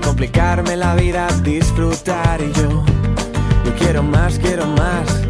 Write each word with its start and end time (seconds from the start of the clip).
complicarme 0.00 0.76
la 0.76 0.94
vida, 0.94 1.26
disfrutar 1.42 2.40
y 2.40 2.52
yo, 2.52 2.84
yo 3.64 3.74
quiero 3.78 4.02
más, 4.02 4.38
quiero 4.38 4.66
más, 4.66 5.22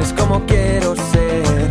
es 0.00 0.12
como 0.12 0.44
quiero 0.46 0.94
ser, 0.96 1.70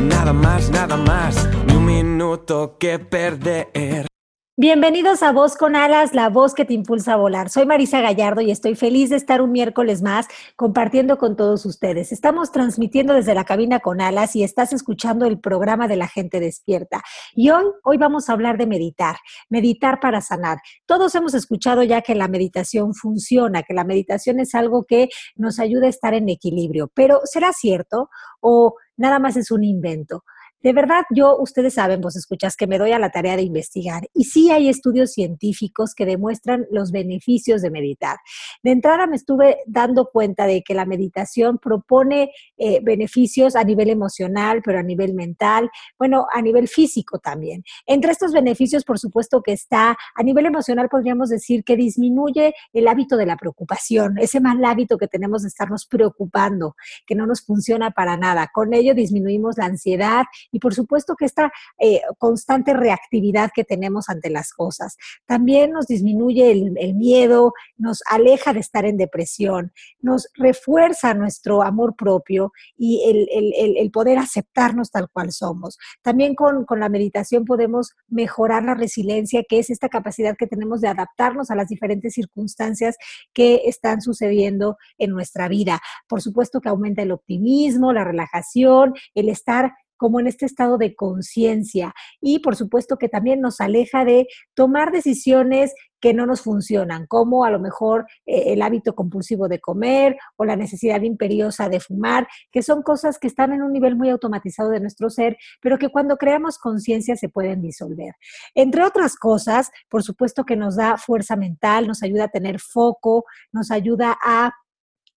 nada 0.00 0.32
más, 0.32 0.70
nada 0.70 0.96
más, 0.96 1.48
ni 1.66 1.74
un 1.74 1.84
minuto 1.84 2.76
que 2.78 2.98
perder. 2.98 4.15
Bienvenidos 4.58 5.22
a 5.22 5.32
Voz 5.32 5.54
con 5.54 5.76
Alas, 5.76 6.14
la 6.14 6.30
voz 6.30 6.54
que 6.54 6.64
te 6.64 6.72
impulsa 6.72 7.12
a 7.12 7.16
volar. 7.16 7.50
Soy 7.50 7.66
Marisa 7.66 8.00
Gallardo 8.00 8.40
y 8.40 8.50
estoy 8.50 8.74
feliz 8.74 9.10
de 9.10 9.16
estar 9.16 9.42
un 9.42 9.52
miércoles 9.52 10.00
más 10.00 10.28
compartiendo 10.56 11.18
con 11.18 11.36
todos 11.36 11.66
ustedes. 11.66 12.10
Estamos 12.10 12.52
transmitiendo 12.52 13.12
desde 13.12 13.34
la 13.34 13.44
cabina 13.44 13.80
con 13.80 14.00
Alas 14.00 14.34
y 14.34 14.44
estás 14.44 14.72
escuchando 14.72 15.26
el 15.26 15.38
programa 15.38 15.88
de 15.88 15.96
la 15.96 16.08
gente 16.08 16.40
despierta. 16.40 17.02
Y 17.34 17.50
hoy, 17.50 17.64
hoy 17.84 17.98
vamos 17.98 18.30
a 18.30 18.32
hablar 18.32 18.56
de 18.56 18.66
meditar, 18.66 19.16
meditar 19.50 20.00
para 20.00 20.22
sanar. 20.22 20.56
Todos 20.86 21.14
hemos 21.14 21.34
escuchado 21.34 21.82
ya 21.82 22.00
que 22.00 22.14
la 22.14 22.26
meditación 22.26 22.94
funciona, 22.94 23.62
que 23.62 23.74
la 23.74 23.84
meditación 23.84 24.40
es 24.40 24.54
algo 24.54 24.86
que 24.86 25.10
nos 25.34 25.58
ayuda 25.60 25.84
a 25.84 25.90
estar 25.90 26.14
en 26.14 26.30
equilibrio, 26.30 26.90
pero 26.94 27.20
¿será 27.24 27.52
cierto 27.52 28.08
o 28.40 28.76
nada 28.96 29.18
más 29.18 29.36
es 29.36 29.50
un 29.50 29.64
invento? 29.64 30.24
De 30.66 30.72
verdad, 30.72 31.04
yo, 31.14 31.36
ustedes 31.38 31.74
saben, 31.74 32.00
vos 32.00 32.16
escuchas, 32.16 32.56
que 32.56 32.66
me 32.66 32.76
doy 32.76 32.90
a 32.90 32.98
la 32.98 33.10
tarea 33.10 33.36
de 33.36 33.42
investigar. 33.42 34.08
Y 34.12 34.24
sí 34.24 34.50
hay 34.50 34.68
estudios 34.68 35.12
científicos 35.12 35.94
que 35.94 36.04
demuestran 36.04 36.66
los 36.72 36.90
beneficios 36.90 37.62
de 37.62 37.70
meditar. 37.70 38.16
De 38.64 38.72
entrada 38.72 39.06
me 39.06 39.14
estuve 39.14 39.58
dando 39.68 40.10
cuenta 40.12 40.44
de 40.44 40.62
que 40.62 40.74
la 40.74 40.84
meditación 40.84 41.58
propone 41.58 42.32
eh, 42.56 42.80
beneficios 42.82 43.54
a 43.54 43.62
nivel 43.62 43.90
emocional, 43.90 44.60
pero 44.64 44.80
a 44.80 44.82
nivel 44.82 45.14
mental, 45.14 45.70
bueno, 46.00 46.26
a 46.34 46.42
nivel 46.42 46.66
físico 46.66 47.20
también. 47.20 47.62
Entre 47.86 48.10
estos 48.10 48.32
beneficios, 48.32 48.82
por 48.82 48.98
supuesto 48.98 49.42
que 49.42 49.52
está, 49.52 49.96
a 50.16 50.22
nivel 50.24 50.46
emocional 50.46 50.88
podríamos 50.88 51.28
decir 51.28 51.62
que 51.62 51.76
disminuye 51.76 52.54
el 52.72 52.88
hábito 52.88 53.16
de 53.16 53.26
la 53.26 53.36
preocupación, 53.36 54.18
ese 54.18 54.40
mal 54.40 54.64
hábito 54.64 54.98
que 54.98 55.06
tenemos 55.06 55.42
de 55.42 55.48
estarnos 55.48 55.86
preocupando, 55.86 56.74
que 57.06 57.14
no 57.14 57.24
nos 57.24 57.42
funciona 57.42 57.92
para 57.92 58.16
nada. 58.16 58.50
Con 58.52 58.74
ello 58.74 58.96
disminuimos 58.96 59.58
la 59.58 59.66
ansiedad 59.66 60.24
y 60.56 60.58
por 60.58 60.72
supuesto 60.72 61.16
que 61.16 61.26
esta 61.26 61.52
eh, 61.78 62.00
constante 62.16 62.72
reactividad 62.72 63.50
que 63.54 63.62
tenemos 63.62 64.08
ante 64.08 64.30
las 64.30 64.54
cosas. 64.54 64.96
También 65.26 65.72
nos 65.72 65.86
disminuye 65.86 66.50
el, 66.50 66.94
miedo, 66.94 67.52
nos 67.76 68.02
aleja 68.10 68.54
de 68.54 68.60
estar 68.60 68.86
en 68.86 68.96
depresión, 68.96 69.70
nos 70.00 70.28
refuerza 70.34 71.12
nuestro 71.12 71.62
amor 71.62 71.94
propio 71.94 72.54
y 72.78 73.02
el, 73.06 73.90
poder 73.90 74.16
aceptarnos 74.16 74.90
tal 74.90 75.10
cual 75.10 75.30
somos. 75.30 75.76
También 76.00 76.34
con, 76.34 76.64
con 76.64 76.80
la 76.80 76.88
meditación 76.88 77.44
podemos 77.44 77.92
mejorar 78.08 78.64
la 78.64 78.74
resiliencia, 78.74 79.44
que 79.46 79.58
es 79.58 79.68
esta 79.68 79.90
capacidad 79.90 80.36
que 80.38 80.46
tenemos 80.46 80.80
de 80.80 80.88
adaptarnos 80.88 81.50
a 81.50 81.54
las 81.54 81.68
diferentes 81.68 82.14
circunstancias 82.14 82.96
que 83.34 83.62
están 83.66 84.00
sucediendo 84.00 84.78
en 84.96 85.10
nuestra 85.10 85.48
vida. 85.48 85.82
Por 86.08 86.22
supuesto 86.22 86.62
que 86.62 86.70
aumenta 86.70 87.02
el 87.02 87.12
optimismo, 87.12 87.92
la 87.92 88.04
relajación, 88.04 88.94
el 89.14 89.28
estar 89.28 89.74
como 89.96 90.20
en 90.20 90.26
este 90.26 90.46
estado 90.46 90.78
de 90.78 90.94
conciencia 90.94 91.94
y 92.20 92.40
por 92.40 92.56
supuesto 92.56 92.96
que 92.96 93.08
también 93.08 93.40
nos 93.40 93.60
aleja 93.60 94.04
de 94.04 94.26
tomar 94.54 94.92
decisiones 94.92 95.74
que 96.00 96.14
no 96.14 96.26
nos 96.26 96.42
funcionan, 96.42 97.06
como 97.06 97.44
a 97.44 97.50
lo 97.50 97.58
mejor 97.58 98.06
eh, 98.26 98.52
el 98.52 98.62
hábito 98.62 98.94
compulsivo 98.94 99.48
de 99.48 99.60
comer 99.60 100.16
o 100.36 100.44
la 100.44 100.56
necesidad 100.56 101.00
imperiosa 101.02 101.68
de 101.68 101.80
fumar, 101.80 102.28
que 102.52 102.62
son 102.62 102.82
cosas 102.82 103.18
que 103.18 103.26
están 103.26 103.52
en 103.52 103.62
un 103.62 103.72
nivel 103.72 103.96
muy 103.96 104.10
automatizado 104.10 104.70
de 104.70 104.80
nuestro 104.80 105.10
ser, 105.10 105.36
pero 105.60 105.78
que 105.78 105.88
cuando 105.88 106.16
creamos 106.16 106.58
conciencia 106.58 107.16
se 107.16 107.28
pueden 107.28 107.62
disolver. 107.62 108.14
Entre 108.54 108.84
otras 108.84 109.16
cosas, 109.16 109.70
por 109.88 110.02
supuesto 110.02 110.44
que 110.44 110.56
nos 110.56 110.76
da 110.76 110.96
fuerza 110.96 111.36
mental, 111.36 111.86
nos 111.86 112.02
ayuda 112.02 112.24
a 112.24 112.28
tener 112.28 112.60
foco, 112.60 113.24
nos 113.52 113.70
ayuda 113.70 114.16
a 114.24 114.52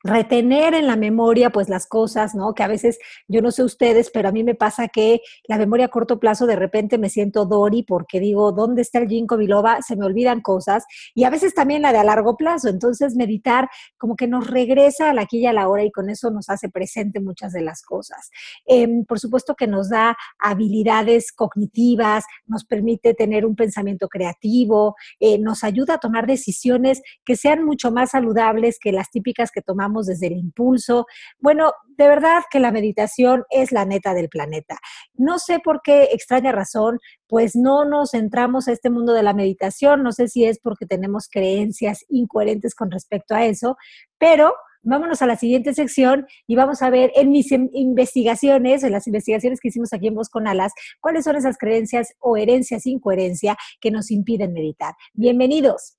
retener 0.04 0.74
en 0.74 0.88
la 0.88 0.96
memoria 0.96 1.50
pues 1.50 1.68
las 1.70 1.88
cosas, 1.88 2.36
¿no? 2.36 2.54
Que 2.54 2.64
a 2.64 2.68
veces, 2.68 3.00
yo 3.28 3.42
no 3.42 3.52
sé 3.52 3.64
ustedes, 3.64 4.10
pero 4.12 4.30
a 4.30 4.32
mí 4.32 4.44
me 4.44 4.56
pasa 4.56 4.88
que 4.88 5.22
la 5.48 5.58
memoria 5.58 5.88
a 5.88 5.90
corto 5.90 6.20
plazo 6.20 6.46
de 6.46 6.56
repente 6.56 6.98
me 6.98 7.10
siento 7.10 7.46
Dory 7.46 7.84
porque 7.84 8.20
digo, 8.20 8.52
¿dónde 8.52 8.82
está 8.82 9.00
el 9.00 9.10
ginkgo 9.10 9.38
biloba? 9.38 9.82
Se 9.82 9.96
me 9.96 10.06
olvidan 10.06 10.42
cosas 10.42 10.86
y 11.14 11.26
a 11.26 11.30
veces 11.30 11.54
también 11.54 11.82
la 11.82 11.92
de 11.92 12.00
a 12.00 12.04
largo 12.04 12.38
plazo. 12.38 12.70
Entonces 12.70 13.16
meditar 13.16 13.70
como 13.98 14.16
que 14.16 14.28
nos 14.28 14.48
regresa 14.48 15.10
a 15.10 15.14
la 15.14 15.24
aquí 15.24 15.46
a 15.46 15.54
la 15.54 15.68
hora 15.68 15.84
y 15.84 15.92
con 15.92 16.10
eso 16.10 16.32
nos 16.32 16.50
hace 16.50 16.70
presente 16.70 17.20
muchas 17.20 17.52
de 17.54 17.62
las 17.62 17.82
cosas. 17.82 18.32
Em, 18.66 19.06
por 19.06 19.20
supuesto 19.20 19.56
que 19.56 19.68
nos 19.68 19.90
da 19.90 20.18
habilidades 20.40 21.32
cognitivas, 21.32 22.24
nos 22.46 22.66
permite 22.66 23.14
tener 23.14 23.46
un 23.46 23.56
pensamiento 23.56 24.08
creativo, 24.08 24.96
eh, 25.20 25.38
nos 25.40 25.64
ayuda 25.64 25.96
a 25.96 25.98
tomar 26.00 26.26
decisiones 26.26 27.02
que 27.26 27.36
sean 27.36 27.66
mucho 27.66 27.92
más 27.92 28.12
saludables 28.12 28.80
que 28.80 28.92
las 28.92 29.12
típicas 29.12 29.52
que 29.52 29.62
tomamos 29.62 29.89
desde 30.06 30.28
el 30.28 30.34
impulso. 30.34 31.06
Bueno, 31.40 31.74
de 31.98 32.08
verdad 32.08 32.44
que 32.50 32.60
la 32.60 32.72
meditación 32.72 33.44
es 33.50 33.72
la 33.72 33.86
neta 33.86 34.14
del 34.14 34.30
planeta. 34.30 34.78
No 35.14 35.40
sé 35.40 35.60
por 35.60 35.82
qué 35.82 36.10
extraña 36.12 36.52
razón, 36.52 37.00
pues 37.28 37.56
no 37.56 37.86
nos 37.86 38.12
centramos 38.12 38.68
a 38.68 38.72
este 38.72 38.90
mundo 38.90 39.14
de 39.14 39.24
la 39.24 39.34
meditación. 39.34 40.04
No 40.04 40.12
sé 40.12 40.28
si 40.28 40.46
es 40.46 40.60
porque 40.60 40.86
tenemos 40.86 41.28
creencias 41.30 42.06
incoherentes 42.08 42.76
con 42.76 42.92
respecto 42.92 43.36
a 43.36 43.46
eso, 43.46 43.76
pero 44.18 44.54
vámonos 44.82 45.22
a 45.22 45.28
la 45.28 45.36
siguiente 45.36 45.74
sección 45.74 46.26
y 46.48 46.56
vamos 46.56 46.82
a 46.82 46.90
ver 46.90 47.12
en 47.16 47.30
mis 47.32 47.52
investigaciones, 47.52 48.84
en 48.84 48.92
las 48.92 49.08
investigaciones 49.08 49.60
que 49.60 49.68
hicimos 49.70 49.94
aquí 49.94 50.08
en 50.08 50.16
Voz 50.16 50.30
con 50.30 50.48
Alas, 50.48 50.72
cuáles 51.02 51.26
son 51.26 51.36
esas 51.36 51.58
creencias 51.58 52.14
o 52.20 52.38
herencias 52.38 52.84
sin 52.84 53.00
coherencia 53.00 53.58
que 53.82 53.92
nos 53.92 54.12
impiden 54.12 54.54
meditar. 54.54 54.94
Bienvenidos. 55.14 55.99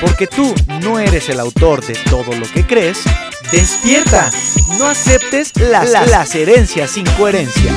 Porque 0.00 0.26
tú 0.26 0.54
no 0.82 0.98
eres 0.98 1.28
el 1.28 1.40
autor 1.40 1.84
de 1.84 1.94
todo 2.10 2.34
lo 2.34 2.46
que 2.52 2.66
crees, 2.66 3.02
despierta. 3.50 4.30
No 4.78 4.86
aceptes 4.86 5.56
las, 5.56 5.90
las, 5.90 6.34
herencias 6.34 6.90
sin 6.90 7.06
coherencia. 7.16 7.72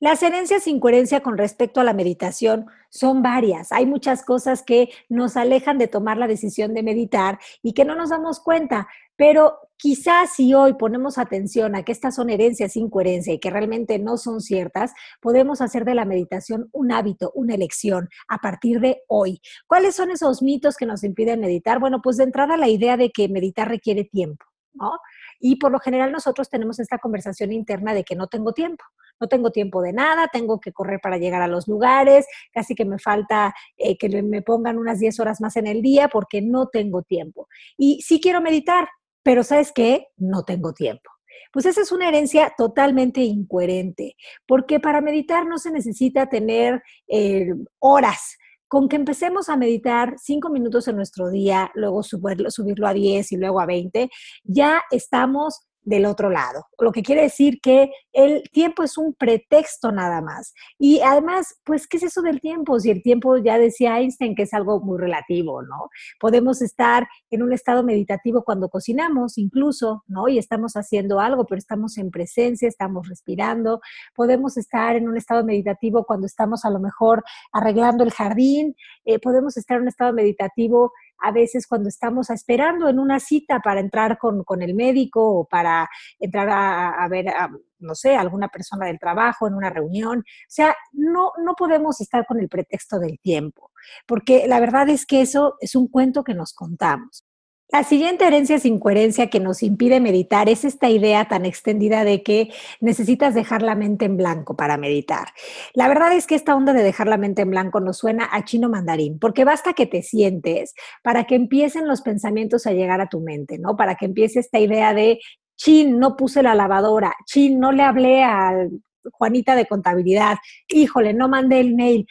Las 0.00 0.22
herencias 0.22 0.62
sin 0.62 0.78
coherencia 0.78 1.20
con 1.20 1.36
respecto 1.36 1.80
a 1.80 1.84
la 1.84 1.92
meditación 1.92 2.66
son 2.88 3.22
varias. 3.22 3.72
Hay 3.72 3.84
muchas 3.84 4.24
cosas 4.24 4.62
que 4.62 4.90
nos 5.08 5.36
alejan 5.36 5.76
de 5.76 5.88
tomar 5.88 6.16
la 6.16 6.28
decisión 6.28 6.72
de 6.72 6.82
meditar 6.82 7.38
y 7.62 7.72
que 7.72 7.84
no 7.84 7.94
nos 7.94 8.10
damos 8.10 8.40
cuenta. 8.40 8.88
Pero 9.16 9.58
quizás 9.78 10.34
si 10.34 10.52
hoy 10.52 10.74
ponemos 10.74 11.16
atención 11.16 11.74
a 11.74 11.84
que 11.84 11.92
estas 11.92 12.16
son 12.16 12.28
herencias 12.28 12.72
sin 12.72 12.90
coherencia 12.90 13.32
y 13.32 13.38
que 13.38 13.50
realmente 13.50 13.98
no 13.98 14.18
son 14.18 14.40
ciertas, 14.40 14.92
podemos 15.20 15.60
hacer 15.60 15.84
de 15.84 15.94
la 15.94 16.04
meditación 16.04 16.68
un 16.72 16.92
hábito, 16.92 17.32
una 17.34 17.54
elección 17.54 18.08
a 18.28 18.38
partir 18.38 18.80
de 18.80 19.02
hoy. 19.08 19.40
¿Cuáles 19.66 19.94
son 19.94 20.10
esos 20.10 20.42
mitos 20.42 20.76
que 20.76 20.86
nos 20.86 21.04
impiden 21.04 21.40
meditar? 21.40 21.78
Bueno, 21.78 22.00
pues 22.02 22.16
de 22.18 22.24
entrada 22.24 22.56
la 22.56 22.68
idea 22.68 22.96
de 22.96 23.10
que 23.10 23.28
meditar 23.28 23.68
requiere 23.68 24.04
tiempo, 24.04 24.44
¿no? 24.74 24.98
Y 25.40 25.56
por 25.56 25.72
lo 25.72 25.78
general 25.78 26.12
nosotros 26.12 26.50
tenemos 26.50 26.80
esta 26.80 26.98
conversación 26.98 27.52
interna 27.52 27.94
de 27.94 28.04
que 28.04 28.16
no 28.16 28.26
tengo 28.26 28.52
tiempo 28.52 28.84
no 29.20 29.28
tengo 29.28 29.50
tiempo 29.50 29.82
de 29.82 29.92
nada, 29.92 30.28
tengo 30.32 30.60
que 30.60 30.72
correr 30.72 31.00
para 31.02 31.18
llegar 31.18 31.42
a 31.42 31.48
los 31.48 31.66
lugares, 31.68 32.26
casi 32.52 32.74
que 32.74 32.84
me 32.84 32.98
falta 32.98 33.54
eh, 33.76 33.96
que 33.98 34.22
me 34.22 34.42
pongan 34.42 34.78
unas 34.78 35.00
10 35.00 35.18
horas 35.20 35.40
más 35.40 35.56
en 35.56 35.66
el 35.66 35.82
día 35.82 36.08
porque 36.08 36.40
no 36.40 36.68
tengo 36.68 37.02
tiempo. 37.02 37.48
Y 37.76 38.00
sí 38.02 38.20
quiero 38.20 38.40
meditar, 38.40 38.88
pero 39.28 39.44
¿sabes 39.44 39.72
qué? 39.72 40.06
No 40.16 40.42
tengo 40.42 40.72
tiempo. 40.72 41.10
Pues 41.52 41.66
esa 41.66 41.82
es 41.82 41.92
una 41.92 42.08
herencia 42.08 42.50
totalmente 42.56 43.20
incoherente, 43.20 44.16
porque 44.46 44.80
para 44.80 45.02
meditar 45.02 45.44
no 45.44 45.58
se 45.58 45.70
necesita 45.70 46.30
tener 46.30 46.82
eh, 47.08 47.52
horas. 47.78 48.38
Con 48.68 48.88
que 48.88 48.96
empecemos 48.96 49.50
a 49.50 49.58
meditar 49.58 50.14
cinco 50.16 50.48
minutos 50.48 50.88
en 50.88 50.96
nuestro 50.96 51.28
día, 51.28 51.70
luego 51.74 52.02
subirlo, 52.02 52.48
a 52.86 52.94
10 52.94 53.32
y 53.32 53.36
luego 53.36 53.60
a 53.60 53.66
20, 53.66 54.08
ya 54.44 54.82
estamos 54.90 55.60
del 55.88 56.04
otro 56.04 56.28
lado. 56.28 56.66
Lo 56.78 56.92
que 56.92 57.02
quiere 57.02 57.22
decir 57.22 57.60
que 57.62 57.90
el 58.12 58.42
tiempo 58.52 58.82
es 58.82 58.98
un 58.98 59.14
pretexto 59.14 59.90
nada 59.90 60.20
más. 60.20 60.52
Y 60.78 61.00
además, 61.00 61.58
pues, 61.64 61.86
¿qué 61.86 61.96
es 61.96 62.02
eso 62.02 62.20
del 62.20 62.40
tiempo? 62.40 62.78
Si 62.78 62.90
el 62.90 63.02
tiempo, 63.02 63.38
ya 63.38 63.58
decía 63.58 63.98
Einstein, 63.98 64.34
que 64.34 64.42
es 64.42 64.52
algo 64.52 64.80
muy 64.80 64.98
relativo, 64.98 65.62
¿no? 65.62 65.88
Podemos 66.20 66.60
estar 66.60 67.08
en 67.30 67.42
un 67.42 67.54
estado 67.54 67.82
meditativo 67.84 68.44
cuando 68.44 68.68
cocinamos, 68.68 69.38
incluso, 69.38 70.04
¿no? 70.08 70.28
Y 70.28 70.36
estamos 70.36 70.74
haciendo 70.74 71.20
algo, 71.20 71.46
pero 71.46 71.58
estamos 71.58 71.96
en 71.96 72.10
presencia, 72.10 72.68
estamos 72.68 73.08
respirando. 73.08 73.80
Podemos 74.14 74.58
estar 74.58 74.94
en 74.94 75.08
un 75.08 75.16
estado 75.16 75.42
meditativo 75.42 76.04
cuando 76.04 76.26
estamos 76.26 76.66
a 76.66 76.70
lo 76.70 76.80
mejor 76.80 77.24
arreglando 77.52 78.04
el 78.04 78.10
jardín. 78.10 78.74
Eh, 79.06 79.18
podemos 79.18 79.56
estar 79.56 79.76
en 79.76 79.84
un 79.84 79.88
estado 79.88 80.12
meditativo 80.12 80.92
a 81.20 81.32
veces 81.32 81.66
cuando 81.66 81.88
estamos 81.88 82.30
esperando 82.30 82.88
en 82.88 82.98
una 82.98 83.20
cita 83.20 83.60
para 83.60 83.80
entrar 83.80 84.18
con, 84.18 84.44
el 84.60 84.74
médico 84.74 85.40
o 85.40 85.44
para 85.44 85.88
entrar 86.18 86.48
a, 86.50 87.08
ver, 87.08 87.28
a, 87.28 87.50
no 87.78 87.94
sé, 87.94 88.16
alguna 88.16 88.48
persona 88.48 88.86
del 88.86 88.98
trabajo 88.98 89.46
en 89.46 89.54
una 89.54 89.70
reunión. 89.70 90.20
O 90.20 90.22
sea, 90.48 90.76
no, 90.92 91.32
no 91.44 91.54
podemos 91.54 92.00
estar 92.00 92.26
con 92.26 92.40
el 92.40 92.48
pretexto 92.48 92.98
del 92.98 93.18
tiempo, 93.20 93.70
porque 94.06 94.46
la 94.48 94.60
verdad 94.60 94.88
es 94.88 95.06
que 95.06 95.20
eso 95.20 95.56
es 95.60 95.74
un 95.74 95.88
cuento 95.88 96.24
que 96.24 96.34
nos 96.34 96.52
contamos. 96.52 97.27
La 97.70 97.84
siguiente 97.84 98.26
herencia 98.26 98.58
sin 98.58 98.78
coherencia 98.78 99.28
que 99.28 99.40
nos 99.40 99.62
impide 99.62 100.00
meditar 100.00 100.48
es 100.48 100.64
esta 100.64 100.88
idea 100.88 101.28
tan 101.28 101.44
extendida 101.44 102.02
de 102.02 102.22
que 102.22 102.48
necesitas 102.80 103.34
dejar 103.34 103.60
la 103.60 103.74
mente 103.74 104.06
en 104.06 104.16
blanco 104.16 104.56
para 104.56 104.78
meditar. 104.78 105.28
La 105.74 105.86
verdad 105.86 106.14
es 106.14 106.26
que 106.26 106.34
esta 106.34 106.56
onda 106.56 106.72
de 106.72 106.82
dejar 106.82 107.08
la 107.08 107.18
mente 107.18 107.42
en 107.42 107.50
blanco 107.50 107.80
nos 107.80 107.98
suena 107.98 108.26
a 108.32 108.42
chino 108.46 108.70
mandarín, 108.70 109.18
porque 109.18 109.44
basta 109.44 109.74
que 109.74 109.84
te 109.84 110.02
sientes 110.02 110.72
para 111.02 111.24
que 111.24 111.34
empiecen 111.34 111.86
los 111.86 112.00
pensamientos 112.00 112.66
a 112.66 112.72
llegar 112.72 113.02
a 113.02 113.10
tu 113.10 113.20
mente, 113.20 113.58
¿no? 113.58 113.76
Para 113.76 113.96
que 113.96 114.06
empiece 114.06 114.40
esta 114.40 114.58
idea 114.58 114.94
de 114.94 115.18
chin, 115.58 115.98
no 115.98 116.16
puse 116.16 116.42
la 116.42 116.54
lavadora, 116.54 117.12
chin, 117.26 117.60
no 117.60 117.72
le 117.72 117.82
hablé 117.82 118.24
al 118.24 118.70
Juanita 119.12 119.56
de 119.56 119.66
contabilidad, 119.66 120.36
híjole, 120.68 121.14
no 121.14 121.28
mandé 121.28 121.60
el 121.60 121.74
mail, 121.74 122.06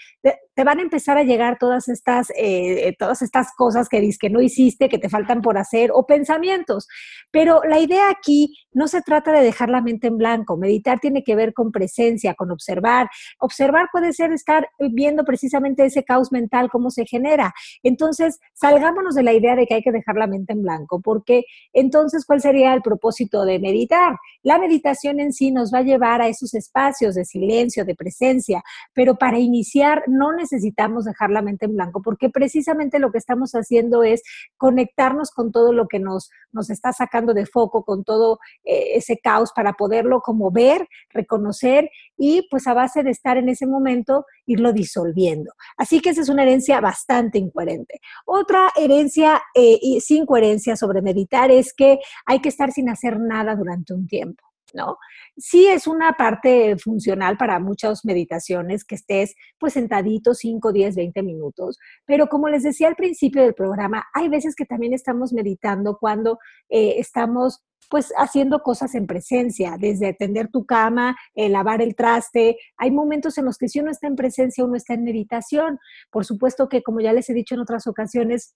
te 0.56 0.64
van 0.64 0.80
a 0.80 0.82
empezar 0.82 1.18
a 1.18 1.24
llegar 1.24 1.58
todas 1.60 1.88
estas, 1.88 2.32
eh, 2.36 2.96
todas 2.98 3.22
estas 3.22 3.54
cosas 3.56 3.90
que 3.90 4.02
dices 4.02 4.18
que 4.18 4.30
no 4.30 4.42
hiciste, 4.42 4.90
que 4.90 4.98
te 4.98 5.10
faltan 5.10 5.42
por 5.42 5.58
hacer, 5.58 5.92
o 5.94 6.06
pensamientos. 6.06 6.88
Pero 7.32 7.62
la 7.64 7.80
idea 7.80 8.10
aquí 8.10 8.56
no 8.72 8.88
se 8.88 9.02
trata 9.02 9.32
de 9.32 9.42
dejar 9.42 9.70
la 9.70 9.82
mente 9.82 10.08
en 10.08 10.18
blanco. 10.18 10.58
Meditar 10.58 11.00
tiene 11.00 11.24
que 11.24 11.36
ver 11.36 11.54
con 11.54 11.72
presencia, 11.72 12.34
con 12.34 12.52
observar. 12.52 13.08
Observar 13.40 13.90
puede 13.92 14.14
ser 14.14 14.32
estar 14.32 14.68
viendo 14.80 15.24
precisamente 15.26 15.86
ese 15.86 16.04
caos 16.04 16.32
mental, 16.32 16.70
cómo 16.72 16.90
se 16.90 17.06
genera. 17.06 17.54
Entonces, 17.84 18.40
salgámonos 18.54 19.16
de 19.16 19.24
la 19.24 19.34
idea 19.34 19.56
de 19.56 19.68
que 19.68 19.76
hay 19.76 19.82
que 19.82 19.92
dejar 19.92 20.16
la 20.16 20.28
mente 20.28 20.54
en 20.54 20.62
blanco, 20.62 21.02
porque 21.02 21.44
entonces, 21.74 22.26
¿cuál 22.26 22.42
sería 22.42 22.74
el 22.74 22.82
propósito 22.82 23.46
de 23.46 23.60
meditar? 23.60 24.16
La 24.44 24.58
meditación 24.60 25.20
en 25.20 25.34
sí 25.34 25.52
nos 25.52 25.74
va 25.74 25.80
a 25.80 25.84
llevar 25.84 26.22
a 26.22 26.28
esos 26.28 26.54
espacios 26.54 27.16
de 27.16 27.26
silencio, 27.26 27.86
de 27.86 27.96
presencia, 27.96 28.64
pero 28.94 29.16
para 29.16 29.40
iniciar 29.40 30.04
no 30.18 30.34
necesitamos 30.34 31.06
dejar 31.06 31.30
la 31.30 31.42
mente 31.42 31.66
en 31.66 31.76
blanco, 31.76 32.02
porque 32.02 32.30
precisamente 32.30 33.00
lo 33.00 33.12
que 33.12 33.18
estamos 33.18 33.52
haciendo 33.54 34.04
es 34.04 34.24
conectarnos 34.58 35.32
con 35.32 35.52
todo 35.52 35.74
lo 35.74 35.88
que 35.88 36.00
nos, 36.00 36.30
nos 36.52 36.70
está 36.70 36.92
sacando 36.92 37.34
de 37.34 37.46
foco, 37.46 37.84
con 37.84 38.04
todo 38.04 38.40
eh, 38.64 38.96
ese 38.96 39.18
caos 39.18 39.52
para 39.56 39.74
poderlo 39.74 40.22
como 40.22 40.52
ver, 40.52 40.88
reconocer 41.10 41.90
y 42.18 42.48
pues 42.50 42.68
a 42.68 42.74
base 42.74 43.04
de 43.04 43.12
estar 43.12 43.38
en 43.38 43.50
ese 43.50 43.68
momento 43.68 44.26
irlo 44.46 44.74
disolviendo. 44.74 45.52
Así 45.78 46.00
que 46.02 46.10
esa 46.10 46.22
es 46.22 46.30
una 46.30 46.44
herencia 46.44 46.82
bastante 46.82 47.38
incoherente. 47.38 48.00
Otra 48.26 48.72
herencia 48.76 49.42
eh, 49.54 50.00
sin 50.02 50.26
coherencia 50.26 50.76
sobre 50.76 51.02
meditar 51.02 51.52
es 51.52 51.74
que 51.74 52.00
hay 52.26 52.40
que 52.40 52.50
estar 52.50 52.72
sin 52.72 52.90
hacer 52.90 53.20
nada 53.20 53.56
durante 53.56 53.94
un 53.94 54.08
tiempo. 54.08 54.47
¿No? 54.74 54.98
Sí 55.38 55.68
es 55.68 55.88
una 55.88 56.14
parte 56.14 56.78
funcional 56.78 57.38
para 57.38 57.60
muchas 57.60 58.06
meditaciones 58.06 58.84
que 58.86 58.96
estés 58.96 59.36
pues 59.60 59.74
sentadito 59.74 60.34
5, 60.34 60.72
10, 60.72 60.96
20 60.96 61.24
minutos, 61.24 61.78
pero 62.06 62.28
como 62.28 62.50
les 62.50 62.64
decía 62.64 62.88
al 62.88 62.96
principio 62.96 63.42
del 63.42 63.54
programa, 63.54 64.06
hay 64.14 64.30
veces 64.30 64.56
que 64.56 64.66
también 64.66 64.94
estamos 64.94 65.34
meditando 65.34 65.98
cuando 66.00 66.40
eh, 66.70 66.96
estamos 66.98 67.64
pues 67.90 68.12
haciendo 68.18 68.62
cosas 68.62 68.96
en 68.96 69.08
presencia, 69.08 69.78
desde 69.80 70.10
atender 70.10 70.50
tu 70.50 70.66
cama, 70.66 71.16
eh, 71.36 71.50
lavar 71.50 71.82
el 71.82 71.96
traste. 71.96 72.58
Hay 72.78 72.92
momentos 72.92 73.38
en 73.38 73.46
los 73.46 73.58
que 73.58 73.70
si 73.70 73.80
uno 73.80 73.92
está 73.92 74.08
en 74.08 74.16
presencia, 74.16 74.66
uno 74.66 74.76
está 74.76 74.94
en 74.94 75.04
meditación. 75.04 75.80
Por 76.12 76.26
supuesto 76.26 76.68
que, 76.68 76.84
como 76.84 77.00
ya 77.00 77.14
les 77.14 77.30
he 77.30 77.34
dicho 77.34 77.56
en 77.56 77.62
otras 77.62 77.88
ocasiones, 77.88 78.56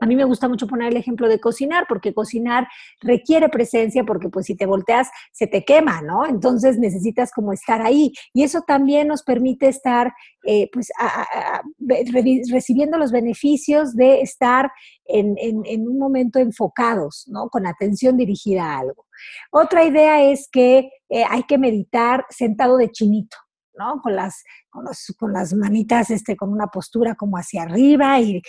a 0.00 0.06
mí 0.06 0.16
me 0.16 0.24
gusta 0.24 0.48
mucho 0.48 0.66
poner 0.66 0.88
el 0.88 0.96
ejemplo 0.96 1.28
de 1.28 1.40
cocinar, 1.40 1.86
porque 1.88 2.14
cocinar 2.14 2.68
requiere 3.00 3.48
presencia, 3.48 4.04
porque 4.04 4.28
pues 4.28 4.46
si 4.46 4.56
te 4.56 4.66
volteas 4.66 5.10
se 5.32 5.46
te 5.46 5.64
quema, 5.64 6.00
¿no? 6.02 6.26
Entonces 6.26 6.78
necesitas 6.78 7.32
como 7.32 7.52
estar 7.52 7.82
ahí. 7.82 8.12
Y 8.32 8.44
eso 8.44 8.62
también 8.62 9.08
nos 9.08 9.22
permite 9.22 9.68
estar 9.68 10.12
eh, 10.46 10.70
pues 10.72 10.90
recibiendo 12.50 12.98
los 12.98 13.12
beneficios 13.12 13.94
de 13.94 14.20
estar 14.20 14.70
en, 15.06 15.86
un 15.86 15.98
momento 15.98 16.38
enfocados, 16.38 17.24
¿no? 17.28 17.48
Con 17.48 17.66
atención 17.66 18.16
dirigida 18.16 18.64
a 18.64 18.78
algo. 18.78 19.06
Otra 19.50 19.84
idea 19.84 20.22
es 20.22 20.48
que 20.50 20.90
eh, 21.08 21.24
hay 21.28 21.42
que 21.42 21.58
meditar 21.58 22.24
sentado 22.30 22.76
de 22.76 22.90
chinito. 22.90 23.36
¿No? 23.74 24.00
Con 24.02 24.16
las, 24.16 24.42
con, 24.68 25.32
las 25.32 25.54
manitas, 25.54 26.10
este, 26.10 26.36
con 26.36 26.52
una 26.52 26.66
postura 26.68 27.14
como 27.14 27.36
hacia 27.36 27.62
arriba 27.62 28.20
y, 28.20 28.42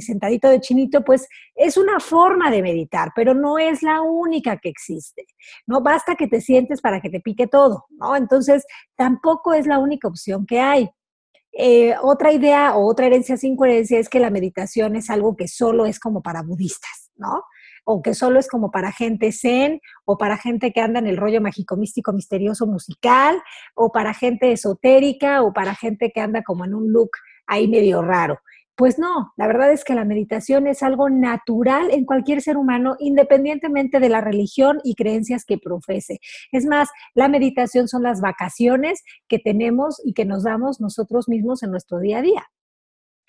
sentadito 0.00 0.48
de 0.48 0.60
chinito, 0.60 1.02
pues 1.04 1.28
es 1.54 1.76
una 1.76 2.00
forma 2.00 2.50
de 2.50 2.62
meditar, 2.62 3.12
pero 3.14 3.34
no 3.34 3.58
es 3.58 3.82
la 3.82 4.00
única 4.02 4.56
que 4.58 4.68
existe. 4.68 5.26
No 5.66 5.80
basta 5.80 6.14
que 6.16 6.28
te 6.28 6.40
sientes 6.40 6.80
para 6.80 7.00
que 7.00 7.10
te 7.10 7.20
pique 7.20 7.46
todo, 7.46 7.86
¿no? 7.90 8.16
Entonces, 8.16 8.64
tampoco 8.96 9.54
es 9.54 9.66
la 9.66 9.78
única 9.78 10.08
opción 10.08 10.46
que 10.46 10.60
hay. 10.60 10.90
Eh, 11.54 11.94
otra 12.00 12.32
idea 12.32 12.76
o 12.76 12.86
otra 12.90 13.06
herencia 13.06 13.36
sin 13.36 13.56
coherencia 13.56 13.98
es 13.98 14.08
que 14.08 14.20
la 14.20 14.30
meditación 14.30 14.96
es 14.96 15.10
algo 15.10 15.36
que 15.36 15.48
solo 15.48 15.84
es 15.84 16.00
como 16.00 16.22
para 16.22 16.42
budistas, 16.42 17.10
¿no? 17.16 17.44
O 17.84 18.02
que 18.02 18.14
solo 18.14 18.38
es 18.38 18.48
como 18.48 18.70
para 18.70 18.92
gente 18.92 19.32
zen 19.32 19.80
o 20.04 20.18
para 20.18 20.36
gente 20.36 20.72
que 20.72 20.80
anda 20.80 20.98
en 20.98 21.06
el 21.06 21.16
rollo 21.16 21.40
mágico 21.40 21.76
místico 21.76 22.12
misterioso 22.12 22.66
musical 22.66 23.42
o 23.74 23.90
para 23.92 24.14
gente 24.14 24.52
esotérica 24.52 25.42
o 25.42 25.52
para 25.52 25.74
gente 25.74 26.10
que 26.14 26.20
anda 26.20 26.42
como 26.42 26.64
en 26.64 26.74
un 26.74 26.92
look 26.92 27.10
ahí 27.46 27.68
medio 27.68 28.02
raro. 28.02 28.38
Pues 28.74 28.98
no, 28.98 29.32
la 29.36 29.46
verdad 29.46 29.70
es 29.70 29.84
que 29.84 29.94
la 29.94 30.06
meditación 30.06 30.66
es 30.66 30.82
algo 30.82 31.10
natural 31.10 31.90
en 31.90 32.06
cualquier 32.06 32.40
ser 32.40 32.56
humano, 32.56 32.96
independientemente 32.98 34.00
de 34.00 34.08
la 34.08 34.22
religión 34.22 34.80
y 34.82 34.94
creencias 34.94 35.44
que 35.44 35.58
profese. 35.58 36.20
Es 36.52 36.64
más, 36.64 36.88
la 37.14 37.28
meditación 37.28 37.86
son 37.86 38.02
las 38.02 38.22
vacaciones 38.22 39.02
que 39.28 39.38
tenemos 39.38 40.00
y 40.04 40.14
que 40.14 40.24
nos 40.24 40.44
damos 40.44 40.80
nosotros 40.80 41.28
mismos 41.28 41.62
en 41.62 41.70
nuestro 41.70 41.98
día 41.98 42.18
a 42.18 42.22
día. 42.22 42.46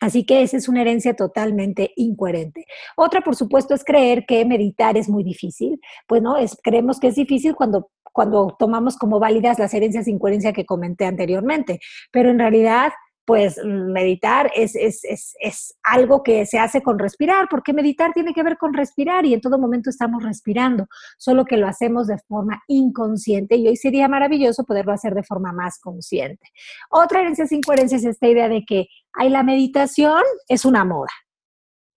Así 0.04 0.26
que 0.26 0.44
esa 0.44 0.58
es 0.58 0.68
una 0.68 0.82
herencia 0.82 1.16
totalmente 1.16 1.94
incoherente. 1.96 2.66
Otra, 2.98 3.22
por 3.22 3.38
supuesto, 3.38 3.74
es 3.74 3.86
creer 3.86 4.26
que 4.26 4.44
meditar 4.44 4.98
es 4.98 5.08
muy 5.08 5.24
difícil. 5.24 5.80
Pues 6.10 6.22
no, 6.22 6.36
es, 6.36 6.58
creemos 6.62 7.00
que 7.00 7.08
es 7.08 7.16
difícil 7.16 7.56
cuando, 7.56 7.90
cuando 8.04 8.54
tomamos 8.60 8.98
como 8.98 9.18
válidas 9.18 9.60
las 9.60 9.74
herencias 9.74 10.04
de 10.04 10.12
incoherencia 10.12 10.52
que 10.52 10.66
comenté 10.66 11.06
anteriormente, 11.06 11.80
pero 12.12 12.30
en 12.30 12.40
realidad 12.40 12.92
pues 13.26 13.58
meditar 13.64 14.52
es, 14.54 14.76
es, 14.76 15.78
algo 15.83 16.24
que 16.24 16.45
se 16.45 16.60
hace 16.60 16.81
con 16.81 17.00
respirar, 17.00 17.48
porque 17.50 17.72
meditar 17.72 18.12
tiene 18.14 18.33
que 18.33 18.44
ver 18.44 18.57
con 18.57 18.74
respirar 18.74 19.26
y 19.26 19.33
en 19.33 19.40
todo 19.40 19.57
momento 19.57 19.90
estamos 19.90 20.22
respirando, 20.24 20.88
solo 21.18 21.45
que 21.45 21.56
lo 21.56 21.68
hacemos 21.68 22.07
de 22.07 22.18
forma 22.28 22.62
inconsciente 22.68 23.56
y 23.56 23.68
hoy 23.68 23.78
sería 23.78 24.10
maravilloso 24.10 24.66
poderlo 24.66 24.92
hacer 24.92 25.14
de 25.14 25.24
forma 25.24 25.54
más 25.54 25.80
consciente. 25.80 26.50
Otra 26.90 27.22
herencia 27.22 27.48
sin 27.48 27.62
coherencia 27.62 27.98
es 27.98 28.06
esta 28.06 28.28
idea 28.28 28.50
de 28.50 28.66
que 28.66 28.88
hay 29.14 29.30
la 29.30 29.44
meditación 29.44 30.22
es 30.48 30.66
una 30.66 30.86
moda. 30.86 31.12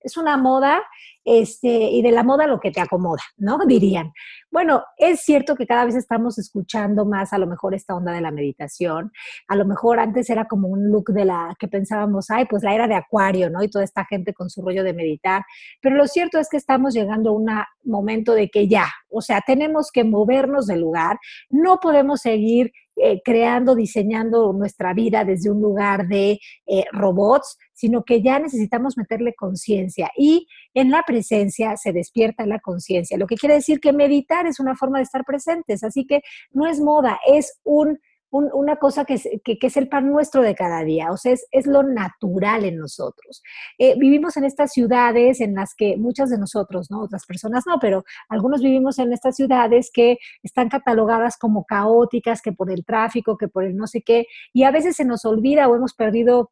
Es 0.01 0.17
una 0.17 0.37
moda 0.37 0.83
este, 1.25 1.69
y 1.69 2.01
de 2.01 2.13
la 2.13 2.23
moda 2.23 2.47
lo 2.47 2.61
que 2.61 2.71
te 2.71 2.81
acomoda, 2.81 3.23
¿no? 3.37 3.59
Dirían. 3.67 4.13
Bueno, 4.53 4.85
es 4.97 5.23
cierto 5.23 5.57
que 5.57 5.67
cada 5.67 5.85
vez 5.85 5.97
estamos 5.97 6.39
escuchando 6.39 7.05
más 7.05 7.33
a 7.33 7.39
lo 7.39 7.49
mejor 7.49 7.75
esta 7.75 7.97
onda 7.97 8.13
de 8.13 8.21
la 8.21 8.31
meditación. 8.31 9.11
A 9.49 9.57
lo 9.57 9.67
mejor 9.67 9.99
antes 9.99 10.31
era 10.31 10.47
como 10.47 10.69
un 10.69 10.89
look 10.89 11.13
de 11.13 11.25
la 11.25 11.57
que 11.59 11.67
pensábamos, 11.67 12.31
ay, 12.31 12.45
pues 12.49 12.63
la 12.63 12.73
era 12.73 12.87
de 12.87 12.95
acuario, 12.95 13.51
¿no? 13.51 13.65
Y 13.65 13.69
toda 13.69 13.83
esta 13.83 14.05
gente 14.05 14.33
con 14.33 14.49
su 14.49 14.63
rollo 14.63 14.85
de 14.85 14.95
meditar. 14.95 15.43
Pero 15.83 15.97
lo 15.97 16.07
cierto 16.07 16.39
es 16.39 16.49
que 16.49 16.57
estamos 16.57 16.95
llegando 16.95 17.31
a 17.31 17.33
un 17.33 17.47
momento 17.83 18.33
de 18.33 18.49
que 18.49 18.69
ya, 18.69 18.87
o 19.11 19.21
sea, 19.21 19.41
tenemos 19.45 19.91
que 19.91 20.05
movernos 20.05 20.69
del 20.69 20.83
lugar. 20.83 21.19
No 21.51 21.81
podemos 21.81 22.21
seguir 22.21 22.71
eh, 22.97 23.21
creando, 23.25 23.75
diseñando 23.75 24.53
nuestra 24.53 24.95
vida 24.95 25.25
desde 25.25 25.51
un 25.51 25.61
lugar 25.61 26.09
de 26.09 26.41
eh, 26.67 26.85
robots, 26.93 27.59
sino 27.75 28.05
que 28.05 28.23
ya 28.23 28.39
necesitamos 28.39 28.97
meterle 28.97 29.35
conciencia. 29.35 30.11
Y 30.17 30.49
en 30.73 30.91
la 30.91 31.03
presencia 31.03 31.77
se 31.77 31.93
despierta 31.93 32.47
la 32.47 32.59
conciencia, 32.59 33.19
lo 33.19 33.27
que 33.27 33.37
quiere 33.37 33.57
decir 33.57 33.81
que 33.81 33.93
meditar 33.93 34.47
es 34.47 34.61
una 34.61 34.77
forma 34.77 34.99
de 34.99 35.05
estar 35.05 35.25
presentes, 35.25 35.85
así 35.85 36.07
que 36.07 36.23
no 36.53 36.67
es 36.67 36.81
moda, 36.81 37.21
es 37.27 37.61
un 37.65 37.99
una 38.37 38.77
cosa 38.77 39.05
que 39.05 39.15
es, 39.15 39.29
es, 39.45 39.77
el 39.77 39.89
pan 39.89 40.11
nuestro 40.11 40.43
de 40.43 40.55
cada 40.55 40.85
día, 40.85 41.11
o 41.11 41.17
sea, 41.17 41.33
es, 41.33 41.67
lo 41.67 41.83
natural 41.83 42.65
en 42.65 42.79
nosotros. 42.79 43.43
Eh, 43.79 43.95
vivimos 43.99 44.37
en 44.37 44.45
estas 44.45 44.73
ciudades 44.73 45.41
en 45.41 45.55
las 45.55 45.75
que 45.75 45.97
muchas 45.97 46.31
de 46.31 46.39
nosotros, 46.39 46.91
¿no? 46.91 47.03
Otras 47.03 47.27
personas 47.27 47.65
no, 47.67 47.79
pero 47.81 48.05
algunos 48.29 48.63
vivimos 48.63 48.99
en 48.99 49.13
estas 49.13 49.37
ciudades 49.37 49.91
que 49.93 50.19
están 50.43 50.69
catalogadas 50.69 51.37
como 51.37 51.65
caóticas, 51.65 52.43
que 52.43 52.53
por 52.53 52.71
el 52.71 52.85
tráfico, 52.85 53.37
que 53.37 53.49
por 53.49 53.65
el 53.65 53.77
no 53.77 53.87
sé 53.87 54.03
qué, 54.03 54.27
y 54.53 54.65
a 54.65 54.71
veces 54.71 54.97
se 54.97 55.05
nos 55.05 55.25
olvida 55.25 55.69
o 55.69 55.77
hemos 55.77 55.95
perdido 55.95 56.51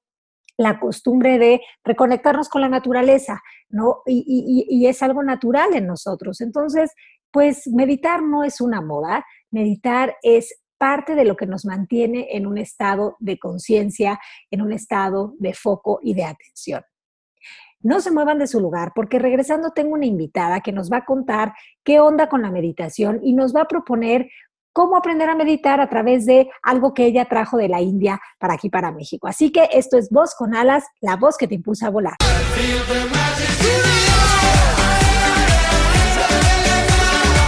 la 0.56 0.78
costumbre 0.78 1.38
de 1.38 1.60
reconectarnos 1.84 2.48
con 2.48 2.60
la 2.60 2.68
naturaleza, 2.68 3.42
¿no? 3.68 4.02
Y, 4.06 4.86
es 4.86 5.02
algo 5.02 5.22
natural 5.22 5.74
en 5.74 5.86
nosotros. 5.86 6.40
Entonces, 6.40 6.92
pues 7.32 7.66
meditar 7.66 8.22
no 8.22 8.44
es 8.44 8.60
una 8.60 8.80
moda, 8.80 9.24
meditar 9.50 10.16
es 10.22 10.54
parte 10.78 11.14
de 11.14 11.24
lo 11.24 11.36
que 11.36 11.46
nos 11.46 11.64
mantiene 11.64 12.28
en 12.32 12.46
un 12.46 12.58
estado 12.58 13.16
de 13.20 13.38
conciencia, 13.38 14.18
en 14.50 14.62
un 14.62 14.72
estado 14.72 15.34
de 15.38 15.54
foco 15.54 16.00
y 16.02 16.14
de 16.14 16.24
atención. 16.24 16.82
No 17.80 18.00
se 18.00 18.10
muevan 18.10 18.38
de 18.38 18.46
su 18.46 18.60
lugar 18.60 18.92
porque 18.94 19.18
regresando 19.18 19.72
tengo 19.72 19.94
una 19.94 20.06
invitada 20.06 20.60
que 20.60 20.72
nos 20.72 20.90
va 20.90 20.98
a 20.98 21.04
contar 21.04 21.52
qué 21.84 22.00
onda 22.00 22.28
con 22.28 22.40
la 22.40 22.50
meditación 22.50 23.20
y 23.22 23.34
nos 23.34 23.54
va 23.54 23.62
a 23.62 23.68
proponer 23.68 24.30
cómo 24.72 24.96
aprender 24.96 25.30
a 25.30 25.36
meditar 25.36 25.80
a 25.80 25.88
través 25.88 26.26
de 26.26 26.50
algo 26.62 26.94
que 26.94 27.06
ella 27.06 27.26
trajo 27.26 27.56
de 27.56 27.68
la 27.68 27.80
India 27.80 28.20
para 28.38 28.54
aquí, 28.54 28.68
para 28.70 28.90
México. 28.90 29.28
Así 29.28 29.52
que 29.52 29.68
esto 29.72 29.96
es 29.96 30.10
Voz 30.10 30.34
con 30.34 30.54
Alas, 30.54 30.84
la 31.00 31.16
voz 31.16 31.36
que 31.36 31.46
te 31.46 31.54
impulsa 31.54 31.86
a 31.86 31.90
volar. 31.90 32.14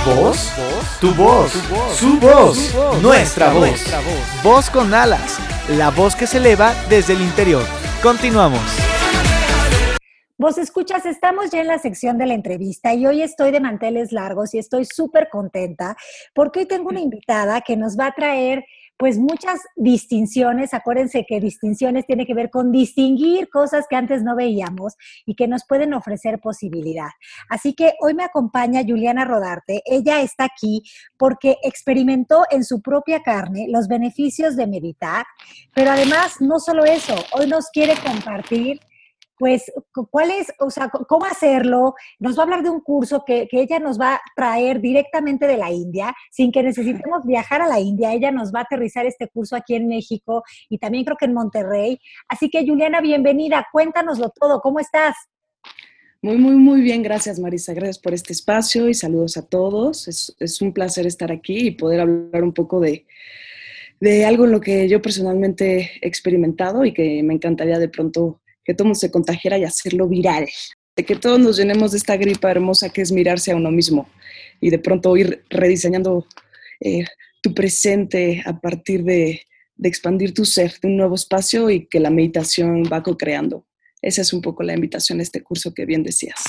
¿Voz? 0.06 0.52
Tu 0.98 1.12
voz, 1.12 1.52
su 1.92 2.18
voz, 2.18 2.74
nuestra 3.02 3.52
voz. 3.52 3.84
Voz 4.42 4.70
con 4.70 4.94
alas, 4.94 5.38
la 5.68 5.90
voz 5.90 6.16
que 6.16 6.26
se 6.26 6.38
eleva 6.38 6.72
desde 6.88 7.12
el 7.12 7.20
interior. 7.20 7.62
Continuamos. 8.02 8.62
Vos 10.38 10.56
escuchas, 10.56 11.04
estamos 11.04 11.50
ya 11.50 11.60
en 11.60 11.66
la 11.66 11.78
sección 11.78 12.16
de 12.16 12.24
la 12.24 12.32
entrevista 12.32 12.94
y 12.94 13.06
hoy 13.06 13.20
estoy 13.20 13.50
de 13.50 13.60
manteles 13.60 14.10
largos 14.10 14.54
y 14.54 14.58
estoy 14.58 14.86
súper 14.86 15.28
contenta 15.28 15.96
porque 16.34 16.60
hoy 16.60 16.66
tengo 16.66 16.88
una 16.88 17.00
invitada 17.00 17.60
que 17.60 17.76
nos 17.76 17.98
va 17.98 18.06
a 18.06 18.12
traer 18.12 18.64
pues 18.96 19.18
muchas 19.18 19.60
distinciones. 19.76 20.74
Acuérdense 20.74 21.24
que 21.28 21.40
distinciones 21.40 22.06
tiene 22.06 22.26
que 22.26 22.34
ver 22.34 22.50
con 22.50 22.72
distinguir 22.72 23.48
cosas 23.48 23.86
que 23.88 23.96
antes 23.96 24.22
no 24.22 24.36
veíamos 24.36 24.94
y 25.26 25.34
que 25.34 25.48
nos 25.48 25.66
pueden 25.66 25.94
ofrecer 25.94 26.40
posibilidad. 26.40 27.10
Así 27.48 27.74
que 27.74 27.94
hoy 28.00 28.14
me 28.14 28.24
acompaña 28.24 28.82
Juliana 28.86 29.24
Rodarte. 29.24 29.82
Ella 29.84 30.20
está 30.20 30.44
aquí 30.44 30.82
porque 31.16 31.56
experimentó 31.62 32.44
en 32.50 32.64
su 32.64 32.80
propia 32.80 33.22
carne 33.22 33.66
los 33.68 33.88
beneficios 33.88 34.56
de 34.56 34.66
meditar, 34.66 35.26
pero 35.74 35.90
además 35.90 36.40
no 36.40 36.58
solo 36.58 36.84
eso, 36.84 37.14
hoy 37.32 37.46
nos 37.46 37.70
quiere 37.70 37.94
compartir 38.04 38.80
pues, 39.38 39.70
¿cuál 40.10 40.30
es, 40.30 40.52
o 40.60 40.70
sea, 40.70 40.88
cómo 40.88 41.26
hacerlo? 41.26 41.94
Nos 42.18 42.36
va 42.36 42.40
a 42.40 42.44
hablar 42.44 42.62
de 42.62 42.70
un 42.70 42.80
curso 42.80 43.22
que, 43.24 43.48
ella 43.52 43.78
nos 43.78 44.00
va 44.00 44.14
a 44.14 44.20
traer 44.34 44.80
directamente 44.80 45.46
de 45.46 45.56
la 45.56 45.70
India, 45.70 46.14
sin 46.30 46.52
que 46.52 46.62
necesitemos 46.62 47.24
viajar 47.24 47.62
a 47.62 47.66
la 47.66 47.80
India. 47.80 48.12
Ella 48.12 48.30
nos 48.30 48.52
va 48.54 48.60
a 48.60 48.62
aterrizar 48.62 49.06
este 49.06 49.28
curso 49.28 49.56
aquí 49.56 49.74
en 49.74 49.88
México 49.88 50.42
y 50.68 50.78
también 50.78 51.04
creo 51.04 51.16
que 51.16 51.26
en 51.26 51.34
Monterrey. 51.34 51.98
Así 52.28 52.50
que, 52.50 52.66
Juliana, 52.66 53.00
bienvenida. 53.00 53.66
Cuéntanoslo 53.72 54.30
todo. 54.30 54.60
¿Cómo 54.60 54.80
estás? 54.80 55.16
Muy, 56.22 56.38
muy, 56.38 56.54
muy 56.54 56.80
bien. 56.80 57.02
Gracias, 57.02 57.38
Marisa. 57.38 57.74
Gracias 57.74 57.98
por 57.98 58.14
este 58.14 58.32
espacio 58.32 58.88
y 58.88 58.94
saludos 58.94 59.36
a 59.36 59.46
todos. 59.46 60.08
Es, 60.08 60.62
un 60.62 60.72
placer 60.72 61.06
estar 61.06 61.30
aquí 61.30 61.68
y 61.68 61.70
poder 61.72 62.00
hablar 62.00 62.42
un 62.42 62.52
poco 62.52 62.80
de, 62.80 63.06
de 64.00 64.24
algo 64.24 64.44
en 64.44 64.52
lo 64.52 64.60
que 64.60 64.88
yo 64.88 65.02
personalmente 65.02 65.90
he 66.00 66.08
experimentado 66.08 66.84
y 66.84 66.92
que 66.92 67.22
me 67.22 67.34
encantaría 67.34 67.78
de 67.78 67.88
pronto 67.88 68.40
que 68.66 68.74
todo 68.74 68.86
mundo 68.86 68.98
se 68.98 69.10
contagiara 69.10 69.58
y 69.58 69.64
hacerlo 69.64 70.08
viral. 70.08 70.48
De 70.96 71.04
que 71.04 71.14
todos 71.14 71.38
nos 71.38 71.56
llenemos 71.56 71.92
de 71.92 71.98
esta 71.98 72.16
gripa 72.16 72.50
hermosa 72.50 72.88
que 72.88 73.02
es 73.02 73.12
mirarse 73.12 73.52
a 73.52 73.56
uno 73.56 73.70
mismo 73.70 74.08
y 74.60 74.70
de 74.70 74.78
pronto 74.78 75.16
ir 75.16 75.44
rediseñando 75.50 76.26
eh, 76.80 77.04
tu 77.42 77.54
presente 77.54 78.42
a 78.44 78.58
partir 78.58 79.04
de, 79.04 79.42
expandir 79.82 80.32
tu 80.32 80.44
ser, 80.44 80.72
de 80.80 80.88
un 80.88 80.96
nuevo 80.96 81.14
espacio 81.14 81.70
y 81.70 81.86
que 81.86 82.00
la 82.00 82.10
meditación 82.10 82.82
va 82.90 83.02
co-creando. 83.02 83.66
Esa 84.00 84.22
es 84.22 84.32
un 84.32 84.40
poco 84.40 84.62
la 84.62 84.74
invitación 84.74 85.20
a 85.20 85.22
este 85.22 85.42
curso 85.42 85.72
que 85.74 85.84
bien 85.84 86.02
decías. 86.02 86.42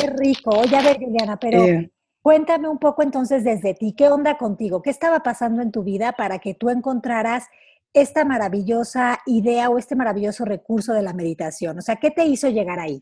Qué 0.00 0.08
rico. 0.10 0.62
Ya 0.70 0.80
ver, 0.80 0.98
Juliana, 0.98 1.38
pero 1.38 1.64
eh, 1.64 1.90
cuéntame 2.22 2.68
un 2.68 2.78
poco 2.78 3.02
entonces 3.02 3.42
desde 3.42 3.74
ti, 3.74 3.94
¿qué 3.96 4.08
onda 4.08 4.38
contigo? 4.38 4.80
¿Qué 4.80 4.90
estaba 4.90 5.24
pasando 5.24 5.60
en 5.60 5.72
tu 5.72 5.82
vida 5.82 6.12
para 6.12 6.38
que 6.38 6.54
tú 6.54 6.70
encontraras 6.70 7.44
esta 7.92 8.24
maravillosa 8.24 9.18
idea 9.26 9.70
o 9.70 9.78
este 9.78 9.96
maravilloso 9.96 10.44
recurso 10.44 10.92
de 10.92 11.02
la 11.02 11.12
meditación? 11.12 11.78
O 11.78 11.82
sea, 11.82 11.96
¿qué 11.96 12.10
te 12.10 12.24
hizo 12.24 12.48
llegar 12.48 12.78
ahí? 12.78 13.00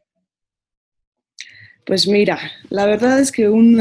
Pues 1.85 2.09
mira, 2.09 2.38
la 2.69 2.85
verdad 2.85 3.21
es 3.21 3.31
que 3.31 3.49
un, 3.49 3.81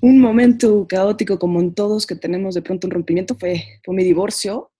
momento 0.00 0.86
caótico 0.88 1.38
como 1.38 1.60
en 1.60 1.72
todos 1.72 2.06
que 2.06 2.16
tenemos 2.16 2.54
de 2.54 2.62
pronto 2.62 2.86
un 2.86 2.92
rompimiento 2.92 3.36
fue, 3.36 3.62
fue 3.84 3.94
mi 3.94 4.02
divorcio. 4.02 4.72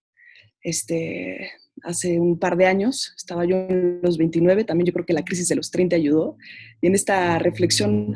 Este, 0.60 1.52
hace 1.84 2.18
un 2.18 2.38
par 2.38 2.56
de 2.56 2.66
años, 2.66 3.14
estaba 3.16 3.44
yo 3.44 3.56
en 3.56 4.00
los 4.02 4.18
29, 4.18 4.64
también 4.64 4.86
yo 4.86 4.92
creo 4.92 5.06
que 5.06 5.12
la 5.12 5.24
crisis 5.24 5.48
de 5.48 5.54
los 5.54 5.70
30 5.70 5.94
ayudó. 5.94 6.36
Y 6.80 6.88
en 6.88 6.94
esta 6.94 7.38
reflexión 7.38 8.14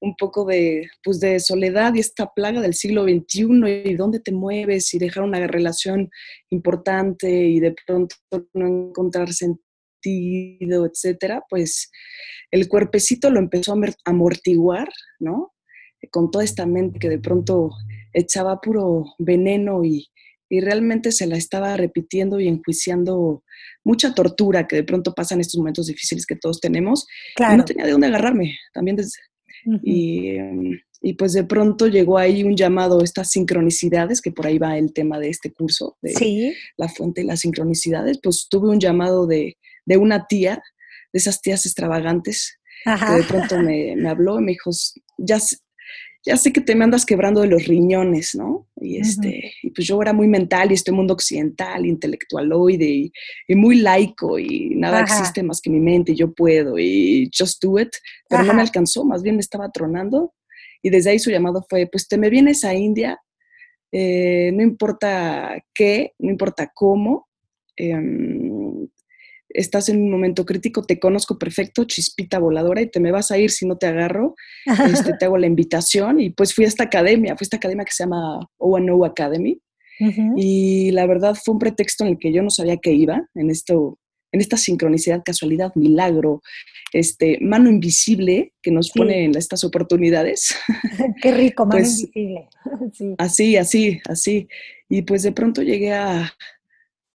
un 0.00 0.16
poco 0.16 0.44
de, 0.44 0.88
pues 1.04 1.20
de 1.20 1.38
soledad 1.40 1.94
y 1.94 2.00
esta 2.00 2.32
plaga 2.34 2.60
del 2.60 2.74
siglo 2.74 3.04
XXI 3.04 3.82
y 3.84 3.94
dónde 3.94 4.20
te 4.20 4.32
mueves 4.32 4.92
y 4.94 4.98
dejar 4.98 5.24
una 5.24 5.46
relación 5.46 6.10
importante 6.48 7.30
y 7.30 7.60
de 7.60 7.74
pronto 7.86 8.16
no 8.54 8.66
encontrar 8.66 9.32
sentido, 9.32 10.86
etcétera, 10.86 11.44
pues 11.48 11.90
el 12.50 12.68
cuerpecito 12.68 13.30
lo 13.30 13.38
empezó 13.38 13.74
a 13.74 13.78
amortiguar, 14.06 14.88
¿no? 15.18 15.52
Con 16.10 16.30
toda 16.30 16.44
esta 16.44 16.64
mente 16.64 16.98
que 16.98 17.10
de 17.10 17.18
pronto 17.18 17.70
echaba 18.14 18.60
puro 18.60 19.04
veneno 19.18 19.84
y, 19.84 20.08
y 20.48 20.60
realmente 20.60 21.12
se 21.12 21.26
la 21.26 21.36
estaba 21.36 21.76
repitiendo 21.76 22.40
y 22.40 22.48
enjuiciando 22.48 23.44
mucha 23.84 24.14
tortura 24.14 24.66
que 24.66 24.76
de 24.76 24.84
pronto 24.84 25.14
pasa 25.14 25.34
en 25.34 25.42
estos 25.42 25.58
momentos 25.58 25.86
difíciles 25.86 26.24
que 26.24 26.36
todos 26.36 26.58
tenemos. 26.58 27.06
Claro. 27.36 27.54
Y 27.54 27.56
no 27.58 27.64
tenía 27.66 27.84
de 27.84 27.92
dónde 27.92 28.06
agarrarme. 28.06 28.56
También 28.72 28.96
desde, 28.96 29.20
Em, 29.64 30.80
y, 31.02 31.14
pues 31.14 31.32
de 31.32 31.44
pronto 31.44 31.86
llegó 31.86 32.18
ahí 32.18 32.42
un 32.42 32.56
llamado, 32.56 33.02
estas 33.02 33.30
sincronicidades, 33.30 34.20
que 34.20 34.32
por 34.32 34.46
ahí 34.46 34.58
va 34.58 34.76
el 34.76 34.92
tema 34.92 35.18
de 35.18 35.30
este 35.30 35.52
curso, 35.52 35.96
de 36.02 36.54
la 36.76 36.88
fuente 36.88 37.22
de 37.22 37.26
las 37.26 37.40
sincronicidades, 37.40 38.18
pues 38.22 38.46
tuve 38.50 38.68
un 38.68 38.80
llamado 38.80 39.26
de, 39.26 39.56
de 39.86 39.96
una 39.96 40.26
tía, 40.26 40.62
de 41.12 41.18
esas 41.18 41.40
tías 41.40 41.64
extravagantes, 41.66 42.58
que 42.84 43.14
de 43.14 43.22
pronto 43.24 43.58
me, 43.58 43.94
me, 43.96 44.08
habló 44.08 44.38
y 44.38 44.42
me 44.42 44.52
dijo, 44.52 44.70
ya, 45.18 45.38
ya 46.22 46.36
sé 46.36 46.52
que 46.52 46.60
te 46.60 46.74
me 46.74 46.84
andas 46.84 47.06
quebrando 47.06 47.40
de 47.40 47.48
los 47.48 47.66
riñones, 47.66 48.34
¿no? 48.34 48.68
Y, 48.76 48.98
este, 48.98 49.52
y 49.62 49.70
pues 49.70 49.86
yo 49.86 50.00
era 50.02 50.12
muy 50.12 50.28
mental 50.28 50.70
y 50.70 50.74
este 50.74 50.92
mundo 50.92 51.14
occidental, 51.14 51.86
intelectualoide 51.86 52.84
y, 52.84 53.12
y 53.48 53.54
muy 53.54 53.76
laico 53.76 54.38
y 54.38 54.74
nada 54.76 55.00
existe 55.00 55.42
más 55.42 55.60
que 55.60 55.70
mi 55.70 55.80
mente 55.80 56.12
y 56.12 56.16
yo 56.16 56.32
puedo. 56.32 56.78
Y 56.78 57.30
just 57.36 57.62
do 57.62 57.78
it, 57.78 57.90
pero 58.28 58.42
no 58.42 58.52
me 58.52 58.62
alcanzó, 58.62 59.04
más 59.04 59.22
bien 59.22 59.36
me 59.36 59.40
estaba 59.40 59.70
tronando. 59.70 60.34
Y 60.82 60.90
desde 60.90 61.10
ahí 61.10 61.18
su 61.18 61.30
llamado 61.30 61.64
fue, 61.68 61.86
pues 61.86 62.06
te 62.06 62.18
me 62.18 62.30
vienes 62.30 62.64
a 62.64 62.74
India, 62.74 63.18
eh, 63.92 64.50
no 64.54 64.62
importa 64.62 65.62
qué, 65.74 66.12
no 66.18 66.30
importa 66.30 66.70
cómo, 66.74 67.28
em, 67.76 68.49
estás 69.52 69.88
en 69.88 70.02
un 70.02 70.10
momento 70.10 70.44
crítico, 70.44 70.82
te 70.82 70.98
conozco 70.98 71.38
perfecto, 71.38 71.84
chispita 71.84 72.38
voladora, 72.38 72.80
y 72.82 72.90
te 72.90 73.00
me 73.00 73.12
vas 73.12 73.30
a 73.30 73.38
ir 73.38 73.50
si 73.50 73.66
no 73.66 73.76
te 73.76 73.86
agarro, 73.86 74.34
este, 74.92 75.14
te 75.14 75.24
hago 75.26 75.38
la 75.38 75.46
invitación. 75.46 76.20
Y 76.20 76.30
pues 76.30 76.54
fui 76.54 76.64
a 76.64 76.68
esta 76.68 76.84
academia, 76.84 77.36
fue 77.36 77.44
esta 77.44 77.56
academia 77.56 77.84
que 77.84 77.92
se 77.92 78.04
llama 78.04 78.40
O 78.58 79.04
Academy. 79.04 79.60
Y 80.34 80.92
la 80.92 81.06
verdad 81.06 81.34
fue 81.34 81.52
un 81.52 81.58
pretexto 81.58 82.04
en 82.04 82.12
el 82.12 82.18
que 82.18 82.32
yo 82.32 82.42
no 82.42 82.48
sabía 82.48 82.78
que 82.78 82.90
iba, 82.90 83.28
en, 83.34 83.50
esto, 83.50 83.98
en 84.32 84.40
esta 84.40 84.56
sincronicidad, 84.56 85.20
casualidad, 85.22 85.72
milagro, 85.74 86.40
este, 86.94 87.38
mano 87.42 87.68
invisible 87.68 88.54
que 88.62 88.70
nos 88.70 88.90
pone 88.90 89.24
en 89.24 89.36
estas 89.36 89.62
oportunidades. 89.62 90.54
Qué 91.22 91.32
rico, 91.32 91.66
mano 91.66 91.80
pues, 91.80 92.00
invisible. 92.00 92.48
Así, 93.18 93.56
así, 93.58 94.00
así. 94.08 94.48
Y 94.88 95.02
pues 95.02 95.22
de 95.22 95.32
pronto 95.32 95.62
llegué 95.62 95.92
a, 95.92 96.32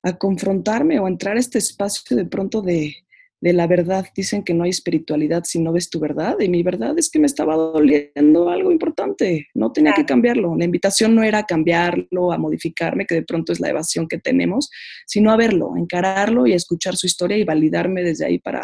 a 0.06 0.18
confrontarme 0.18 1.00
o 1.00 1.08
a 1.08 1.10
entrar 1.10 1.36
a 1.36 1.40
este 1.40 1.58
espacio 1.58 2.16
de 2.16 2.26
pronto 2.26 2.62
de, 2.62 2.96
la 3.42 3.66
verdad. 3.66 4.06
Dicen 4.16 4.44
que 4.44 4.54
no 4.54 4.64
hay 4.64 4.70
espiritualidad 4.70 5.44
si 5.46 5.60
no 5.60 5.74
ves 5.74 5.90
tu 5.90 6.00
verdad 6.00 6.40
y 6.40 6.48
mi 6.48 6.62
verdad 6.62 6.98
es 6.98 7.10
que 7.10 7.18
me 7.18 7.26
estaba 7.26 7.56
doliendo 7.56 8.50
algo 8.50 8.72
importante, 8.72 9.48
no 9.56 9.72
tenía 9.72 9.94
que 9.94 10.06
cambiarlo. 10.06 10.56
La 10.56 10.66
invitación 10.66 11.16
no 11.16 11.24
era 11.24 11.44
cambiarlo, 11.44 12.32
a 12.32 12.38
modificarme, 12.38 13.08
que 13.08 13.16
de 13.16 13.24
pronto 13.24 13.52
es 13.52 13.60
la 13.60 13.70
evasión 13.70 14.08
que 14.08 14.20
tenemos, 14.20 14.70
sino 15.08 15.32
a 15.32 15.38
verlo, 15.38 15.74
a 15.74 15.80
encararlo 15.80 16.46
y 16.46 16.54
a 16.54 16.56
escuchar 16.56 16.96
su 16.96 17.08
historia 17.08 17.38
y 17.38 17.44
validarme 17.44 18.04
desde 18.04 18.26
ahí 18.26 18.38
para, 18.38 18.64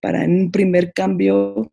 para 0.00 0.24
en 0.24 0.32
un 0.32 0.50
primer 0.50 0.92
cambio 0.92 1.72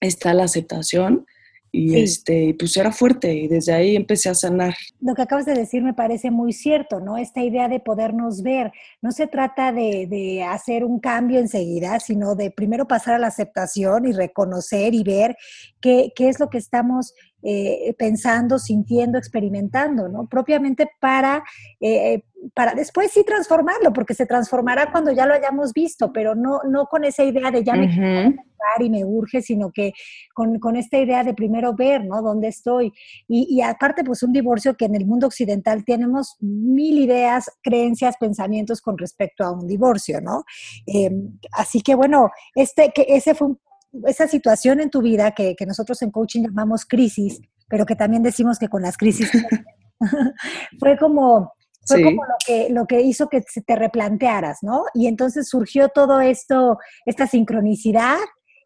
está 0.00 0.32
la 0.32 0.44
aceptación 0.44 1.26
y 1.70 1.98
este, 1.98 2.54
pues 2.58 2.76
era 2.76 2.92
fuerte 2.92 3.32
y 3.34 3.48
desde 3.48 3.72
ahí 3.72 3.96
empecé 3.96 4.28
a 4.28 4.34
sanar. 4.34 4.74
Lo 5.00 5.14
que 5.14 5.22
acabas 5.22 5.46
de 5.46 5.54
decir 5.54 5.82
me 5.82 5.94
parece 5.94 6.30
muy 6.30 6.52
cierto, 6.52 7.00
¿no? 7.00 7.16
Esta 7.18 7.42
idea 7.42 7.68
de 7.68 7.80
podernos 7.80 8.42
ver. 8.42 8.72
No 9.02 9.12
se 9.12 9.26
trata 9.26 9.72
de, 9.72 10.06
de 10.08 10.42
hacer 10.42 10.84
un 10.84 10.98
cambio 11.00 11.38
enseguida, 11.38 12.00
sino 12.00 12.34
de 12.34 12.50
primero 12.50 12.86
pasar 12.86 13.14
a 13.14 13.18
la 13.18 13.26
aceptación 13.28 14.06
y 14.06 14.12
reconocer 14.12 14.94
y 14.94 15.02
ver 15.02 15.36
qué, 15.80 16.12
qué 16.14 16.28
es 16.28 16.40
lo 16.40 16.48
que 16.48 16.58
estamos 16.58 17.14
eh, 17.40 17.94
pensando, 17.96 18.58
sintiendo, 18.58 19.16
experimentando, 19.16 20.08
¿no? 20.08 20.26
Propiamente 20.26 20.90
para, 20.98 21.44
eh, 21.80 22.22
para 22.54 22.74
después 22.74 23.10
sí 23.12 23.24
transformarlo, 23.24 23.92
porque 23.92 24.14
se 24.14 24.26
transformará 24.26 24.90
cuando 24.90 25.12
ya 25.12 25.26
lo 25.26 25.34
hayamos 25.34 25.72
visto, 25.72 26.12
pero 26.12 26.34
no, 26.34 26.60
no 26.68 26.86
con 26.86 27.04
esa 27.04 27.24
idea 27.24 27.50
de 27.50 27.64
ya 27.64 27.74
me 27.74 27.88
quiero 27.88 28.34
y 28.80 28.90
me 28.90 29.04
urge, 29.04 29.40
sino 29.40 29.70
que 29.72 29.92
con, 30.34 30.58
con, 30.58 30.76
esta 30.76 30.98
idea 30.98 31.24
de 31.24 31.32
primero 31.32 31.74
ver, 31.74 32.04
¿no? 32.04 32.20
¿Dónde 32.22 32.48
estoy? 32.48 32.92
Y, 33.26 33.46
y, 33.48 33.62
aparte, 33.62 34.04
pues 34.04 34.22
un 34.22 34.32
divorcio 34.32 34.74
que 34.74 34.84
en 34.84 34.94
el 34.94 35.06
mundo 35.06 35.26
occidental 35.26 35.84
tenemos 35.84 36.36
mil 36.40 36.98
ideas, 36.98 37.50
creencias, 37.62 38.16
pensamientos 38.18 38.80
con 38.80 38.98
respecto 38.98 39.44
a 39.44 39.52
un 39.52 39.66
divorcio, 39.66 40.20
¿no? 40.20 40.44
Eh, 40.86 41.10
así 41.52 41.80
que 41.80 41.94
bueno, 41.94 42.30
este, 42.54 42.92
que 42.94 43.06
ese 43.08 43.34
fue 43.34 43.48
un 43.48 43.58
esa 44.06 44.28
situación 44.28 44.80
en 44.80 44.90
tu 44.90 45.00
vida 45.00 45.32
que, 45.32 45.56
nosotros 45.66 46.02
en 46.02 46.10
coaching 46.10 46.42
llamamos 46.42 46.84
crisis, 46.84 47.40
pero 47.68 47.86
que 47.86 47.96
también 47.96 48.22
decimos 48.22 48.58
que 48.58 48.68
con 48.68 48.82
las 48.82 48.96
crisis 48.96 49.30
fue 50.78 50.96
como 50.98 51.52
fue 51.88 52.04
como 52.04 52.24
lo 52.24 52.34
que, 52.46 52.68
lo 52.70 52.86
que 52.86 53.00
hizo 53.00 53.28
que 53.28 53.42
te 53.42 53.76
replantearas, 53.76 54.58
¿no? 54.62 54.84
Y 54.94 55.06
entonces 55.06 55.48
surgió 55.48 55.88
todo 55.88 56.20
esto, 56.20 56.78
esta 57.06 57.26
sincronicidad, 57.26 58.18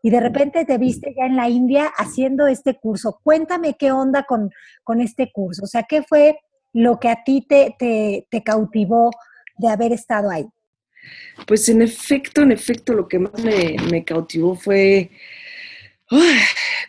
y 0.03 0.11
de 0.11 0.21
repente 0.21 0.65
te 0.65 0.79
viste 0.79 1.15
ya 1.17 1.27
en 1.27 1.37
la 1.37 1.49
India 1.49 1.93
haciendo 1.97 2.49
este 2.49 2.79
curso. 2.79 3.21
Cuéntame 3.23 3.77
qué 3.79 3.93
onda 3.93 4.25
con, 4.25 4.51
con 4.83 5.01
este 5.01 5.31
curso, 5.33 5.63
o 5.65 5.69
sea, 5.69 5.85
¿qué 5.85 6.03
fue 6.03 6.39
lo 6.73 6.99
que 6.99 7.09
a 7.09 7.23
ti 7.25 7.47
te, 7.49 7.77
te, 7.79 8.27
te 8.31 8.43
cautivó 8.43 9.11
de 9.59 9.69
haber 9.69 9.93
estado 9.93 10.31
ahí? 10.31 10.47
Pues 11.47 11.69
en 11.69 11.83
efecto, 11.83 12.43
en 12.43 12.53
efecto, 12.53 12.93
lo 12.93 13.09
que 13.09 13.19
más 13.19 13.33
me, 13.43 14.05
cautivó 14.05 14.55
fue 14.55 15.11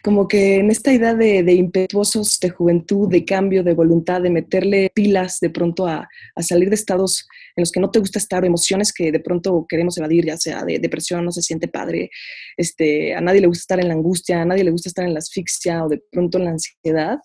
como 0.03 0.27
que 0.27 0.58
en 0.58 0.70
esta 0.70 0.92
idea 0.92 1.13
de, 1.13 1.53
impetuosos, 1.53 2.39
de 2.39 2.50
juventud, 2.50 3.10
de 3.10 3.25
cambio, 3.25 3.63
de 3.63 3.74
voluntad, 3.74 4.22
de 4.22 4.30
meterle 4.30 4.92
pilas 4.94 5.39
de 5.39 5.50
pronto 5.50 5.88
a, 5.88 6.08
salir 6.42 6.70
de 6.70 6.75
estados 6.75 7.27
en 7.56 7.62
los 7.62 7.72
que 7.72 7.80
no 7.80 7.92
te 7.92 8.00
gusta 8.00 8.20
estar, 8.20 8.44
emociones 8.44 8.92
que 8.92 9.12
de 9.12 9.20
pronto 9.20 9.65
queremos 9.68 9.98
evadir, 9.98 10.25
ya 10.25 10.38
sea 10.38 10.63
de 10.63 10.80
depresión, 10.80 11.24
no 11.24 11.32
se 11.32 11.42
siente 11.42 11.68
padre, 11.68 12.10
este, 12.58 13.15
a 13.15 13.22
nadie 13.22 13.42
le 13.42 13.48
gusta 13.48 13.62
estar 13.62 13.80
en 13.80 13.88
la 13.88 13.94
angustia, 13.94 14.42
a 14.42 14.46
nadie 14.46 14.63
le 14.63 14.72
gusta 14.72 14.89
estar 14.89 15.06
en 15.06 15.13
la 15.13 15.20
asfixia 15.20 15.86
o 15.86 15.89
de 15.89 16.01
pronto 16.12 16.38
en 16.38 16.46
la 16.46 16.51
ansiedad, 16.51 17.20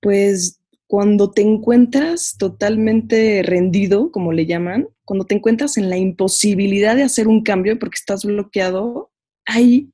pues 0.00 0.60
cuando 0.86 1.32
te 1.32 1.42
encuentras 1.42 2.36
totalmente 2.38 3.42
rendido, 3.42 4.12
como 4.12 4.32
le 4.32 4.46
llaman, 4.46 4.88
cuando 5.04 5.24
te 5.24 5.34
encuentras 5.34 5.76
en 5.78 5.90
la 5.90 5.96
imposibilidad 5.96 6.94
de 6.94 7.02
hacer 7.02 7.26
un 7.26 7.42
cambio 7.42 7.78
porque 7.78 7.96
estás 7.96 8.24
bloqueado, 8.24 9.10
hay, 9.46 9.90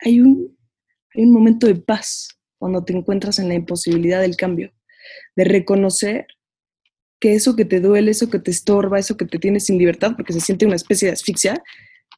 hay, 0.00 0.20
un, 0.20 0.53
hay 1.14 1.24
un 1.24 1.32
momento 1.32 1.66
de 1.66 1.76
paz 1.76 2.28
cuando 2.58 2.84
te 2.84 2.92
encuentras 2.92 3.38
en 3.38 3.48
la 3.48 3.54
imposibilidad 3.54 4.20
del 4.20 4.36
cambio, 4.36 4.72
de 5.36 5.44
reconocer 5.44 6.26
que 7.20 7.34
eso 7.34 7.56
que 7.56 7.64
te 7.64 7.80
duele, 7.80 8.10
eso 8.10 8.30
que 8.30 8.38
te 8.38 8.50
estorba, 8.50 8.98
eso 8.98 9.16
que 9.16 9.24
te 9.24 9.38
tiene 9.38 9.60
sin 9.60 9.78
libertad, 9.78 10.12
porque 10.16 10.32
se 10.32 10.40
siente 10.40 10.66
una 10.66 10.76
especie 10.76 11.08
de 11.08 11.14
asfixia, 11.14 11.62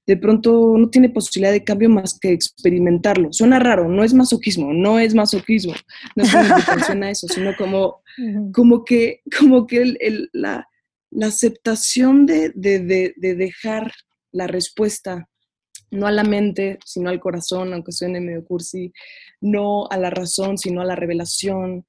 de 0.07 0.17
pronto 0.17 0.77
no 0.79 0.89
tiene 0.89 1.09
posibilidad 1.09 1.53
de 1.53 1.65
cambio 1.65 1.91
más 1.91 2.19
que 2.19 2.33
experimentarlo. 2.33 3.33
Suena 3.33 3.59
raro, 3.59 3.89
no 3.89 4.05
es 4.05 4.15
masoquismo, 4.15 4.73
no 4.73 5.01
es 5.01 5.15
masoquismo, 5.15 5.75
no 6.15 6.23
es 6.23 6.89
una 6.89 7.11
eso, 7.11 7.27
sino 7.29 7.57
como, 7.57 8.03
como 8.53 8.85
que, 8.85 9.23
como 9.39 9.67
que 9.67 9.83
el, 9.83 10.31
la, 10.33 10.69
la, 11.11 11.27
aceptación 11.27 12.25
de, 12.25 12.53
de, 12.55 12.79
de, 13.17 13.35
dejar 13.35 13.93
la 14.33 14.47
respuesta 14.47 15.29
no 15.91 16.07
a 16.07 16.13
la 16.13 16.25
mente, 16.25 16.79
sino 16.85 17.11
al 17.11 17.21
corazón, 17.21 17.73
aunque 17.73 17.93
suene 17.93 18.21
medio 18.21 18.45
cursi, 18.45 18.93
no 19.41 19.87
a 19.89 19.97
la 19.97 20.11
razón, 20.11 20.59
sino 20.59 20.81
a 20.81 20.85
la 20.85 20.97
revelación, 20.97 21.87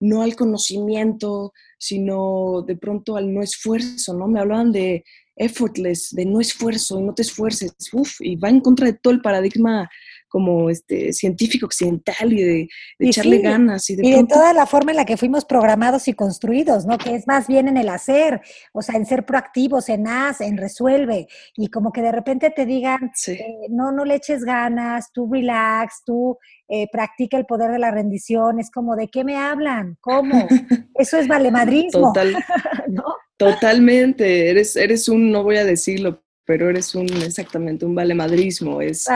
no 0.00 0.22
al 0.22 0.36
conocimiento, 0.36 1.52
sino 1.78 2.62
de 2.66 2.76
pronto 2.76 3.16
al 3.16 3.32
no 3.32 3.42
esfuerzo, 3.42 4.14
¿no? 4.14 4.28
Me 4.28 4.40
hablaban 4.40 4.72
de 4.72 5.04
effortless, 5.36 6.10
de 6.10 6.24
no 6.24 6.40
esfuerzo 6.40 6.98
y 6.98 7.04
no 7.04 7.14
te 7.14 7.22
esfuerces, 7.22 7.72
uf, 7.92 8.20
y 8.20 8.36
va 8.36 8.48
en 8.48 8.60
contra 8.60 8.86
de 8.86 8.94
todo 8.94 9.12
el 9.12 9.20
paradigma 9.20 9.88
como 10.28 10.70
este 10.70 11.12
científico 11.12 11.66
occidental 11.66 12.32
y 12.32 12.42
de, 12.42 12.68
echarle 12.98 13.38
ganas. 13.38 13.88
Y, 13.90 13.96
de, 13.96 14.06
y 14.06 14.12
de, 14.12 14.24
toda 14.24 14.52
la 14.52 14.66
forma 14.66 14.92
en 14.92 14.96
la 14.98 15.04
que 15.04 15.16
fuimos 15.16 15.44
programados 15.44 16.08
y 16.08 16.14
construidos, 16.14 16.86
¿no? 16.86 16.98
Que 16.98 17.14
es 17.14 17.26
más 17.26 17.46
bien 17.46 17.68
en 17.68 17.76
el 17.76 17.88
hacer, 17.88 18.40
o 18.72 18.82
sea, 18.82 18.96
en 18.96 19.06
ser 19.06 19.24
proactivos, 19.24 19.88
en 19.88 20.06
haz, 20.06 20.40
en 20.40 20.56
resuelve. 20.56 21.26
Y 21.56 21.68
como 21.68 21.92
que 21.92 22.02
de 22.02 22.12
repente 22.12 22.50
te 22.50 22.66
digan, 22.66 23.10
eh, 23.26 23.68
no, 23.70 23.92
no 23.92 24.04
le 24.04 24.16
eches 24.16 24.44
ganas, 24.44 25.12
tú 25.12 25.28
relax, 25.32 26.02
tú 26.04 26.38
eh, 26.68 26.86
practica 26.92 27.36
el 27.36 27.46
poder 27.46 27.70
de 27.70 27.78
la 27.78 27.90
rendición. 27.90 28.60
Es 28.60 28.70
como, 28.70 28.96
¿de 28.96 29.08
qué 29.08 29.24
me 29.24 29.36
hablan? 29.36 29.96
¿Cómo? 30.00 30.46
Eso 30.94 31.18
es 31.18 31.26
valemadrismo. 31.26 32.12
Total, 32.12 32.36
¿no? 32.88 33.04
Totalmente, 33.38 34.50
eres, 34.50 34.74
eres 34.74 35.08
un, 35.08 35.30
no 35.30 35.44
voy 35.44 35.58
a 35.58 35.64
decirlo, 35.64 36.24
pero 36.48 36.70
eres 36.70 36.94
un, 36.94 37.06
exactamente, 37.22 37.84
un 37.84 37.94
valemadrismo. 37.94 38.80
Es, 38.80 39.06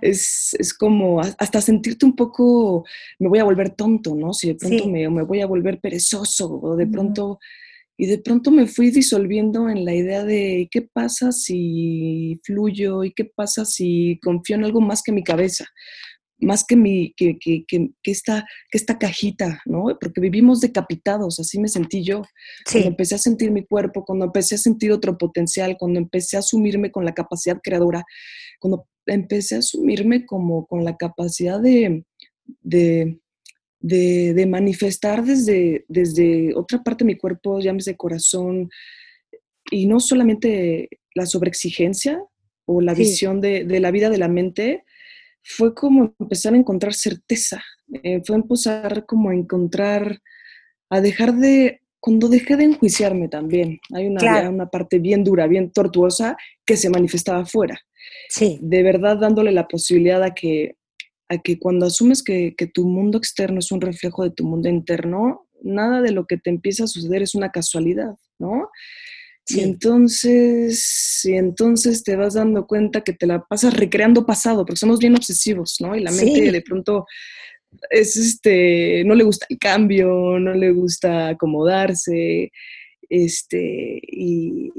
es, 0.00 0.56
es, 0.58 0.72
como 0.72 1.20
hasta 1.20 1.60
sentirte 1.60 2.06
un 2.06 2.16
poco, 2.16 2.82
me 3.18 3.28
voy 3.28 3.40
a 3.40 3.44
volver 3.44 3.74
tonto, 3.76 4.14
¿no? 4.14 4.32
Si 4.32 4.48
de 4.48 4.54
pronto 4.54 4.88
me, 4.88 5.06
me, 5.10 5.22
voy 5.22 5.42
a 5.42 5.46
volver 5.46 5.80
perezoso, 5.80 6.50
o 6.50 6.76
de 6.76 6.86
pronto, 6.86 7.40
y 7.98 8.06
de 8.06 8.16
pronto 8.16 8.50
me 8.50 8.66
fui 8.66 8.90
disolviendo 8.90 9.68
en 9.68 9.84
la 9.84 9.94
idea 9.94 10.24
de 10.24 10.66
qué 10.70 10.80
pasa 10.80 11.30
si 11.30 12.40
fluyo 12.42 13.04
y 13.04 13.12
qué 13.12 13.26
pasa 13.26 13.66
si 13.66 14.18
confío 14.22 14.56
en 14.56 14.64
algo 14.64 14.80
más 14.80 15.02
que 15.02 15.12
mi 15.12 15.22
cabeza 15.22 15.66
más 16.40 16.64
que, 16.64 16.76
mi, 16.76 17.12
que, 17.16 17.38
que, 17.38 17.64
que, 17.66 17.90
esta, 18.04 18.46
que 18.70 18.78
esta 18.78 18.98
cajita, 18.98 19.60
¿no? 19.66 19.86
Porque 20.00 20.20
vivimos 20.20 20.60
decapitados, 20.60 21.40
así 21.40 21.58
me 21.58 21.68
sentí 21.68 22.04
yo. 22.04 22.22
Cuando 22.70 22.88
empecé 22.88 23.16
a 23.16 23.18
sentir 23.18 23.50
mi 23.50 23.64
cuerpo, 23.64 24.04
cuando 24.04 24.26
empecé 24.26 24.54
a 24.54 24.58
sentir 24.58 24.92
otro 24.92 25.18
potencial, 25.18 25.76
cuando 25.78 25.98
empecé 25.98 26.36
a 26.36 26.40
asumirme 26.40 26.90
con 26.92 27.04
la 27.04 27.12
capacidad 27.12 27.58
creadora, 27.62 28.04
cuando 28.60 28.86
empecé 29.06 29.56
a 29.56 29.58
asumirme 29.58 30.26
como 30.26 30.66
con 30.66 30.84
la 30.84 30.96
capacidad 30.96 31.60
de, 31.60 32.04
de, 32.62 33.18
de, 33.80 34.46
manifestar 34.46 35.24
desde, 35.24 35.84
desde 35.88 36.54
otra 36.54 36.82
parte 36.82 37.04
de 37.04 37.12
mi 37.12 37.16
cuerpo, 37.16 37.60
llámese 37.60 37.96
corazón, 37.96 38.68
y 39.70 39.86
no 39.86 40.00
solamente 40.00 40.88
la 41.14 41.26
sobreexigencia 41.26 42.22
o 42.64 42.80
la 42.80 42.94
visión 42.94 43.40
de, 43.40 43.64
de 43.64 43.80
la 43.80 43.90
vida 43.90 44.08
de 44.08 44.18
la 44.18 44.28
mente, 44.28 44.84
fue 45.42 45.74
como 45.74 46.14
empezar 46.18 46.54
a 46.54 46.56
encontrar 46.56 46.94
certeza, 46.94 47.62
eh, 48.02 48.20
fue 48.24 48.36
empezar 48.36 49.06
como 49.06 49.30
a 49.30 49.34
encontrar, 49.34 50.20
a 50.90 51.00
dejar 51.00 51.34
de, 51.34 51.80
cuando 52.00 52.28
dejé 52.28 52.56
de 52.56 52.64
enjuiciarme 52.64 53.28
también, 53.28 53.80
hay 53.94 54.06
una, 54.06 54.48
una 54.50 54.66
parte 54.68 54.98
bien 54.98 55.24
dura, 55.24 55.46
bien 55.46 55.70
tortuosa 55.70 56.36
que 56.64 56.76
se 56.76 56.90
manifestaba 56.90 57.40
afuera. 57.40 57.80
Sí. 58.28 58.58
De 58.62 58.82
verdad 58.82 59.16
dándole 59.18 59.52
la 59.52 59.68
posibilidad 59.68 60.22
a 60.22 60.34
que, 60.34 60.76
a 61.28 61.38
que 61.38 61.58
cuando 61.58 61.86
asumes 61.86 62.22
que, 62.22 62.54
que 62.56 62.66
tu 62.66 62.86
mundo 62.86 63.18
externo 63.18 63.58
es 63.58 63.72
un 63.72 63.80
reflejo 63.80 64.24
de 64.24 64.30
tu 64.30 64.44
mundo 64.44 64.68
interno, 64.68 65.48
nada 65.62 66.00
de 66.02 66.12
lo 66.12 66.26
que 66.26 66.36
te 66.36 66.50
empieza 66.50 66.84
a 66.84 66.88
suceder 66.88 67.22
es 67.22 67.34
una 67.34 67.50
casualidad, 67.50 68.14
¿no? 68.38 68.68
Y 69.48 69.60
entonces, 69.60 71.22
y 71.24 71.32
entonces 71.32 72.02
te 72.02 72.16
vas 72.16 72.34
dando 72.34 72.66
cuenta 72.66 73.00
que 73.00 73.12
te 73.12 73.26
la 73.26 73.42
pasas 73.44 73.74
recreando 73.74 74.26
pasado, 74.26 74.66
porque 74.66 74.78
somos 74.78 74.98
bien 74.98 75.16
obsesivos, 75.16 75.76
¿no? 75.80 75.96
Y 75.96 76.00
la 76.00 76.10
mente 76.10 76.52
de 76.52 76.62
pronto 76.62 77.06
es 77.90 78.16
este, 78.16 79.04
no 79.04 79.14
le 79.14 79.24
gusta 79.24 79.46
el 79.48 79.58
cambio, 79.58 80.38
no 80.38 80.54
le 80.54 80.72
gusta 80.72 81.28
acomodarse, 81.28 82.50
este, 83.08 84.00
y, 84.02 84.72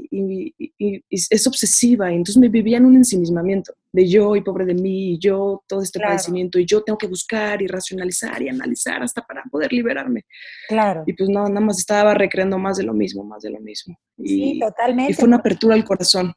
es 1.10 1.46
obsesiva, 1.46 2.10
y 2.10 2.16
entonces 2.16 2.36
me 2.36 2.48
vivía 2.48 2.78
en 2.78 2.84
un 2.84 2.96
ensimismamiento 2.96 3.72
de 3.92 4.08
yo 4.08 4.36
y 4.36 4.42
pobre 4.42 4.64
de 4.64 4.74
mí, 4.74 5.14
y 5.14 5.18
yo 5.18 5.62
todo 5.66 5.82
este 5.82 5.98
padecimiento, 5.98 6.58
y 6.58 6.66
yo 6.66 6.82
tengo 6.82 6.98
que 6.98 7.06
buscar 7.06 7.60
y 7.60 7.66
racionalizar 7.66 8.40
y 8.42 8.48
analizar 8.48 9.02
hasta 9.02 9.22
para 9.22 9.42
poder 9.50 9.72
liberarme. 9.72 10.24
Claro. 10.68 11.02
Y 11.06 11.12
pues 11.12 11.28
no, 11.28 11.48
nada 11.48 11.60
más 11.60 11.78
estaba 11.78 12.14
recreando 12.14 12.58
más 12.58 12.76
de 12.76 12.84
lo 12.84 12.94
mismo, 12.94 13.24
más 13.24 13.42
de 13.42 13.50
lo 13.50 13.60
mismo. 13.60 13.98
Y, 14.18 14.28
sí, 14.28 14.60
totalmente. 14.60 15.12
Y 15.12 15.14
fue 15.14 15.26
una 15.26 15.38
apertura 15.38 15.74
al 15.74 15.84
corazón. 15.84 16.32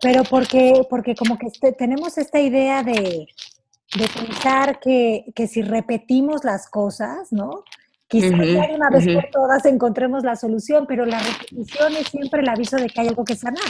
Pero 0.00 0.22
porque, 0.24 0.82
porque 0.88 1.14
como 1.14 1.38
que 1.38 1.46
este, 1.46 1.72
tenemos 1.72 2.18
esta 2.18 2.40
idea 2.40 2.82
de, 2.82 3.26
de 3.96 4.08
pensar 4.08 4.80
que, 4.80 5.26
que 5.34 5.46
si 5.46 5.62
repetimos 5.62 6.44
las 6.44 6.68
cosas, 6.68 7.32
¿no? 7.32 7.64
Quizás 8.08 8.30
una 8.32 8.90
vez 8.90 9.06
por 9.14 9.30
todas 9.30 9.66
encontremos 9.66 10.24
la 10.24 10.34
solución, 10.34 10.86
pero 10.86 11.04
la 11.04 11.18
repetición 11.18 11.92
es 11.94 12.08
siempre 12.08 12.40
el 12.40 12.48
aviso 12.48 12.76
de 12.76 12.88
que 12.88 13.02
hay 13.02 13.08
algo 13.08 13.22
que 13.22 13.36
sanar, 13.36 13.62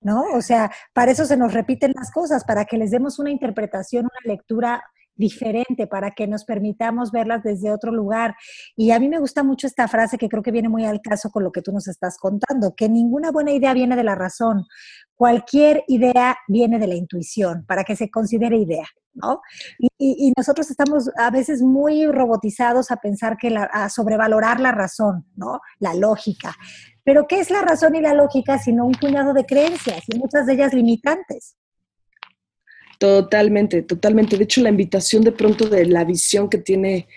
¿no? 0.00 0.24
O 0.34 0.42
sea, 0.42 0.70
para 0.92 1.12
eso 1.12 1.24
se 1.24 1.36
nos 1.36 1.54
repiten 1.54 1.92
las 1.94 2.10
cosas, 2.10 2.44
para 2.44 2.64
que 2.64 2.76
les 2.76 2.90
demos 2.90 3.20
una 3.20 3.30
interpretación, 3.30 4.06
una 4.06 4.32
lectura 4.32 4.82
diferente, 5.14 5.86
para 5.86 6.12
que 6.12 6.26
nos 6.26 6.44
permitamos 6.44 7.10
verlas 7.10 7.42
desde 7.42 7.72
otro 7.72 7.92
lugar. 7.92 8.34
Y 8.76 8.90
a 8.90 8.98
mí 8.98 9.08
me 9.08 9.18
gusta 9.18 9.42
mucho 9.42 9.66
esta 9.66 9.88
frase 9.88 10.18
que 10.18 10.28
creo 10.28 10.42
que 10.42 10.50
viene 10.50 10.68
muy 10.68 10.84
al 10.84 11.00
caso 11.00 11.30
con 11.30 11.44
lo 11.44 11.52
que 11.52 11.62
tú 11.62 11.72
nos 11.72 11.88
estás 11.88 12.18
contando, 12.18 12.74
que 12.74 12.88
ninguna 12.88 13.30
buena 13.30 13.52
idea 13.52 13.74
viene 13.74 13.96
de 13.96 14.04
la 14.04 14.14
razón, 14.14 14.64
cualquier 15.14 15.84
idea 15.88 16.36
viene 16.48 16.78
de 16.78 16.86
la 16.86 16.94
intuición, 16.94 17.64
para 17.66 17.84
que 17.84 17.96
se 17.96 18.10
considere 18.10 18.56
idea. 18.56 18.86
¿No? 19.14 19.42
Y, 19.98 20.32
nosotros 20.34 20.70
estamos 20.70 21.10
a 21.18 21.30
veces 21.30 21.60
muy 21.60 22.06
robotizados 22.06 22.90
a 22.90 22.96
pensar 22.96 23.36
que 23.36 23.54
a 23.54 23.90
sobrevalorar 23.90 24.58
la 24.58 24.72
razón, 24.72 25.26
¿no? 25.36 25.60
La 25.80 25.92
lógica. 25.92 26.54
Pero 27.04 27.26
¿qué 27.26 27.40
es 27.40 27.50
la 27.50 27.60
razón 27.60 27.94
y 27.94 28.00
la 28.00 28.14
lógica 28.14 28.58
sino 28.58 28.86
un 28.86 28.92
puñado 28.92 29.34
de 29.34 29.44
creencias 29.44 30.02
y 30.08 30.18
muchas 30.18 30.46
de 30.46 30.54
ellas 30.54 30.72
limitantes? 30.72 31.56
Totalmente, 33.02 33.82
totalmente. 33.82 34.36
De 34.36 34.44
hecho, 34.44 34.60
la 34.60 34.68
invitación 34.68 35.24
de 35.24 35.32
pronto 35.32 35.68
de 35.68 35.86
la 35.86 36.04
visión 36.04 36.48
que 36.48 36.58
tiene, 36.58 37.08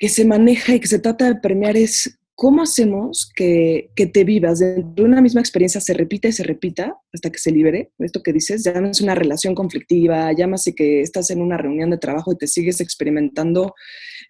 que 0.00 0.08
se 0.08 0.24
maneja 0.24 0.74
y 0.74 0.80
que 0.80 0.88
se 0.88 0.98
trata 0.98 1.26
de 1.26 1.36
premiar 1.36 1.76
es 1.76 2.18
¿cómo 2.36 2.62
hacemos 2.62 3.30
que, 3.34 3.90
te 3.96 4.24
vivas 4.24 4.58
dentro 4.58 4.92
de 4.94 5.02
una 5.04 5.22
misma 5.22 5.40
experiencia, 5.40 5.80
se 5.80 5.94
repita 5.94 6.28
y 6.28 6.32
se 6.32 6.42
repita 6.42 6.94
hasta 7.12 7.30
que 7.30 7.38
se 7.38 7.50
libere? 7.50 7.90
Esto 7.98 8.22
que 8.22 8.32
dices, 8.32 8.62
llámase 8.62 9.02
una 9.02 9.14
relación 9.14 9.54
conflictiva, 9.54 10.30
llámase 10.32 10.74
que 10.74 11.00
estás 11.00 11.30
en 11.30 11.40
una 11.40 11.56
reunión 11.56 11.90
de 11.90 11.98
trabajo 11.98 12.32
y 12.32 12.36
te 12.36 12.46
sigues 12.46 12.80
experimentando 12.80 13.74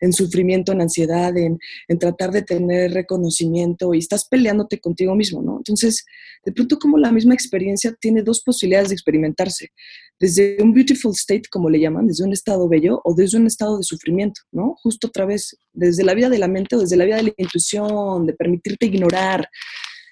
en 0.01 0.13
sufrimiento, 0.13 0.71
en 0.71 0.83
ansiedad, 0.83 1.37
en, 1.37 1.59
en 1.89 1.99
tratar 1.99 2.31
de 2.31 2.43
tener 2.43 2.93
reconocimiento 2.93 3.93
y 3.93 3.99
estás 3.99 4.29
peleándote 4.29 4.79
contigo 4.79 5.17
mismo, 5.17 5.43
¿no? 5.43 5.57
Entonces, 5.57 6.05
de 6.45 6.53
pronto 6.53 6.79
como 6.79 6.99
la 6.99 7.11
misma 7.11 7.35
experiencia 7.35 7.93
tiene 8.01 8.23
dos 8.23 8.41
posibilidades 8.41 8.91
de 8.91 8.95
experimentarse, 8.95 9.73
desde 10.19 10.57
un 10.63 10.73
beautiful 10.73 11.13
state, 11.13 11.45
como 11.51 11.69
le 11.69 11.79
llaman, 11.79 12.07
desde 12.07 12.25
un 12.25 12.33
estado 12.33 12.69
bello 12.69 13.01
o 13.05 13.15
desde 13.15 13.39
un 13.39 13.47
estado 13.47 13.79
de 13.79 13.85
sufrimiento, 13.85 14.41
¿no? 14.51 14.75
Justo 14.83 15.09
otra 15.09 15.27
vez, 15.27 15.57
desde 15.73 16.05
la 16.05 16.15
vida 16.15 16.31
de 16.31 16.39
la 16.39 16.49
mente 16.49 16.77
o 16.77 16.81
desde 16.81 16.97
la 16.97 17.05
vida 17.05 17.17
de 17.17 17.25
la 17.25 17.35
intuición, 17.37 18.27
de 18.27 18.33
permitirte 18.33 18.87
ignorar, 18.87 19.49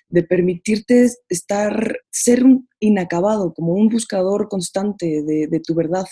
de 0.08 0.22
permitirte 0.22 1.10
estar, 1.28 1.98
ser 2.10 2.44
un 2.44 2.68
inacabado, 2.80 3.52
como 3.54 3.72
un 3.72 3.88
buscador 3.88 4.48
constante 4.48 5.22
de, 5.24 5.60
tu 5.60 5.74
verdad, 5.74 6.04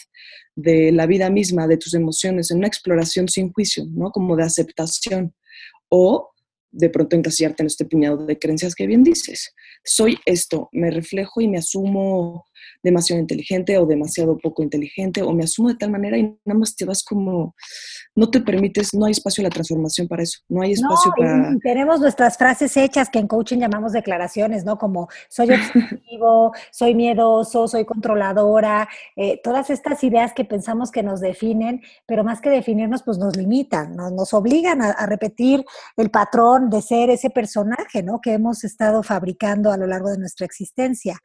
de 0.56 0.90
la 0.90 1.06
vida 1.06 1.28
misma, 1.28 1.66
de 1.66 1.76
tus 1.76 1.94
emociones, 1.94 2.50
en 2.50 2.58
una 2.58 2.66
exploración 2.68 3.28
sin 3.28 3.52
juicio, 3.52 3.84
¿no? 3.90 4.10
Como 4.10 4.36
de 4.36 4.44
aceptación. 4.44 5.34
O 5.88 6.30
de 6.70 6.88
pronto 6.88 7.16
encasillarte 7.16 7.62
en 7.62 7.66
este 7.66 7.84
puñado 7.84 8.24
de 8.24 8.38
creencias 8.38 8.74
que 8.74 8.86
bien 8.86 9.02
dices. 9.02 9.54
Soy 9.84 10.16
esto, 10.24 10.70
me 10.72 10.90
reflejo 10.90 11.42
y 11.42 11.48
me 11.48 11.58
asumo 11.58 12.46
demasiado 12.82 13.20
inteligente 13.20 13.78
o 13.78 13.86
demasiado 13.86 14.36
poco 14.38 14.62
inteligente, 14.62 15.22
o 15.22 15.32
me 15.32 15.44
asumo 15.44 15.68
de 15.68 15.76
tal 15.76 15.90
manera 15.90 16.18
y 16.18 16.22
nada 16.44 16.58
más 16.58 16.74
te 16.74 16.84
vas 16.84 17.02
como, 17.02 17.54
no 18.14 18.30
te 18.30 18.40
permites, 18.40 18.94
no 18.94 19.06
hay 19.06 19.12
espacio 19.12 19.42
en 19.42 19.44
la 19.44 19.50
transformación 19.50 20.08
para 20.08 20.22
eso, 20.22 20.40
no 20.48 20.62
hay 20.62 20.72
espacio 20.72 21.12
para... 21.16 21.54
tenemos 21.62 22.00
nuestras 22.00 22.36
frases 22.36 22.76
hechas 22.76 23.08
que 23.08 23.18
en 23.18 23.28
coaching 23.28 23.58
llamamos 23.58 23.92
declaraciones, 23.92 24.64
¿no? 24.64 24.78
Como 24.78 25.08
soy 25.28 25.48
obsesivo, 25.52 26.52
soy 26.70 26.94
miedoso, 26.94 27.68
soy 27.68 27.84
controladora, 27.84 28.88
eh, 29.16 29.40
todas 29.42 29.70
estas 29.70 30.02
ideas 30.04 30.32
que 30.32 30.44
pensamos 30.44 30.90
que 30.90 31.02
nos 31.02 31.20
definen, 31.20 31.82
pero 32.06 32.24
más 32.24 32.40
que 32.40 32.50
definirnos, 32.50 33.02
pues 33.02 33.18
nos 33.18 33.36
limitan, 33.36 33.96
nos 33.96 34.34
obligan 34.34 34.82
a, 34.82 34.90
a 34.90 35.06
repetir 35.06 35.64
el 35.96 36.10
patrón 36.10 36.70
de 36.70 36.82
ser 36.82 37.10
ese 37.10 37.30
personaje, 37.30 38.02
¿no? 38.02 38.20
Que 38.20 38.32
hemos 38.32 38.64
estado 38.64 39.02
fabricando 39.02 39.70
a 39.70 39.76
lo 39.76 39.86
largo 39.86 40.10
de 40.10 40.18
nuestra 40.18 40.46
existencia. 40.46 41.18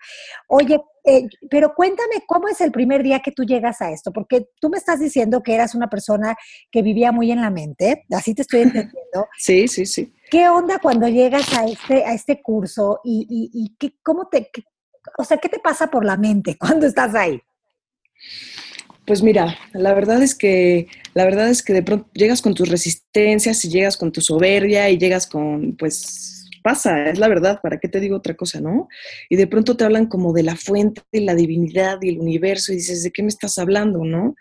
Oye, 0.47 0.81
eh, 1.07 1.27
pero 1.49 1.73
cuéntame 1.73 2.23
cómo 2.27 2.49
es 2.49 2.59
el 2.59 2.73
primer 2.73 3.01
día 3.01 3.21
que 3.21 3.31
tú 3.31 3.43
llegas 3.43 3.81
a 3.81 3.91
esto, 3.91 4.11
porque 4.11 4.49
tú 4.59 4.69
me 4.69 4.77
estás 4.77 4.99
diciendo 4.99 5.41
que 5.41 5.55
eras 5.55 5.73
una 5.73 5.89
persona 5.89 6.35
que 6.69 6.81
vivía 6.81 7.13
muy 7.13 7.31
en 7.31 7.39
la 7.39 7.49
mente, 7.49 8.03
así 8.11 8.35
te 8.35 8.41
estoy 8.41 8.61
entendiendo. 8.61 8.97
Sí, 9.39 9.67
sí, 9.69 9.85
sí. 9.85 10.13
¿Qué 10.29 10.49
onda 10.49 10.79
cuando 10.79 11.07
llegas 11.07 11.57
a 11.57 11.65
este, 11.65 12.03
a 12.03 12.13
este 12.13 12.41
curso 12.41 12.99
y, 13.05 13.25
y, 13.53 13.75
qué, 13.79 13.93
cómo 14.03 14.27
te, 14.27 14.51
o 15.17 15.23
sea, 15.23 15.37
qué 15.37 15.47
te 15.47 15.59
pasa 15.59 15.89
por 15.89 16.03
la 16.03 16.17
mente 16.17 16.57
cuando 16.59 16.85
estás 16.85 17.15
ahí? 17.15 17.39
Pues 19.05 19.23
mira, 19.23 19.57
la 19.71 19.93
verdad 19.93 20.21
es 20.21 20.35
que 20.35 20.87
la 21.13 21.23
verdad 21.23 21.49
es 21.49 21.63
que 21.63 21.71
de 21.71 21.83
pronto 21.83 22.09
llegas 22.13 22.41
con 22.41 22.53
tus 22.53 22.67
resistencias 22.67 23.63
y 23.63 23.69
llegas 23.69 23.95
con 23.95 24.11
tu 24.11 24.19
soberbia 24.19 24.89
y 24.89 24.97
llegas 24.97 25.25
con 25.25 25.77
pues 25.77 26.36
pasa, 26.67 27.09
es 27.09 27.17
la 27.17 27.29
verdad, 27.29 27.61
¿para 27.63 27.77
qué 27.77 27.87
te 27.87 28.01
digo 28.01 28.17
otra 28.17 28.35
cosa, 28.35 28.59
no? 28.59 28.89
Y 29.29 29.37
de 29.37 29.47
pronto 29.47 29.77
te 29.77 29.85
hablan 29.85 30.07
como 30.07 30.33
de 30.33 30.43
la 30.43 30.57
fuente, 30.57 31.01
de 31.13 31.21
la 31.21 31.33
divinidad 31.33 31.97
y 32.01 32.09
el 32.09 32.19
universo 32.19 32.73
y 32.73 32.75
dices, 32.75 33.03
¿de 33.03 33.11
qué 33.11 33.21
me 33.21 33.29
estás 33.29 33.57
hablando, 33.57 34.03
no? 34.03 34.35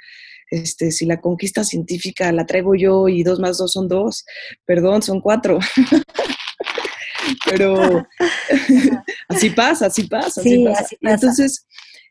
Este, 0.51 0.91
si 0.91 1.07
la 1.07 1.21
conquista 1.21 1.62
científica 1.62 2.33
la 2.33 2.45
traigo 2.45 2.75
yo 2.75 3.07
y 3.07 3.23
dos 3.23 3.39
más 3.39 3.59
dos 3.59 3.71
son 3.71 3.87
dos, 3.87 4.25
perdón, 4.65 5.03
son 5.03 5.21
cuatro. 5.21 5.61
Pero 7.49 7.77
así 9.29 9.51
pasa, 9.51 9.87
así 9.87 10.09
pasa, 10.09 10.41
así, 10.41 10.65
pasa. 10.65 10.81
Así 10.81 10.97
pasa. 10.97 11.15
Entonces, 11.15 11.67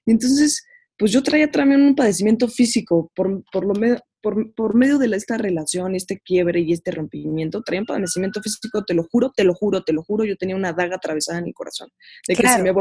entonces, 0.06 0.66
pues 0.98 1.12
yo 1.12 1.24
traía 1.24 1.50
también 1.52 1.82
un 1.82 1.96
padecimiento 1.96 2.48
físico, 2.48 3.12
por, 3.16 3.44
por 3.52 3.66
lo 3.66 3.74
menos 3.74 4.02
por, 4.56 4.76
medio 4.76 4.98
de 4.98 5.16
esta 5.16 5.38
relación, 5.38 5.96
este 5.96 6.20
quiebre 6.20 6.62
y 6.62 6.74
este 6.74 6.92
rompimiento, 6.92 7.62
traía 7.62 7.82
un 7.82 7.86
padecimiento 7.86 8.42
físico, 8.42 8.84
te 8.84 8.96
lo 8.96 9.04
juro, 9.04 9.32
te 9.36 9.44
lo 9.44 9.54
juro, 9.54 9.84
te 9.84 9.94
lo 9.94 10.04
juro, 10.04 10.26
yo 10.26 10.36
tenía 10.36 10.56
una 10.56 10.74
daga 10.74 10.96
atravesada 10.96 11.40
en 11.40 11.46
mi 11.46 11.54
corazón. 11.54 11.90
De 12.28 12.36
que 12.36 12.48
si, 12.48 12.62
me 12.62 12.74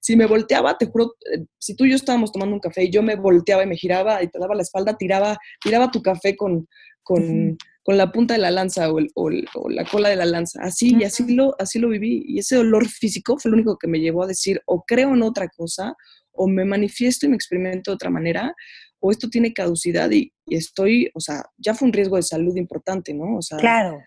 si 0.00 0.16
me 0.16 0.26
volteaba, 0.26 0.78
te 0.78 0.86
juro, 0.86 1.14
eh, 1.32 1.44
si 1.58 1.74
tú 1.74 1.84
y 1.84 1.90
yo 1.90 1.96
estábamos 1.96 2.30
tomando 2.30 2.54
un 2.54 2.60
café 2.60 2.84
y 2.84 2.90
yo 2.90 3.02
me 3.02 3.16
volteaba 3.16 3.64
y 3.64 3.66
me 3.66 3.76
giraba 3.76 4.22
y 4.22 4.28
te 4.28 4.38
daba 4.38 4.54
la 4.54 4.62
espalda, 4.62 4.96
tiraba, 4.96 5.36
tiraba 5.60 5.90
tu 5.90 6.00
café 6.00 6.36
con, 6.36 6.68
con, 7.02 7.58
con 7.82 7.96
la 7.96 8.12
punta 8.12 8.34
de 8.34 8.40
la 8.40 8.52
lanza 8.52 8.92
o, 8.92 9.00
o, 9.14 9.30
la 9.68 9.84
cola 9.84 10.10
de 10.10 10.16
la 10.16 10.26
lanza. 10.26 10.62
Así, 10.62 10.96
y 10.96 11.02
así 11.02 11.34
lo, 11.34 11.56
así 11.58 11.80
lo 11.80 11.88
viví. 11.88 12.24
Y 12.24 12.38
ese 12.38 12.54
dolor 12.54 12.86
físico 12.88 13.36
fue 13.38 13.50
lo 13.50 13.56
único 13.56 13.78
que 13.78 13.88
me 13.88 13.98
llevó 13.98 14.22
a 14.22 14.28
decir, 14.28 14.62
o 14.66 14.84
creo 14.86 15.12
en 15.12 15.22
otra 15.22 15.48
cosa, 15.48 15.96
o 16.34 16.48
me 16.48 16.64
manifiesto 16.64 17.26
y 17.26 17.28
me 17.28 17.36
experimento 17.36 17.90
de 17.90 17.94
otra 17.94 18.10
manera, 18.10 18.54
o 19.00 19.10
esto 19.10 19.28
tiene 19.28 19.52
caducidad 19.52 20.10
y, 20.10 20.32
estoy, 20.46 21.10
o 21.14 21.20
sea, 21.20 21.44
ya 21.58 21.74
fue 21.74 21.86
un 21.86 21.92
riesgo 21.92 22.16
de 22.16 22.22
salud 22.22 22.56
importante, 22.56 23.12
¿no? 23.12 23.36
O 23.36 23.42
sea, 23.42 23.58
claro. 23.58 24.00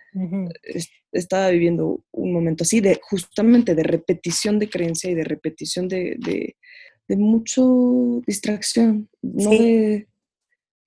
estaba 1.12 1.50
viviendo 1.50 2.04
un 2.12 2.34
momento 2.34 2.64
así 2.64 2.80
de 2.80 3.00
justamente 3.02 3.76
de 3.76 3.84
repetición 3.84 4.58
de 4.60 4.70
creencia 4.70 5.12
y 5.12 5.16
de 5.16 5.24
repetición 5.24 5.88
de, 5.88 6.16
de, 6.20 6.56
de 7.08 7.18
mucho 7.18 8.22
distracción, 8.26 9.10
no 9.22 9.52
de, 9.52 10.08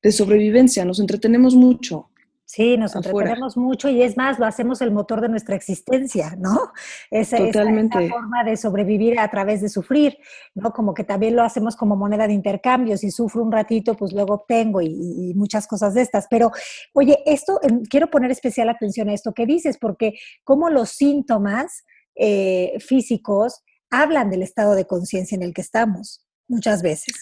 de 0.03 0.12
sobrevivencia, 0.12 0.85
nos 0.85 1.00
entretenemos 1.00 1.55
mucho. 1.55 2.09
Sí, 2.52 2.76
nos 2.76 2.96
entretenemos 2.96 3.56
mucho 3.56 3.88
y 3.88 4.02
es 4.02 4.16
más, 4.16 4.40
lo 4.40 4.44
hacemos 4.44 4.80
el 4.80 4.90
motor 4.90 5.20
de 5.20 5.28
nuestra 5.28 5.54
existencia, 5.54 6.34
¿no? 6.36 6.72
Esa, 7.12 7.36
Totalmente. 7.36 8.04
Esa, 8.04 8.12
forma 8.12 8.42
de 8.42 8.56
sobrevivir 8.56 9.20
a 9.20 9.30
través 9.30 9.60
de 9.60 9.68
sufrir, 9.68 10.18
¿no? 10.56 10.72
Como 10.72 10.92
que 10.92 11.04
también 11.04 11.36
lo 11.36 11.44
hacemos 11.44 11.76
como 11.76 11.94
moneda 11.94 12.26
de 12.26 12.32
intercambio. 12.32 12.96
Si 12.96 13.12
sufro 13.12 13.44
un 13.44 13.52
ratito, 13.52 13.94
pues 13.94 14.12
luego 14.12 14.34
obtengo 14.34 14.80
y, 14.82 15.32
muchas 15.36 15.68
cosas 15.68 15.94
de 15.94 16.02
estas. 16.02 16.26
Pero, 16.28 16.50
oye, 16.92 17.22
esto, 17.24 17.60
quiero 17.88 18.10
poner 18.10 18.32
especial 18.32 18.68
atención 18.68 19.08
a 19.08 19.14
esto 19.14 19.32
que 19.32 19.46
dices, 19.46 19.78
porque 19.78 20.14
como 20.42 20.70
los 20.70 20.88
síntomas 20.88 21.84
eh, 22.16 22.74
físicos 22.80 23.62
hablan 23.90 24.28
del 24.28 24.42
estado 24.42 24.74
de 24.74 24.88
conciencia 24.88 25.36
en 25.36 25.44
el 25.44 25.54
que 25.54 25.60
estamos 25.60 26.26
muchas 26.48 26.82
veces. 26.82 27.14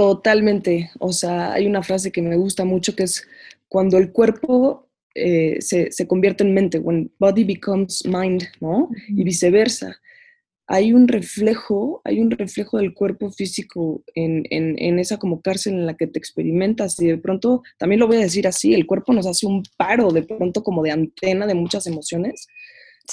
Totalmente. 0.00 0.90
O 0.98 1.12
sea, 1.12 1.52
hay 1.52 1.66
una 1.66 1.82
frase 1.82 2.10
que 2.10 2.22
me 2.22 2.34
gusta 2.38 2.64
mucho 2.64 2.96
que 2.96 3.02
es 3.02 3.28
cuando 3.68 3.98
el 3.98 4.12
cuerpo 4.12 4.88
eh, 5.14 5.58
se, 5.60 5.92
se, 5.92 6.06
convierte 6.06 6.42
en 6.42 6.54
mente, 6.54 6.78
when 6.78 7.12
body 7.18 7.44
becomes 7.44 8.02
mind, 8.06 8.44
¿no? 8.62 8.88
Y 9.08 9.24
viceversa. 9.24 10.00
Hay 10.66 10.94
un 10.94 11.06
reflejo, 11.06 12.00
hay 12.02 12.18
un 12.20 12.30
reflejo 12.30 12.78
del 12.78 12.94
cuerpo 12.94 13.30
físico 13.30 14.02
en, 14.14 14.44
en, 14.48 14.74
en, 14.78 14.98
esa 14.98 15.18
como 15.18 15.42
cárcel 15.42 15.74
en 15.74 15.84
la 15.84 15.98
que 15.98 16.06
te 16.06 16.18
experimentas 16.18 16.98
y 16.98 17.08
de 17.08 17.18
pronto, 17.18 17.62
también 17.76 18.00
lo 18.00 18.06
voy 18.06 18.16
a 18.16 18.20
decir 18.20 18.48
así, 18.48 18.72
el 18.72 18.86
cuerpo 18.86 19.12
nos 19.12 19.26
hace 19.26 19.46
un 19.46 19.64
paro 19.76 20.12
de 20.12 20.22
pronto 20.22 20.62
como 20.62 20.82
de 20.82 20.92
antena 20.92 21.46
de 21.46 21.54
muchas 21.54 21.86
emociones 21.86 22.46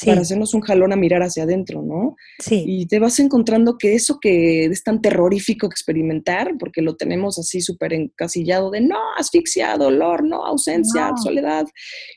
para 0.06 0.22
hacernos 0.22 0.54
un 0.54 0.62
jalón 0.62 0.94
a 0.94 0.96
mirar 0.96 1.22
hacia 1.24 1.44
adentro, 1.44 1.82
¿no? 1.82 2.16
Sí. 2.40 2.64
Y 2.68 2.86
te 2.88 3.00
vas 3.00 3.20
encontrando 3.20 3.78
que 3.78 3.94
eso 3.94 4.20
que 4.20 4.66
es 4.66 4.84
tan 4.84 5.02
terrorífico 5.02 5.66
experimentar, 5.68 6.56
porque 6.60 6.82
lo 6.82 6.96
tenemos 6.96 7.40
así 7.40 7.62
súper 7.62 7.94
encasillado 7.94 8.72
de 8.72 8.82
no, 8.82 9.00
asfixia, 9.18 9.78
dolor, 9.78 10.24
no, 10.24 10.46
ausencia, 10.46 11.12
soledad, 11.22 11.66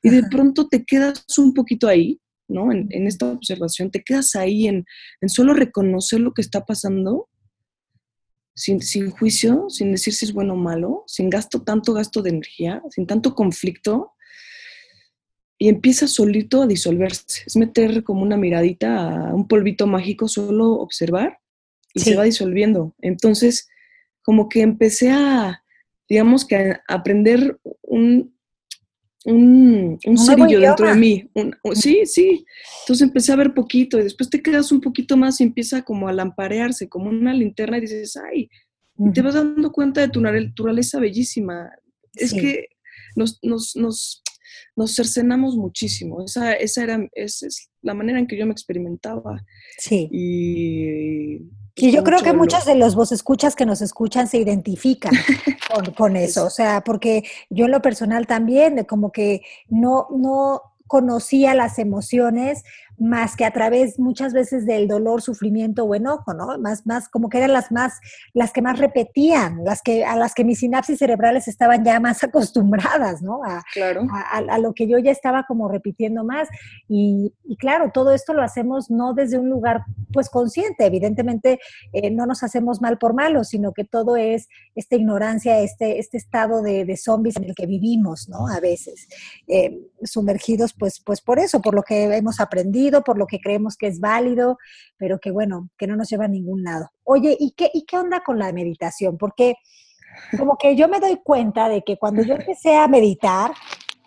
y 0.02 0.10
de 0.10 0.22
pronto 0.30 0.68
te 0.68 0.84
quedas 0.84 1.24
un 1.38 1.54
poquito 1.54 1.88
ahí, 1.88 2.20
¿no? 2.48 2.72
En, 2.72 3.06
esta 3.06 3.26
observación, 3.26 3.90
te 3.90 4.02
quedas 4.02 4.34
ahí 4.34 4.66
en, 4.66 4.84
en, 5.20 5.28
solo 5.28 5.54
reconocer 5.54 6.20
lo 6.20 6.32
que 6.32 6.42
está 6.42 6.64
pasando. 6.64 7.28
Sin, 8.52 8.82
sin 8.82 9.10
juicio, 9.10 9.70
sin 9.70 9.92
decir 9.92 10.12
si 10.12 10.26
es 10.26 10.34
bueno 10.34 10.52
o 10.52 10.56
malo, 10.56 11.04
sin 11.06 11.30
gasto, 11.30 11.62
tanto 11.62 11.94
gasto 11.94 12.20
de 12.20 12.30
energía, 12.30 12.82
sin 12.90 13.06
tanto 13.06 13.34
conflicto, 13.34 14.12
y 15.62 15.68
empieza 15.68 16.08
solito 16.08 16.62
a 16.62 16.66
disolverse. 16.66 17.42
Es 17.46 17.54
meter 17.54 18.02
como 18.02 18.22
una 18.22 18.38
miradita 18.38 19.28
a 19.28 19.34
un 19.34 19.46
polvito 19.46 19.86
mágico, 19.86 20.26
solo 20.26 20.72
observar 20.72 21.38
y 21.92 22.00
se 22.00 22.16
va 22.16 22.24
disolviendo. 22.24 22.94
Entonces, 23.02 23.68
como 24.22 24.48
que 24.48 24.62
empecé 24.62 25.10
a, 25.10 25.62
digamos 26.08 26.46
que 26.46 26.56
a 26.56 26.82
aprender 26.88 27.60
un, 27.82 28.34
un, 29.26 29.98
un 30.02 30.18
cerillo 30.18 30.60
dentro 30.60 30.88
de 30.88 30.94
mí. 30.94 31.30
sí, 31.74 32.06
sí. 32.06 32.42
Entonces 32.84 33.06
empecé 33.06 33.32
a 33.32 33.36
ver 33.36 33.52
poquito 33.52 33.98
y 33.98 34.04
después 34.04 34.30
te 34.30 34.42
quedas 34.42 34.72
un 34.72 34.80
poquito 34.80 35.18
más 35.18 35.42
y 35.42 35.44
empieza 35.44 35.82
como 35.82 36.08
a 36.08 36.14
lamparearse, 36.14 36.88
como 36.88 37.10
una 37.10 37.34
linterna 37.34 37.76
y 37.76 37.82
dices, 37.82 38.16
ay, 38.16 38.48
y 38.96 39.12
te 39.12 39.20
vas 39.20 39.34
dando 39.34 39.70
cuenta 39.72 40.00
de 40.00 40.08
tu 40.08 40.22
naturaleza 40.22 40.98
bellísima. 41.00 41.70
Es 42.14 42.32
que 42.32 42.68
nos, 43.14 43.38
nos, 43.42 43.76
nos, 43.76 44.22
nos, 44.76 44.94
cercenamos 44.94 45.56
muchísimo. 45.56 46.24
Esa, 46.24 46.52
esa 46.52 46.82
era 46.82 47.08
esa 47.12 47.46
es 47.46 47.70
la 47.82 47.94
manera 47.94 48.18
en 48.18 48.26
que 48.26 48.36
yo 48.36 48.46
me 48.46 48.52
experimentaba. 48.52 49.44
Sí. 49.78 50.08
Y 50.10 51.50
y 51.76 51.92
yo 51.92 52.04
creo 52.04 52.22
que 52.22 52.32
muchos 52.32 52.66
de 52.66 52.74
los 52.74 52.94
vos 52.94 53.12
escuchas 53.12 53.56
que 53.56 53.64
nos 53.64 53.80
escuchan 53.80 54.28
se 54.28 54.38
identifican 54.38 55.12
con, 55.74 55.94
con, 55.94 56.16
eso, 56.16 56.44
o 56.44 56.50
sea, 56.50 56.82
porque 56.82 57.24
yo 57.48 57.66
en 57.66 57.70
lo 57.70 57.80
personal 57.80 58.26
también, 58.26 58.84
como 58.84 59.12
que 59.12 59.42
no, 59.68 60.06
no 60.10 60.62
conocía 60.86 61.54
las 61.54 61.78
emociones 61.78 62.64
más 63.00 63.34
que 63.34 63.46
a 63.46 63.50
través 63.50 63.98
muchas 63.98 64.34
veces 64.34 64.66
del 64.66 64.86
dolor, 64.86 65.22
sufrimiento 65.22 65.84
o 65.84 65.94
enojo, 65.94 66.34
¿no? 66.34 66.58
Más, 66.58 66.86
más 66.86 67.08
como 67.08 67.30
que 67.30 67.38
eran 67.38 67.54
las 67.54 67.72
más, 67.72 67.98
las 68.34 68.52
que 68.52 68.60
más 68.60 68.78
repetían, 68.78 69.64
las 69.64 69.80
que, 69.80 70.04
a 70.04 70.16
las 70.16 70.34
que 70.34 70.44
mis 70.44 70.58
sinapsis 70.58 70.98
cerebrales 70.98 71.48
estaban 71.48 71.82
ya 71.82 71.98
más 71.98 72.22
acostumbradas, 72.24 73.22
¿no? 73.22 73.42
A, 73.42 73.62
claro. 73.72 74.06
a, 74.30 74.58
lo 74.58 74.74
que 74.74 74.86
yo 74.86 74.98
ya 74.98 75.10
estaba 75.10 75.44
como 75.44 75.68
repitiendo 75.68 76.24
más. 76.24 76.48
Y, 76.88 77.32
y, 77.44 77.56
claro, 77.56 77.90
todo 77.92 78.12
esto 78.12 78.34
lo 78.34 78.42
hacemos 78.42 78.90
no 78.90 79.14
desde 79.14 79.38
un 79.38 79.48
lugar 79.48 79.84
pues 80.12 80.28
consciente, 80.28 80.84
evidentemente 80.84 81.58
eh, 81.92 82.10
no 82.10 82.26
nos 82.26 82.42
hacemos 82.42 82.82
mal 82.82 82.98
por 82.98 83.14
malo, 83.14 83.44
sino 83.44 83.72
que 83.72 83.84
todo 83.84 84.16
es 84.16 84.48
esta 84.74 84.96
ignorancia, 84.96 85.60
este, 85.60 85.98
este 85.98 86.18
estado 86.18 86.62
de, 86.62 86.84
de 86.84 86.96
zombies 86.96 87.36
en 87.36 87.44
el 87.44 87.54
que 87.54 87.66
vivimos, 87.66 88.28
¿no? 88.28 88.46
A 88.48 88.60
veces, 88.60 89.08
eh, 89.48 89.78
sumergidos 90.02 90.74
pues, 90.74 91.00
pues 91.00 91.22
por 91.22 91.38
eso, 91.38 91.62
por 91.62 91.74
lo 91.74 91.82
que 91.82 92.04
hemos 92.14 92.40
aprendido 92.40 92.89
por 93.02 93.18
lo 93.18 93.26
que 93.26 93.40
creemos 93.40 93.76
que 93.76 93.86
es 93.86 94.00
válido, 94.00 94.58
pero 94.96 95.18
que 95.18 95.30
bueno, 95.30 95.70
que 95.78 95.86
no 95.86 95.96
nos 95.96 96.08
lleva 96.08 96.26
a 96.26 96.28
ningún 96.28 96.62
lado. 96.64 96.90
Oye, 97.04 97.36
¿y 97.38 97.52
qué, 97.52 97.70
y 97.72 97.84
qué 97.84 97.98
onda 97.98 98.20
con 98.20 98.38
la 98.38 98.52
meditación? 98.52 99.16
Porque 99.16 99.54
como 100.36 100.56
que 100.56 100.76
yo 100.76 100.88
me 100.88 101.00
doy 101.00 101.20
cuenta 101.22 101.68
de 101.68 101.82
que 101.82 101.96
cuando 101.96 102.22
yo 102.22 102.34
empecé 102.36 102.76
a 102.76 102.88
meditar, 102.88 103.52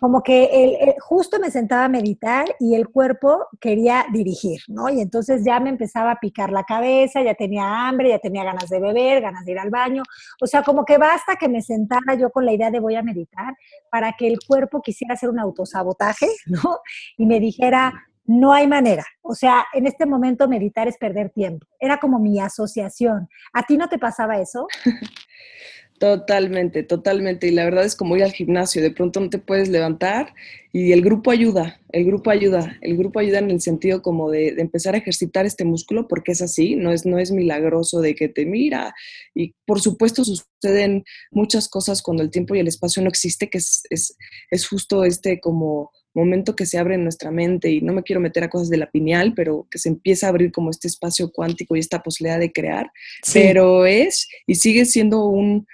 como 0.00 0.22
que 0.22 0.44
el, 0.52 0.94
justo 1.00 1.38
me 1.38 1.50
sentaba 1.50 1.84
a 1.84 1.88
meditar 1.88 2.44
y 2.60 2.74
el 2.74 2.88
cuerpo 2.88 3.46
quería 3.60 4.04
dirigir, 4.12 4.60
¿no? 4.68 4.90
Y 4.90 5.00
entonces 5.00 5.42
ya 5.44 5.60
me 5.60 5.70
empezaba 5.70 6.10
a 6.10 6.20
picar 6.20 6.52
la 6.52 6.64
cabeza, 6.64 7.22
ya 7.22 7.34
tenía 7.34 7.88
hambre, 7.88 8.10
ya 8.10 8.18
tenía 8.18 8.44
ganas 8.44 8.68
de 8.68 8.80
beber, 8.80 9.22
ganas 9.22 9.46
de 9.46 9.52
ir 9.52 9.58
al 9.58 9.70
baño. 9.70 10.02
O 10.42 10.46
sea, 10.46 10.62
como 10.62 10.84
que 10.84 10.98
basta 10.98 11.36
que 11.36 11.48
me 11.48 11.62
sentara 11.62 12.16
yo 12.18 12.28
con 12.30 12.44
la 12.44 12.52
idea 12.52 12.70
de 12.70 12.80
voy 12.80 12.96
a 12.96 13.02
meditar 13.02 13.54
para 13.90 14.12
que 14.12 14.26
el 14.26 14.38
cuerpo 14.46 14.82
quisiera 14.82 15.14
hacer 15.14 15.30
un 15.30 15.38
autosabotaje, 15.38 16.28
¿no? 16.46 16.80
Y 17.16 17.24
me 17.24 17.40
dijera, 17.40 17.94
no 18.24 18.52
hay 18.52 18.66
manera. 18.66 19.04
O 19.22 19.34
sea, 19.34 19.64
en 19.72 19.86
este 19.86 20.06
momento 20.06 20.48
meditar 20.48 20.88
es 20.88 20.96
perder 20.96 21.30
tiempo. 21.30 21.66
Era 21.78 21.98
como 21.98 22.18
mi 22.18 22.40
asociación. 22.40 23.28
¿A 23.52 23.64
ti 23.64 23.76
no 23.76 23.88
te 23.88 23.98
pasaba 23.98 24.38
eso? 24.38 24.66
Totalmente, 25.98 26.82
totalmente. 26.82 27.46
Y 27.46 27.52
la 27.52 27.64
verdad 27.64 27.84
es 27.84 27.94
como 27.94 28.16
ir 28.16 28.24
al 28.24 28.32
gimnasio. 28.32 28.82
De 28.82 28.90
pronto 28.90 29.20
no 29.20 29.30
te 29.30 29.38
puedes 29.38 29.68
levantar 29.68 30.34
y 30.72 30.92
el 30.92 31.02
grupo 31.02 31.30
ayuda, 31.30 31.80
el 31.92 32.04
grupo 32.04 32.30
ayuda, 32.30 32.76
el 32.80 32.96
grupo 32.96 33.20
ayuda 33.20 33.38
en 33.38 33.50
el 33.50 33.60
sentido 33.60 34.02
como 34.02 34.28
de, 34.28 34.48
empezar 34.58 34.94
a 34.94 34.98
ejercitar 34.98 35.46
este 35.46 35.64
músculo 35.64 36.08
porque 36.08 36.32
es 36.32 36.42
así, 36.42 36.74
no 36.74 36.90
es, 36.90 37.06
no 37.06 37.18
es 37.18 37.30
milagroso 37.30 38.00
de 38.00 38.16
que 38.16 38.28
te 38.28 38.44
mira. 38.44 38.92
Y 39.34 39.54
por 39.66 39.80
supuesto 39.80 40.24
suceden 40.24 41.04
muchas 41.30 41.68
cosas 41.68 42.02
cuando 42.02 42.24
el 42.24 42.30
tiempo 42.30 42.56
y 42.56 42.58
el 42.58 42.68
espacio 42.68 43.00
no 43.00 43.08
existe, 43.08 43.48
que 43.48 43.58
es, 43.58 43.84
es, 43.88 44.16
es 44.50 44.68
justo 44.68 45.04
este 45.04 45.38
como 45.38 45.92
momento 46.14 46.54
que 46.54 46.66
se 46.66 46.78
abre 46.78 46.94
en 46.94 47.02
nuestra 47.02 47.30
mente 47.30 47.70
y 47.70 47.80
no 47.80 47.92
me 47.92 48.02
quiero 48.02 48.20
meter 48.20 48.44
a 48.44 48.50
cosas 48.50 48.70
de 48.70 48.76
la 48.76 48.90
pineal, 48.90 49.34
pero 49.34 49.66
que 49.70 49.78
se 49.78 49.88
empieza 49.88 50.26
a 50.26 50.30
abrir 50.30 50.52
como 50.52 50.70
este 50.70 50.88
espacio 50.88 51.30
cuántico 51.30 51.76
y 51.76 51.80
esta 51.80 52.02
posibilidad 52.02 52.38
de 52.38 52.52
crear, 52.52 52.90
pero 53.32 53.84
es 53.84 54.28
y 54.46 54.54
sigue 54.54 54.84
siendo 54.84 55.26
un, 55.26 55.66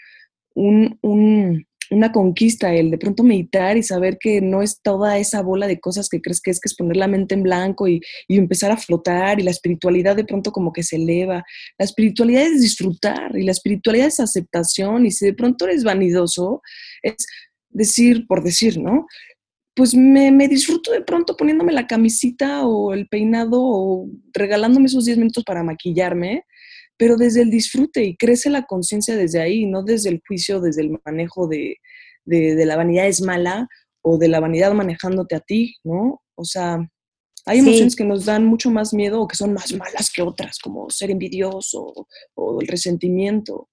una 0.55 2.13
conquista 2.13 2.73
el 2.75 2.91
de 2.91 2.99
pronto 2.99 3.23
meditar 3.23 3.77
y 3.77 3.83
saber 3.83 4.17
que 4.19 4.41
no 4.41 4.63
es 4.63 4.81
toda 4.81 5.19
esa 5.19 5.43
bola 5.43 5.67
de 5.67 5.81
cosas 5.81 6.09
que 6.09 6.21
crees 6.21 6.41
que 6.41 6.51
es 6.51 6.61
que 6.61 6.69
es 6.69 6.77
poner 6.77 6.97
la 6.97 7.09
mente 7.09 7.35
en 7.35 7.43
blanco 7.43 7.89
y, 7.89 8.01
y 8.29 8.39
empezar 8.39 8.71
a 8.71 8.77
flotar 8.77 9.41
y 9.41 9.43
la 9.43 9.51
espiritualidad 9.51 10.17
de 10.17 10.25
pronto 10.25 10.53
como 10.53 10.73
que 10.73 10.83
se 10.83 10.97
eleva. 10.97 11.45
La 11.79 11.85
espiritualidad 11.85 12.45
es 12.45 12.63
disfrutar 12.63 13.37
y 13.37 13.43
la 13.43 13.53
espiritualidad 13.53 14.07
es 14.07 14.21
aceptación 14.21 15.05
y 15.07 15.11
si 15.11 15.27
de 15.27 15.35
pronto 15.35 15.67
eres 15.67 15.85
vanidoso, 15.85 16.63
es 17.03 17.27
decir 17.71 18.27
por 18.27 18.43
decir, 18.43 18.79
¿no? 18.79 19.07
Pues 19.75 19.95
me, 19.95 20.49
disfruto 20.49 20.91
de 20.91 21.03
pronto 21.03 21.37
poniéndome 21.37 21.73
la 21.73 21.87
camisita 21.87 22.67
o 22.67 22.93
el 22.93 23.09
peinado 23.09 23.61
o 23.63 24.09
regalándome 24.33 24.87
esos 24.87 25.05
10 25.05 25.19
minutos 25.19 25.45
para 25.45 25.63
maquillarme, 25.63 26.45
pero 26.97 27.17
desde 27.17 27.43
el 27.43 27.51
disfrute 27.51 28.05
y 28.05 28.17
crece 28.17 28.51
la 28.51 28.65
conciencia 28.65 29.17
desde 29.17 29.41
ahí, 29.41 29.67
no 29.67 29.83
desde 29.83 30.11
el 30.11 30.21
juicio, 30.27 30.61
desde 30.61 30.83
el 30.83 30.99
manejo 31.05 31.49
de, 31.49 31.77
la 32.27 32.77
vanidad 32.77 33.07
es 33.07 33.23
mala 33.23 33.69
o 34.03 34.19
de 34.19 34.29
la 34.29 34.41
vanidad 34.41 34.73
manejándote 34.73 35.37
a 35.37 35.41
ti, 35.41 35.77
¿no? 35.85 36.21
O 36.35 36.45
sea, 36.45 36.79
hay 37.47 37.59
emociones 37.61 37.97
que 37.97 38.05
nos 38.05 38.27
dan 38.27 38.45
mucho 38.45 38.71
más 38.71 38.93
miedo 38.93 39.21
o 39.21 39.29
que 39.29 39.37
son 39.37 39.53
más 39.53 39.73
malas 39.73 40.11
que 40.13 40.23
otras, 40.23 40.59
como 40.59 40.91
ser 40.91 41.11
envidioso 41.11 42.07
o, 42.35 42.61
el 42.61 42.69
resentimiento. 42.69 43.69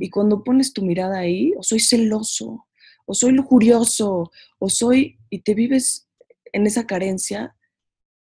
Y 0.00 0.10
cuando 0.10 0.44
pones 0.44 0.72
tu 0.72 0.82
mirada 0.82 1.18
ahí, 1.18 1.52
o 1.56 1.62
soy 1.62 1.80
celoso, 1.80 2.65
o 3.06 3.14
soy 3.14 3.32
lujurioso, 3.32 4.30
o 4.58 4.68
soy, 4.68 5.18
y 5.30 5.40
te 5.40 5.54
vives 5.54 6.08
en 6.52 6.66
esa 6.66 6.86
carencia, 6.86 7.56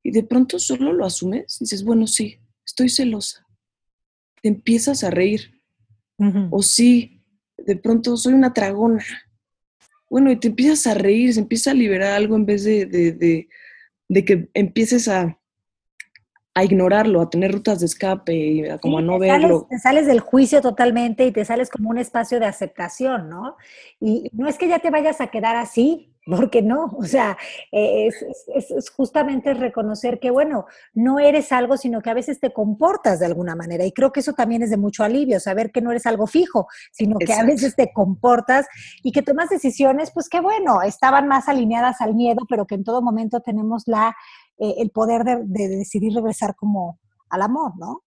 y 0.03 0.11
de 0.13 0.23
pronto 0.23 0.59
solo 0.59 0.93
lo 0.93 1.05
asumes, 1.05 1.57
y 1.61 1.65
dices, 1.65 1.83
bueno, 1.85 2.07
sí, 2.07 2.39
estoy 2.65 2.89
celosa. 2.89 3.47
Te 4.43 4.49
empiezas 4.49 5.03
a 5.03 5.11
reír. 5.11 5.61
O 6.51 6.63
sí, 6.63 7.21
de 7.57 7.77
pronto 7.77 8.17
soy 8.17 8.35
una 8.35 8.53
tragona. 8.53 9.05
Bueno, 10.09 10.31
y 10.31 10.37
te 10.37 10.49
empiezas 10.49 10.87
a 10.87 10.95
reír, 10.95 11.35
se 11.35 11.41
empieza 11.41 11.73
a 11.73 11.75
liberar 11.75 12.13
algo 12.13 12.37
en 12.37 12.47
vez 12.47 12.63
de, 12.63 12.87
de 12.87 14.25
que 14.25 14.49
empieces 14.55 15.09
a, 15.09 15.41
a 16.55 16.63
ignorarlo, 16.63 17.21
a 17.21 17.29
tener 17.29 17.53
rutas 17.53 17.81
de 17.81 17.87
escape, 17.87 18.71
a 18.71 18.79
como 18.79 18.99
a 18.99 19.03
no 19.03 19.19
verlo. 19.19 19.67
te 19.69 19.79
sales 19.79 20.07
del 20.07 20.21
juicio 20.21 20.61
totalmente 20.61 21.27
y 21.27 21.33
te 21.33 21.45
sales 21.45 21.69
como 21.69 21.91
un 21.91 21.99
espacio 21.99 22.39
de 22.39 22.47
aceptación, 22.47 23.29
¿no? 23.29 23.57
Y 24.01 24.31
no 24.33 24.47
es 24.47 24.57
que 24.57 24.69
ya 24.69 24.79
te 24.79 24.91
vayas 24.91 25.21
a 25.21 25.27
quedar 25.27 25.57
así, 25.57 26.15
porque 26.27 26.63
no, 26.63 26.87
o 26.97 27.05
sea, 27.05 27.37
es, 27.71 28.25
es, 28.55 28.91
justamente 28.91 29.53
reconocer 29.53 30.19
que, 30.21 30.31
bueno, 30.31 30.67
no 30.95 31.19
eres 31.19 31.53
algo, 31.53 31.77
sino 31.77 32.01
que 32.01 32.11
a 32.11 32.15
veces 32.15 32.41
te 32.41 32.53
comportas 32.53 33.21
de 33.21 33.27
alguna 33.27 33.55
manera. 33.55 33.85
Y 33.85 33.93
creo 33.93 34.13
que 34.13 34.21
eso 34.21 34.33
también 34.33 34.63
es 34.63 34.71
de 34.71 34.77
mucho 34.77 35.05
alivio, 35.05 35.39
saber 35.39 35.71
que 35.71 35.83
no 35.83 35.91
eres 35.91 36.07
algo 36.07 36.27
fijo, 36.27 36.67
sino 36.93 37.19
que 37.19 37.33
a 37.33 37.45
veces 37.45 37.77
te 37.77 37.93
comportas 37.93 38.67
y 39.03 39.13
que 39.13 39.23
tomas 39.23 39.51
decisiones, 39.51 40.13
pues 40.13 40.29
que 40.29 40.41
bueno, 40.41 40.83
estaban 40.83 41.29
más 41.29 41.49
alineadas 41.49 42.01
al 42.01 42.15
miedo, 42.15 42.47
pero 42.49 42.67
que 42.67 42.77
en 42.77 42.85
todo 42.85 43.03
momento 43.03 43.41
tenemos 43.41 43.83
la 43.87 44.17
eh, 44.59 44.75
el 44.79 44.91
poder 44.91 45.25
de, 45.25 45.69
decidir 45.69 46.13
regresar 46.15 46.55
como 46.55 47.01
al 47.31 47.43
amor, 47.43 47.73
¿no? 47.79 48.05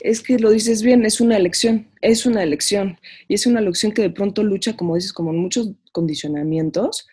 Es 0.00 0.22
que 0.22 0.38
lo 0.38 0.50
dices 0.50 0.82
bien, 0.82 1.04
es 1.04 1.20
una 1.20 1.36
elección, 1.36 1.88
es 2.00 2.26
una 2.26 2.42
elección. 2.42 2.98
Y 3.28 3.34
es 3.34 3.46
una 3.46 3.60
elección 3.60 3.92
que 3.92 4.02
de 4.02 4.10
pronto 4.10 4.42
lucha, 4.42 4.76
como 4.76 4.96
dices, 4.96 5.12
como 5.12 5.30
en 5.30 5.38
muchos 5.38 5.72
condicionamientos, 5.92 7.06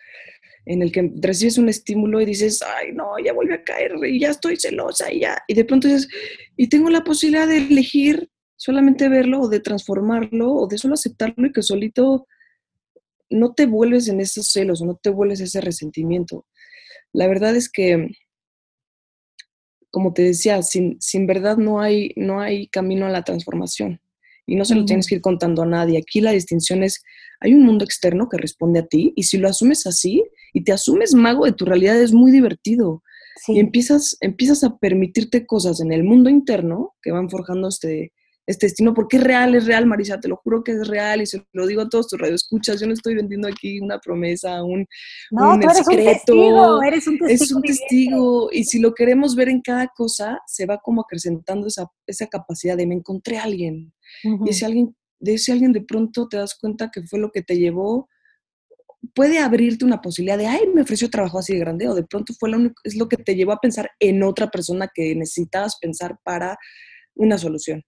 en 0.66 0.82
el 0.82 0.92
que 0.92 1.12
recibes 1.16 1.58
un 1.58 1.68
estímulo 1.68 2.20
y 2.20 2.26
dices, 2.26 2.62
ay, 2.62 2.92
no, 2.92 3.18
ya 3.24 3.32
vuelve 3.32 3.54
a 3.54 3.64
caer 3.64 3.92
y 4.06 4.20
ya 4.20 4.30
estoy 4.30 4.56
celosa 4.56 5.12
y 5.12 5.20
ya. 5.20 5.38
Y 5.48 5.54
de 5.54 5.64
pronto 5.64 5.88
dices, 5.88 6.08
y 6.56 6.68
tengo 6.68 6.90
la 6.90 7.04
posibilidad 7.04 7.48
de 7.48 7.58
elegir 7.58 8.28
solamente 8.56 9.08
verlo 9.08 9.40
o 9.40 9.48
de 9.48 9.60
transformarlo 9.60 10.52
o 10.52 10.66
de 10.68 10.78
solo 10.78 10.94
aceptarlo 10.94 11.46
y 11.46 11.52
que 11.52 11.62
solito 11.62 12.26
no 13.28 13.54
te 13.54 13.66
vuelves 13.66 14.08
en 14.08 14.20
esos 14.20 14.48
celos 14.52 14.82
no 14.82 14.94
te 15.02 15.10
vuelves 15.10 15.40
ese 15.40 15.60
resentimiento. 15.60 16.46
La 17.12 17.26
verdad 17.26 17.56
es 17.56 17.70
que 17.70 18.10
como 19.92 20.12
te 20.12 20.22
decía, 20.22 20.62
sin, 20.62 21.00
sin 21.00 21.26
verdad 21.26 21.58
no 21.58 21.80
hay, 21.80 22.12
no 22.16 22.40
hay 22.40 22.66
camino 22.68 23.06
a 23.06 23.10
la 23.10 23.22
transformación. 23.22 24.00
Y 24.44 24.56
no 24.56 24.64
se 24.64 24.74
lo 24.74 24.84
tienes 24.84 25.06
que 25.06 25.16
ir 25.16 25.20
contando 25.20 25.62
a 25.62 25.66
nadie. 25.66 25.98
Aquí 25.98 26.20
la 26.20 26.32
distinción 26.32 26.82
es, 26.82 27.04
hay 27.38 27.54
un 27.54 27.64
mundo 27.64 27.84
externo 27.84 28.28
que 28.28 28.38
responde 28.38 28.80
a 28.80 28.86
ti 28.86 29.12
y 29.14 29.22
si 29.22 29.38
lo 29.38 29.48
asumes 29.48 29.86
así 29.86 30.24
y 30.52 30.64
te 30.64 30.72
asumes 30.72 31.14
mago 31.14 31.44
de 31.44 31.52
tu 31.52 31.64
realidad 31.64 32.00
es 32.02 32.12
muy 32.12 32.32
divertido. 32.32 33.04
Y 33.46 33.60
empiezas, 33.60 34.16
empiezas 34.20 34.64
a 34.64 34.76
permitirte 34.78 35.46
cosas 35.46 35.80
en 35.80 35.92
el 35.92 36.02
mundo 36.04 36.28
interno 36.28 36.94
que 37.02 37.12
van 37.12 37.30
forjando 37.30 37.68
este, 37.68 38.12
este 38.52 38.66
destino, 38.66 38.94
porque 38.94 39.16
es 39.16 39.24
real, 39.24 39.54
es 39.54 39.66
real, 39.66 39.86
Marisa, 39.86 40.20
te 40.20 40.28
lo 40.28 40.36
juro 40.36 40.62
que 40.62 40.72
es 40.72 40.88
real 40.88 41.20
y 41.20 41.26
se 41.26 41.44
lo 41.52 41.66
digo 41.66 41.82
a 41.82 41.88
todos 41.88 42.08
tus 42.08 42.20
radioescuchas, 42.20 42.80
yo 42.80 42.86
no 42.86 42.92
estoy 42.92 43.14
vendiendo 43.14 43.48
aquí 43.48 43.80
una 43.80 43.98
promesa, 43.98 44.62
un, 44.62 44.86
no, 45.30 45.58
tú 45.58 45.66
eres 45.66 45.78
secreto, 45.78 46.02
un 46.02 46.12
testigo, 46.12 46.82
eres 46.82 47.06
un 47.06 47.18
testigo. 47.18 47.44
Es 47.44 47.52
un 47.52 47.62
testigo 47.62 48.48
y 48.52 48.64
si 48.64 48.78
lo 48.78 48.94
queremos 48.94 49.34
ver 49.34 49.48
en 49.48 49.60
cada 49.60 49.88
cosa, 49.88 50.38
se 50.46 50.66
va 50.66 50.78
como 50.78 51.02
acrecentando 51.02 51.66
esa, 51.66 51.86
esa 52.06 52.26
capacidad 52.26 52.76
de 52.76 52.86
me 52.86 52.94
encontré 52.94 53.38
a 53.38 53.44
alguien 53.44 53.92
y 54.22 54.50
ese 54.50 54.66
alguien 54.66 54.94
de 55.22 55.34
ese 55.34 55.52
alguien 55.52 55.72
de 55.72 55.80
pronto 55.80 56.28
te 56.28 56.36
das 56.36 56.56
cuenta 56.60 56.90
que 56.92 57.02
fue 57.04 57.18
lo 57.20 57.30
que 57.30 57.42
te 57.42 57.56
llevó, 57.56 58.08
puede 59.14 59.38
abrirte 59.38 59.84
una 59.84 60.00
posibilidad 60.00 60.36
de, 60.36 60.48
ay, 60.48 60.68
me 60.74 60.82
ofreció 60.82 61.08
trabajo 61.08 61.38
así 61.38 61.54
de 61.54 61.60
grande, 61.60 61.88
o 61.88 61.94
de 61.94 62.04
pronto 62.04 62.34
fue 62.38 62.50
lo 62.50 62.56
único, 62.56 62.74
es 62.84 62.96
lo 62.96 63.08
que 63.08 63.16
te 63.16 63.34
llevó 63.34 63.52
a 63.52 63.60
pensar 63.60 63.90
en 64.00 64.22
otra 64.22 64.50
persona 64.50 64.90
que 64.92 65.14
necesitabas 65.14 65.78
pensar 65.80 66.18
para 66.24 66.58
una 67.14 67.38
solución. 67.38 67.84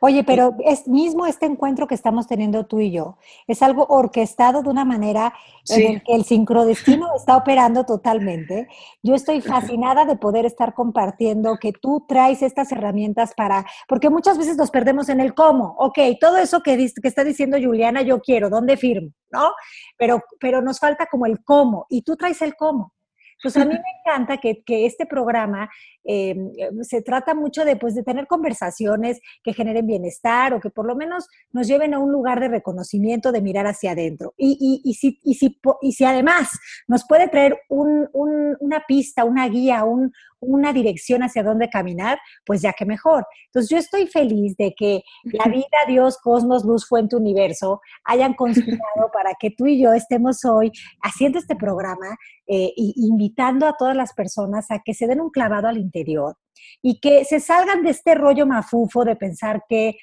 Oye, 0.00 0.24
pero 0.24 0.56
es 0.64 0.86
mismo 0.86 1.26
este 1.26 1.46
encuentro 1.46 1.86
que 1.86 1.94
estamos 1.94 2.26
teniendo 2.26 2.66
tú 2.66 2.80
y 2.80 2.90
yo, 2.90 3.16
es 3.46 3.62
algo 3.62 3.86
orquestado 3.88 4.62
de 4.62 4.68
una 4.68 4.84
manera 4.84 5.34
en 5.68 5.94
el 5.94 6.02
que 6.02 6.14
el 6.14 6.24
sincrodestino 6.24 7.08
está 7.16 7.36
operando 7.36 7.84
totalmente. 7.84 8.68
Yo 9.02 9.14
estoy 9.14 9.40
fascinada 9.42 10.04
de 10.04 10.16
poder 10.16 10.46
estar 10.46 10.74
compartiendo 10.74 11.58
que 11.60 11.72
tú 11.72 12.04
traes 12.08 12.42
estas 12.42 12.72
herramientas 12.72 13.32
para, 13.36 13.66
porque 13.88 14.10
muchas 14.10 14.38
veces 14.38 14.56
nos 14.56 14.70
perdemos 14.70 15.08
en 15.08 15.20
el 15.20 15.34
cómo. 15.34 15.74
Ok, 15.78 15.98
todo 16.20 16.36
eso 16.36 16.60
que, 16.60 16.76
que 16.76 17.08
está 17.08 17.24
diciendo 17.24 17.56
Juliana, 17.62 18.02
yo 18.02 18.20
quiero, 18.20 18.50
¿dónde 18.50 18.76
firmo? 18.76 19.10
¿No? 19.30 19.52
Pero, 19.98 20.22
pero 20.40 20.62
nos 20.62 20.78
falta 20.78 21.06
como 21.06 21.26
el 21.26 21.42
cómo, 21.44 21.86
y 21.88 22.02
tú 22.02 22.16
traes 22.16 22.40
el 22.42 22.54
cómo. 22.56 22.92
Pues 23.42 23.56
a 23.56 23.64
mí 23.64 23.74
me 23.74 24.00
encanta 24.00 24.38
que, 24.38 24.62
este 24.86 25.06
programa 25.06 25.68
eh, 26.04 26.34
se 26.82 27.02
trata 27.02 27.34
mucho 27.34 27.64
de, 27.64 27.76
pues, 27.76 27.94
de 27.94 28.02
tener 28.02 28.26
conversaciones 28.26 29.20
que 29.42 29.52
generen 29.52 29.86
bienestar 29.86 30.54
o 30.54 30.60
que 30.60 30.70
por 30.70 30.86
lo 30.86 30.94
menos 30.94 31.26
nos 31.52 31.66
lleven 31.66 31.94
a 31.94 31.98
un 31.98 32.12
lugar 32.12 32.40
de 32.40 32.48
reconocimiento, 32.48 33.32
de 33.32 33.42
mirar 33.42 33.66
hacia 33.66 33.92
adentro. 33.92 34.34
Y, 34.36 34.82
y, 34.84 34.94
si, 34.94 35.18
y, 35.22 35.34
si, 35.34 35.58
y 35.82 35.92
si 35.92 36.04
además 36.04 36.48
nos 36.88 37.06
puede 37.06 37.28
traer 37.28 37.58
una 37.68 38.84
pista, 38.86 39.24
una 39.24 39.48
guía, 39.48 39.84
un, 39.84 40.12
una 40.46 40.72
dirección 40.72 41.22
hacia 41.22 41.42
dónde 41.42 41.68
caminar, 41.68 42.18
pues 42.44 42.62
ya 42.62 42.72
que 42.72 42.84
mejor. 42.84 43.26
Entonces 43.46 43.70
yo 43.70 43.78
estoy 43.78 44.06
feliz 44.06 44.56
de 44.56 44.74
que 44.76 45.02
la 45.24 45.46
vida, 45.50 45.66
Dios, 45.86 46.18
cosmos, 46.18 46.64
luz, 46.64 46.86
fuente, 46.86 47.16
universo 47.16 47.80
hayan 48.04 48.34
conspirado 48.34 48.76
para 49.12 49.34
que 49.38 49.50
tú 49.50 49.66
y 49.66 49.80
yo 49.80 49.92
estemos 49.92 50.44
hoy 50.44 50.70
haciendo 51.02 51.38
este 51.38 51.56
programa 51.56 52.16
e 52.46 52.72
invitando 52.76 53.66
a 53.66 53.74
todas 53.76 53.96
las 53.96 54.12
personas 54.14 54.70
a 54.70 54.80
que 54.84 54.94
se 54.94 55.06
den 55.06 55.20
un 55.20 55.30
clavado 55.30 55.68
al 55.68 55.78
interior 55.78 56.36
y 56.82 57.00
que 57.00 57.24
se 57.24 57.40
salgan 57.40 57.82
de 57.82 57.90
este 57.90 58.14
rollo 58.14 58.46
mafufo 58.46 59.04
de 59.04 59.16
pensar 59.16 59.64
que 59.68 59.96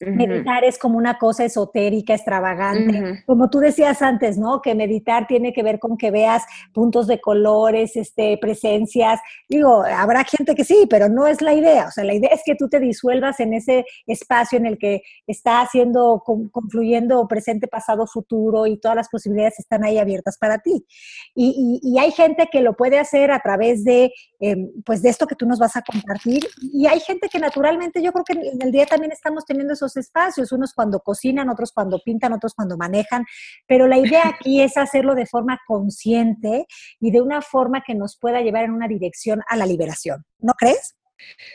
Meditar 0.00 0.62
es 0.62 0.78
como 0.78 0.96
una 0.96 1.18
cosa 1.18 1.44
esotérica, 1.44 2.14
extravagante. 2.14 3.24
Como 3.26 3.50
tú 3.50 3.58
decías 3.58 4.00
antes, 4.00 4.38
¿no? 4.38 4.62
Que 4.62 4.76
meditar 4.76 5.26
tiene 5.26 5.52
que 5.52 5.64
ver 5.64 5.80
con 5.80 5.96
que 5.96 6.12
veas 6.12 6.44
puntos 6.72 7.08
de 7.08 7.20
colores, 7.20 7.96
este, 7.96 8.38
presencias. 8.38 9.20
Digo, 9.48 9.82
habrá 9.82 10.22
gente 10.22 10.54
que 10.54 10.64
sí, 10.64 10.86
pero 10.88 11.08
no 11.08 11.26
es 11.26 11.42
la 11.42 11.52
idea. 11.52 11.88
O 11.88 11.90
sea, 11.90 12.04
la 12.04 12.14
idea 12.14 12.30
es 12.32 12.42
que 12.44 12.54
tú 12.54 12.68
te 12.68 12.78
disuelvas 12.78 13.40
en 13.40 13.54
ese 13.54 13.84
espacio 14.06 14.58
en 14.58 14.66
el 14.66 14.78
que 14.78 15.02
está 15.26 15.62
haciendo, 15.62 16.22
confluyendo 16.24 17.26
presente, 17.26 17.66
pasado, 17.66 18.06
futuro 18.06 18.66
y 18.66 18.78
todas 18.78 18.96
las 18.96 19.08
posibilidades 19.08 19.58
están 19.58 19.84
ahí 19.84 19.98
abiertas 19.98 20.38
para 20.38 20.58
ti. 20.58 20.86
Y, 21.34 21.80
y, 21.82 21.98
hay 21.98 22.12
gente 22.12 22.48
que 22.52 22.60
lo 22.60 22.74
puede 22.74 23.00
hacer 23.00 23.32
a 23.32 23.40
través 23.40 23.84
de, 23.84 24.12
em, 24.38 24.70
pues, 24.84 25.02
de 25.02 25.08
esto 25.08 25.26
que 25.26 25.34
tú 25.34 25.46
nos 25.46 25.58
vas 25.58 25.76
a 25.76 25.82
compartir. 25.82 26.46
Y 26.60 26.86
hay 26.86 27.00
gente 27.00 27.28
que 27.28 27.40
naturalmente, 27.40 28.00
yo 28.00 28.12
creo 28.12 28.24
que 28.24 28.34
en 28.34 28.62
el 28.62 28.70
día 28.70 28.86
también 28.86 29.10
estamos 29.10 29.44
teniendo 29.44 29.72
esos 29.72 29.87
espacios, 29.96 30.52
unos 30.52 30.74
cuando 30.74 31.00
cocinan, 31.00 31.48
otros 31.48 31.72
cuando 31.72 32.00
pintan, 32.04 32.32
otros 32.32 32.54
cuando 32.54 32.76
manejan, 32.76 33.24
pero 33.66 33.86
la 33.86 33.98
idea 33.98 34.28
aquí 34.28 34.60
es 34.60 34.76
hacerlo 34.76 35.14
de 35.14 35.26
forma 35.26 35.58
consciente 35.66 36.66
y 37.00 37.10
de 37.10 37.20
una 37.20 37.42
forma 37.42 37.82
que 37.86 37.94
nos 37.94 38.18
pueda 38.18 38.40
llevar 38.40 38.64
en 38.64 38.72
una 38.72 38.88
dirección 38.88 39.42
a 39.48 39.56
la 39.56 39.66
liberación, 39.66 40.24
¿no 40.38 40.52
crees? 40.54 40.94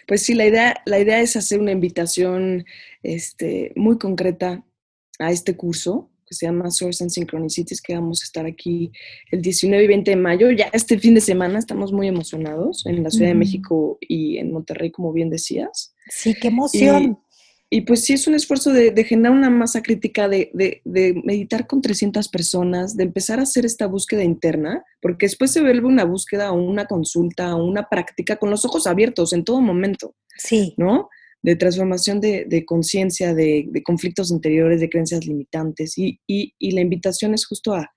Pues 0.08 0.24
sí, 0.24 0.34
la 0.34 0.46
idea, 0.46 0.82
la 0.86 1.00
idea 1.00 1.20
es 1.20 1.36
hacer 1.36 1.60
una 1.60 1.72
invitación 1.72 2.66
este, 3.02 3.72
muy 3.76 3.98
concreta 3.98 4.64
a 5.20 5.32
este 5.32 5.56
curso 5.56 6.10
que 6.26 6.36
se 6.36 6.46
llama 6.46 6.72
Source 6.72 7.04
and 7.04 7.12
Synchronicities, 7.12 7.82
que 7.82 7.96
vamos 7.96 8.22
a 8.22 8.26
estar 8.26 8.46
aquí 8.46 8.92
el 9.32 9.42
19 9.42 9.84
y 9.84 9.88
20 9.88 10.12
de 10.12 10.18
mayo. 10.18 10.52
Ya 10.52 10.70
este 10.74 10.98
fin 10.98 11.16
de 11.16 11.22
semana 11.22 11.60
estamos 11.60 11.92
muy 11.92 12.08
emocionados 12.08 12.86
en 12.86 13.04
la 13.04 13.10
Ciudad 13.10 13.28
de 13.28 13.36
México 13.36 13.98
y 14.02 14.38
en 14.38 14.52
Monterrey, 14.52 14.92
como 14.92 15.12
bien 15.12 15.30
decías. 15.30 15.94
Sí, 16.10 16.34
qué 16.34 16.48
emoción. 16.48 17.20
Y 17.74 17.82
pues 17.82 18.04
sí 18.04 18.14
es 18.14 18.28
un 18.28 18.36
esfuerzo 18.36 18.72
de, 18.72 19.04
generar 19.04 19.36
una 19.36 19.50
masa 19.50 19.82
crítica, 19.82 20.30
de, 20.30 20.52
meditar 21.24 21.66
con 21.66 21.82
300 21.82 22.28
personas, 22.28 22.96
de 22.96 23.06
empezar 23.06 23.40
a 23.40 23.44
hacer 23.44 23.66
esta 23.66 23.88
búsqueda 23.88 24.24
interna, 24.24 24.86
porque 25.02 25.26
después 25.26 25.52
se 25.52 25.62
vuelve 25.62 25.88
una 25.88 26.04
búsqueda 26.04 26.52
o 26.52 26.54
una 26.54 26.86
consulta 26.86 27.56
o 27.56 27.66
una 27.66 27.90
práctica 27.90 28.36
con 28.36 28.52
los 28.52 28.64
ojos 28.64 28.86
abiertos 28.86 29.34
en 29.34 29.44
todo 29.44 29.60
momento. 29.60 30.14
Sí. 30.38 30.76
¿No? 30.78 31.10
De 31.42 31.56
transformación 31.56 32.22
de, 32.22 32.64
conciencia, 32.64 33.34
de, 33.34 33.68
conflictos 33.84 34.30
interiores, 34.30 34.80
de 34.80 34.90
creencias 34.90 35.26
limitantes. 35.26 35.96
y 35.98 36.20
la 36.60 36.82
invitación 36.82 37.34
es 37.34 37.44
justo 37.48 37.74
a, 37.74 37.92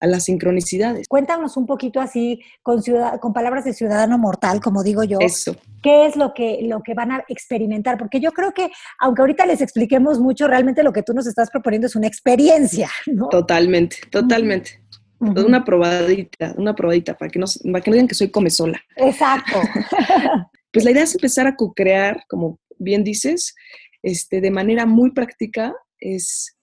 a 0.00 0.06
las 0.06 0.24
sincronicidades. 0.24 1.08
Cuéntanos 1.08 1.56
un 1.56 1.66
poquito 1.66 2.00
así, 2.00 2.40
con, 2.62 2.82
con 3.20 3.32
palabras 3.32 3.64
de 3.64 3.72
ciudadano 3.72 4.18
mortal, 4.18 4.60
como 4.60 4.82
digo 4.82 5.04
yo. 5.04 5.18
Eso. 5.20 5.56
¿Qué 5.82 6.06
es 6.06 6.16
lo 6.16 6.34
que, 6.34 6.60
lo 6.62 6.82
que 6.82 6.94
van 6.94 7.12
a 7.12 7.24
experimentar? 7.28 7.98
Porque 7.98 8.20
yo 8.20 8.32
creo 8.32 8.52
que, 8.52 8.70
aunque 8.98 9.22
ahorita 9.22 9.46
les 9.46 9.60
expliquemos 9.60 10.18
mucho, 10.18 10.46
realmente 10.46 10.82
lo 10.82 10.92
que 10.92 11.02
tú 11.02 11.12
nos 11.14 11.26
estás 11.26 11.50
proponiendo 11.50 11.86
es 11.86 11.96
una 11.96 12.06
experiencia, 12.06 12.90
¿no? 13.06 13.28
Totalmente, 13.28 13.96
totalmente. 14.10 14.80
Una 15.18 15.64
probadita, 15.64 16.54
una 16.58 16.74
probadita, 16.74 17.14
para 17.14 17.30
que, 17.30 17.38
no, 17.38 17.46
para 17.72 17.82
que 17.82 17.90
no 17.90 17.94
digan 17.94 18.08
que 18.08 18.14
soy 18.14 18.30
come 18.30 18.50
sola. 18.50 18.80
Exacto. 18.96 19.60
pues 20.72 20.84
la 20.84 20.90
idea 20.90 21.04
es 21.04 21.14
empezar 21.14 21.46
a 21.46 21.56
co-crear, 21.56 22.24
como 22.28 22.58
bien 22.78 23.04
dices, 23.04 23.54
este, 24.02 24.40
de 24.42 24.50
manera 24.50 24.84
muy 24.84 25.12
práctica, 25.12 25.74
es 25.98 26.53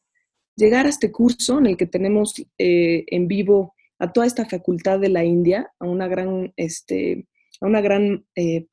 llegar 0.56 0.86
a 0.86 0.90
este 0.90 1.12
curso 1.12 1.60
en 1.60 1.68
el 1.68 1.78
que 1.78 1.86
tenemos 1.86 2.34
eh, 2.58 3.04
en 3.08 3.28
vivo 3.28 3.74
a 4.00 4.12
toda 4.12 4.26
esta 4.26 4.46
facultad 4.46 5.00
de 5.00 5.10
la 5.10 5.24
India, 5.24 5.72
a 5.80 5.86
una 5.86 6.08
gran, 6.08 6.54
este, 6.58 7.28
a 7.60 7.68
una 7.68 7.82
gran 7.82 8.26
eh, 8.36 8.66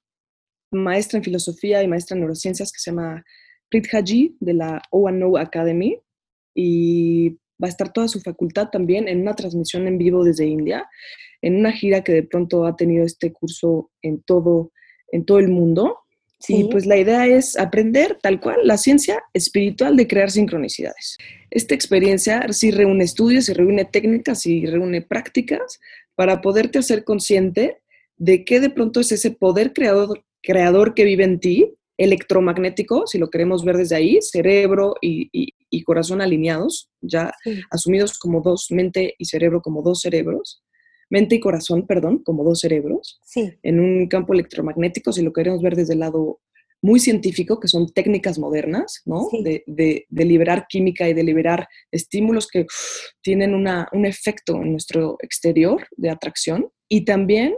maestra 0.71 1.19
en 1.19 1.25
filosofía 1.25 1.83
y 1.83 1.89
maestra 1.89 2.15
en 2.15 2.21
neurociencias 2.21 2.73
que 2.73 2.79
se 2.79 2.91
llama 2.91 3.25
Prit 3.71 3.87
Haji 3.93 4.37
de 4.41 4.55
la 4.55 4.83
O&O 4.91 5.39
Academy 5.39 6.01
y 6.55 7.31
va 7.63 7.67
a 7.67 7.69
estar 7.69 7.93
toda 7.93 8.09
su 8.09 8.21
facultad 8.21 8.69
también 8.71 9.09
en 9.09 9.21
una 9.21 9.35
transmisión 9.35 9.87
en 9.87 9.99
vivo 9.99 10.25
desde 10.25 10.47
India, 10.47 10.89
en 11.43 11.57
una 11.57 11.73
gira 11.73 12.03
que 12.03 12.13
de 12.13 12.23
pronto 12.23 12.67
ha 12.67 12.77
tenido 12.77 13.05
este 13.05 13.33
curso 13.33 13.91
en 14.03 14.23
todo, 14.23 14.73
en 15.13 15.25
todo 15.25 15.39
el 15.39 15.49
mundo. 15.49 15.99
Y 16.47 16.65
pues 16.65 16.87
la 16.87 16.97
idea 16.97 17.27
es 17.27 17.59
aprender 17.59 18.17
tal 18.23 18.41
cual 18.41 18.61
la 18.63 18.79
ciencia 18.79 19.23
espiritual 19.35 19.97
de 19.97 20.07
crear 20.07 20.31
sincronicidades. 20.31 21.19
Esta 21.51 21.75
experiencia 21.75 22.47
sí 22.53 22.71
reúne 22.71 23.05
estudios, 23.05 23.47
sí 23.47 23.53
reúne 23.53 23.85
técnicas, 23.85 24.47
y 24.47 24.65
reúne 24.67 25.03
prácticas 25.03 25.81
para 26.15 26.41
poderte 26.41 26.79
hacer 26.79 27.05
consciente 27.05 27.79
de 28.17 28.45
qué 28.45 28.61
de 28.61 28.71
pronto 28.71 29.01
es 29.01 29.13
ese 29.13 29.31
poder 29.31 29.73
creador, 29.73 30.25
creador 30.43 30.95
que 30.95 31.05
vive 31.05 31.25
en 31.25 31.41
ti, 31.41 31.75
electromagnético, 31.97 33.07
si 33.07 33.19
lo 33.19 33.29
queremos 33.29 33.65
ver 33.65 33.77
desde 33.77 33.97
ahí, 33.97 34.19
cerebro 34.23 34.95
y, 35.01 35.53
corazón 35.85 36.21
alineados, 36.21 36.91
ya 37.01 37.33
asumidos 37.71 38.19
como 38.19 38.41
dos, 38.41 38.67
mente 38.71 39.15
y 39.19 39.25
cerebro 39.25 39.63
como 39.63 39.83
dos 39.83 40.01
cerebros, 40.01 40.63
mente 41.11 41.37
y 41.37 41.41
corazón, 41.41 41.87
perdón, 41.87 42.23
como 42.25 42.45
dos 42.45 42.61
cerebros, 42.61 43.21
sí. 43.25 43.53
en 43.63 43.81
un 43.81 44.09
campo 44.09 44.35
electromagnético, 44.35 45.13
si 45.13 45.23
lo 45.23 45.33
queremos 45.33 45.63
ver 45.63 45.77
desde 45.77 45.95
el 45.95 46.01
lado 46.01 46.41
muy 46.81 47.01
científico, 47.01 47.59
que 47.59 47.69
son 47.69 47.93
técnicas 47.93 48.39
modernas, 48.39 49.03
¿no? 49.05 49.29
De, 49.43 49.65
de, 49.67 50.25
liberar 50.25 50.67
química 50.69 51.09
y 51.09 51.15
de 51.15 51.25
liberar 51.25 51.67
estímulos 51.91 52.47
que 52.47 52.67
tienen 53.21 53.55
una, 53.55 53.89
un 53.93 54.07
efecto 54.07 54.63
en 54.63 54.73
nuestro 54.73 55.17
exterior 55.21 55.87
de 55.97 56.11
atracción. 56.11 56.71
Y 56.89 57.05
también, 57.05 57.55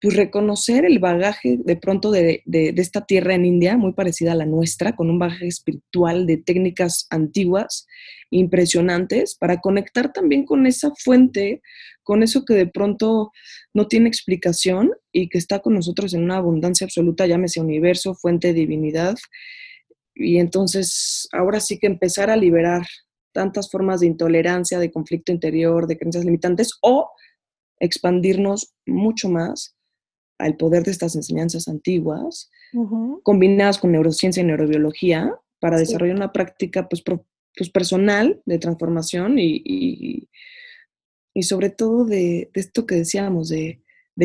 pues, 0.00 0.14
reconocer 0.14 0.84
el 0.84 0.98
bagaje 0.98 1.58
de 1.64 1.76
pronto 1.76 2.10
de, 2.10 2.42
de, 2.44 2.74
esta 2.76 3.06
tierra 3.06 3.34
en 3.34 3.46
India, 3.46 3.76
muy 3.76 3.92
parecida 3.92 4.32
a 4.32 4.36
la 4.36 4.46
nuestra, 4.46 4.94
con 4.94 5.10
un 5.10 5.18
bagaje 5.18 5.46
espiritual 5.46 6.26
de 6.26 6.36
técnicas 6.36 7.06
antiguas, 7.10 7.86
impresionantes, 8.30 9.36
para 9.36 9.60
conectar 9.60 10.12
también 10.12 10.44
con 10.44 10.66
esa 10.66 10.92
fuente, 11.02 11.62
con 12.02 12.22
eso 12.22 12.44
que 12.44 12.54
de 12.54 12.66
pronto 12.66 13.32
no 13.72 13.88
tiene 13.88 14.08
explicación 14.08 14.92
y 15.12 15.28
que 15.28 15.38
está 15.38 15.60
con 15.60 15.74
nosotros 15.74 16.12
en 16.14 16.24
una 16.24 16.36
abundancia 16.36 16.84
absoluta, 16.84 17.26
llámese 17.26 17.60
universo, 17.60 18.14
fuente, 18.14 18.52
divinidad. 18.52 19.16
Y 20.14 20.38
entonces 20.38 21.28
ahora 21.32 21.60
sí 21.60 21.78
que 21.78 21.86
empezar 21.86 22.30
a 22.30 22.36
liberar 22.36 22.86
tantas 23.32 23.70
formas 23.70 24.00
de 24.00 24.06
intolerancia, 24.06 24.78
de 24.78 24.90
conflicto 24.90 25.30
interior, 25.30 25.86
de 25.86 25.98
creencias 25.98 26.24
limitantes 26.24 26.72
o 26.80 27.10
expandirnos 27.78 28.74
mucho 28.86 29.28
más 29.28 29.75
al 30.38 30.56
poder 30.56 30.84
de 30.84 30.90
estas 30.90 31.16
enseñanzas 31.16 31.68
antiguas, 31.68 32.50
combinadas 33.22 33.78
con 33.78 33.92
neurociencia 33.92 34.42
y 34.42 34.46
neurobiología, 34.46 35.32
para 35.58 35.78
desarrollar 35.78 36.16
una 36.16 36.32
práctica 36.32 36.88
pues, 36.88 37.02
pues, 37.02 37.70
personal 37.70 38.42
de 38.44 38.58
transformación 38.58 39.38
y, 39.38 40.28
y 41.36 41.42
sobre 41.42 41.68
todo 41.68 42.06
de, 42.06 42.50
esto 42.54 42.86
que 42.86 42.94
decíamos, 42.94 43.50
de, 43.50 43.82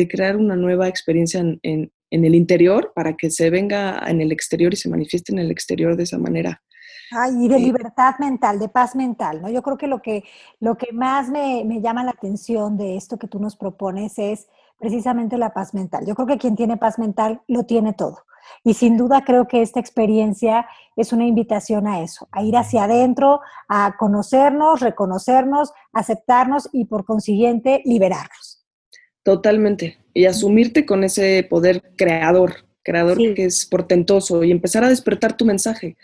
crear 0.08 0.38
una 0.38 0.56
nueva 0.56 0.88
experiencia 0.88 1.40
en, 1.40 1.92
el 2.10 2.34
interior 2.34 2.92
para 2.94 3.16
que 3.18 3.30
se 3.30 3.50
venga 3.50 4.02
en 4.08 4.22
el 4.22 4.32
exterior 4.32 4.72
y 4.72 4.76
se 4.76 4.88
manifieste 4.88 5.30
en 5.30 5.38
el 5.38 5.50
exterior 5.50 5.94
de 5.94 6.04
esa 6.04 6.16
manera. 6.16 6.62
Ay, 7.10 7.44
y 7.44 7.48
de 7.48 7.58
libertad 7.58 8.14
mental, 8.18 8.58
de 8.58 8.70
paz 8.70 8.96
mental, 8.96 9.42
¿no? 9.42 9.50
Yo 9.50 9.60
creo 9.60 9.76
que 9.76 9.88
lo 9.88 10.00
que, 10.00 10.24
lo 10.58 10.78
que 10.78 10.90
más 10.92 11.28
me, 11.28 11.64
me 11.66 11.82
llama 11.82 12.02
la 12.02 12.12
atención 12.12 12.78
de 12.78 12.96
esto 12.96 13.18
que 13.18 13.28
tú 13.28 13.38
nos 13.38 13.56
propones 13.56 14.18
es 14.18 14.48
precisamente 14.82 15.38
la 15.38 15.54
paz 15.54 15.74
mental. 15.74 16.04
Yo 16.04 16.16
creo 16.16 16.26
que 16.26 16.38
quien 16.38 16.56
tiene 16.56 16.76
paz 16.76 16.98
mental 16.98 17.40
lo 17.46 17.62
tiene 17.62 17.92
todo. 17.92 18.24
Y 18.64 18.74
sin 18.74 18.96
duda 18.96 19.22
creo 19.24 19.46
que 19.46 19.62
esta 19.62 19.78
experiencia 19.78 20.66
es 20.96 21.12
una 21.12 21.24
invitación 21.24 21.86
a 21.86 22.02
eso, 22.02 22.26
a 22.32 22.42
ir 22.42 22.56
hacia 22.56 22.84
adentro, 22.84 23.40
a 23.68 23.94
conocernos, 23.96 24.80
reconocernos, 24.80 25.72
aceptarnos 25.92 26.68
y 26.72 26.86
por 26.86 27.04
consiguiente 27.04 27.80
liberarnos. 27.84 28.66
Totalmente. 29.22 29.98
Y 30.14 30.26
asumirte 30.26 30.84
con 30.84 31.04
ese 31.04 31.46
poder 31.48 31.94
creador, 31.96 32.66
creador 32.82 33.18
que 33.34 33.44
es 33.44 33.66
portentoso 33.66 34.42
y 34.44 34.50
empezar 34.50 34.84
a 34.84 34.88
despertar 34.88 35.36
tu 35.36 35.44
mensaje. 35.44 35.96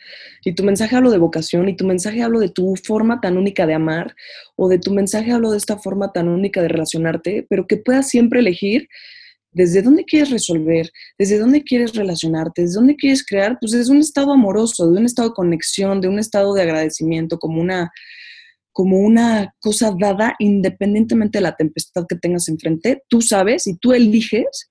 Y 0.44 0.54
tu 0.54 0.64
mensaje 0.64 0.96
hablo 0.96 1.10
de 1.10 1.18
vocación 1.18 1.68
y 1.68 1.76
tu 1.76 1.86
mensaje 1.86 2.22
hablo 2.22 2.40
de 2.40 2.48
tu 2.48 2.74
forma 2.76 3.20
tan 3.20 3.36
única 3.36 3.66
de 3.66 3.74
amar 3.74 4.14
o 4.56 4.68
de 4.68 4.78
tu 4.78 4.92
mensaje 4.92 5.32
hablo 5.32 5.50
de 5.50 5.58
esta 5.58 5.76
forma 5.76 6.12
tan 6.12 6.28
única 6.28 6.62
de 6.62 6.68
relacionarte, 6.68 7.46
pero 7.48 7.66
que 7.66 7.76
puedas 7.76 8.08
siempre 8.08 8.40
elegir 8.40 8.88
desde 9.52 9.82
dónde 9.82 10.04
quieres 10.04 10.30
resolver, 10.30 10.90
desde 11.18 11.38
dónde 11.38 11.62
quieres 11.62 11.94
relacionarte, 11.94 12.62
desde 12.62 12.76
dónde 12.76 12.96
quieres 12.96 13.24
crear, 13.24 13.58
pues 13.60 13.72
desde 13.72 13.90
un 13.90 13.98
estado 13.98 14.32
amoroso, 14.32 14.90
de 14.90 14.98
un 14.98 15.06
estado 15.06 15.30
de 15.30 15.34
conexión, 15.34 16.00
de 16.00 16.08
un 16.08 16.18
estado 16.18 16.54
de 16.54 16.62
agradecimiento, 16.62 17.38
como 17.38 17.60
una, 17.60 17.90
como 18.72 18.98
una 18.98 19.54
cosa 19.58 19.92
dada 19.98 20.36
independientemente 20.38 21.38
de 21.38 21.42
la 21.42 21.56
tempestad 21.56 22.04
que 22.08 22.16
tengas 22.16 22.48
enfrente, 22.48 23.02
tú 23.08 23.20
sabes 23.20 23.66
y 23.66 23.76
tú 23.76 23.92
eliges 23.92 24.70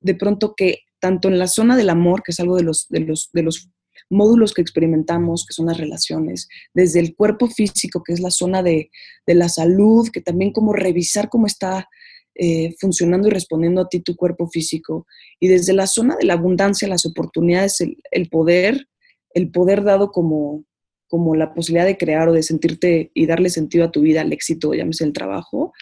de 0.00 0.14
pronto 0.14 0.54
que 0.56 0.80
tanto 1.00 1.28
en 1.28 1.38
la 1.38 1.46
zona 1.46 1.76
del 1.76 1.90
amor, 1.90 2.22
que 2.22 2.32
es 2.32 2.40
algo 2.40 2.56
de 2.56 2.62
los, 2.62 2.86
de 2.88 3.00
los, 3.00 3.30
de 3.32 3.42
los 3.42 3.70
módulos 4.10 4.54
que 4.54 4.62
experimentamos, 4.62 5.44
que 5.46 5.54
son 5.54 5.66
las 5.66 5.78
relaciones, 5.78 6.48
desde 6.74 7.00
el 7.00 7.14
cuerpo 7.14 7.48
físico, 7.48 8.02
que 8.04 8.12
es 8.12 8.20
la 8.20 8.30
zona 8.30 8.62
de, 8.62 8.90
de 9.26 9.34
la 9.34 9.48
salud, 9.48 10.08
que 10.12 10.20
también 10.20 10.52
como 10.52 10.72
revisar 10.72 11.28
cómo 11.28 11.46
está 11.46 11.88
eh, 12.38 12.74
funcionando 12.78 13.28
y 13.28 13.30
respondiendo 13.30 13.80
a 13.80 13.88
ti 13.88 14.00
tu 14.00 14.14
cuerpo 14.14 14.46
físico. 14.48 15.06
Y 15.40 15.48
desde 15.48 15.72
la 15.72 15.86
zona 15.86 16.16
de 16.16 16.26
la 16.26 16.34
abundancia, 16.34 16.86
las 16.86 17.06
oportunidades, 17.06 17.80
el, 17.80 18.28
poder, 18.28 18.88
el 19.32 19.50
poder 19.50 19.84
dado 19.84 20.12
como, 20.12 20.64
como 21.08 21.34
la 21.34 21.54
posibilidad 21.54 21.86
de 21.86 21.96
crear 21.96 22.28
o 22.28 22.34
de 22.34 22.42
sentirte 22.42 23.10
y 23.14 23.24
darle 23.24 23.48
sentido 23.48 23.86
a 23.86 23.90
tu 23.90 24.02
vida, 24.02 24.20
al 24.20 24.34
éxito, 24.34 24.74
llámese 24.74 25.04
el 25.04 25.14
trabajo, 25.14 25.72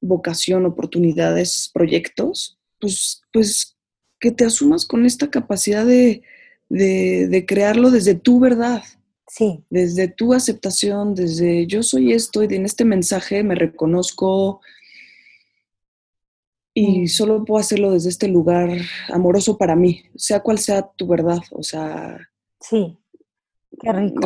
vocación, 0.00 0.64
oportunidades, 0.64 1.70
proyectos, 1.74 2.58
pues, 2.80 3.20
pues 3.30 3.75
que 4.26 4.32
te 4.32 4.44
asumas 4.44 4.86
con 4.86 5.06
esta 5.06 5.30
capacidad 5.30 5.86
de, 5.86 6.22
de, 6.68 7.28
de 7.28 7.46
crearlo 7.46 7.92
desde 7.92 8.16
tu 8.16 8.40
verdad. 8.40 8.82
Sí. 9.28 9.62
Desde 9.70 10.08
tu 10.08 10.34
aceptación, 10.34 11.14
desde 11.14 11.68
yo 11.68 11.84
soy 11.84 12.12
esto 12.12 12.42
y 12.42 12.52
en 12.52 12.64
este 12.64 12.84
mensaje 12.84 13.44
me 13.44 13.54
reconozco, 13.54 14.60
y 16.74 17.02
mm. 17.02 17.06
solo 17.06 17.44
puedo 17.44 17.60
hacerlo 17.60 17.92
desde 17.92 18.08
este 18.08 18.26
lugar 18.26 18.68
amoroso 19.08 19.56
para 19.56 19.76
mí, 19.76 20.02
sea 20.16 20.40
cual 20.40 20.58
sea 20.58 20.82
tu 20.96 21.06
verdad, 21.06 21.38
o 21.52 21.62
sea... 21.62 22.18
Sí, 22.60 22.98
qué 23.80 23.92
rico. 23.92 24.20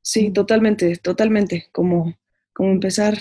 sí, 0.00 0.30
mm. 0.30 0.32
totalmente, 0.32 0.96
totalmente, 0.96 1.68
como, 1.72 2.14
como 2.54 2.70
empezar, 2.70 3.18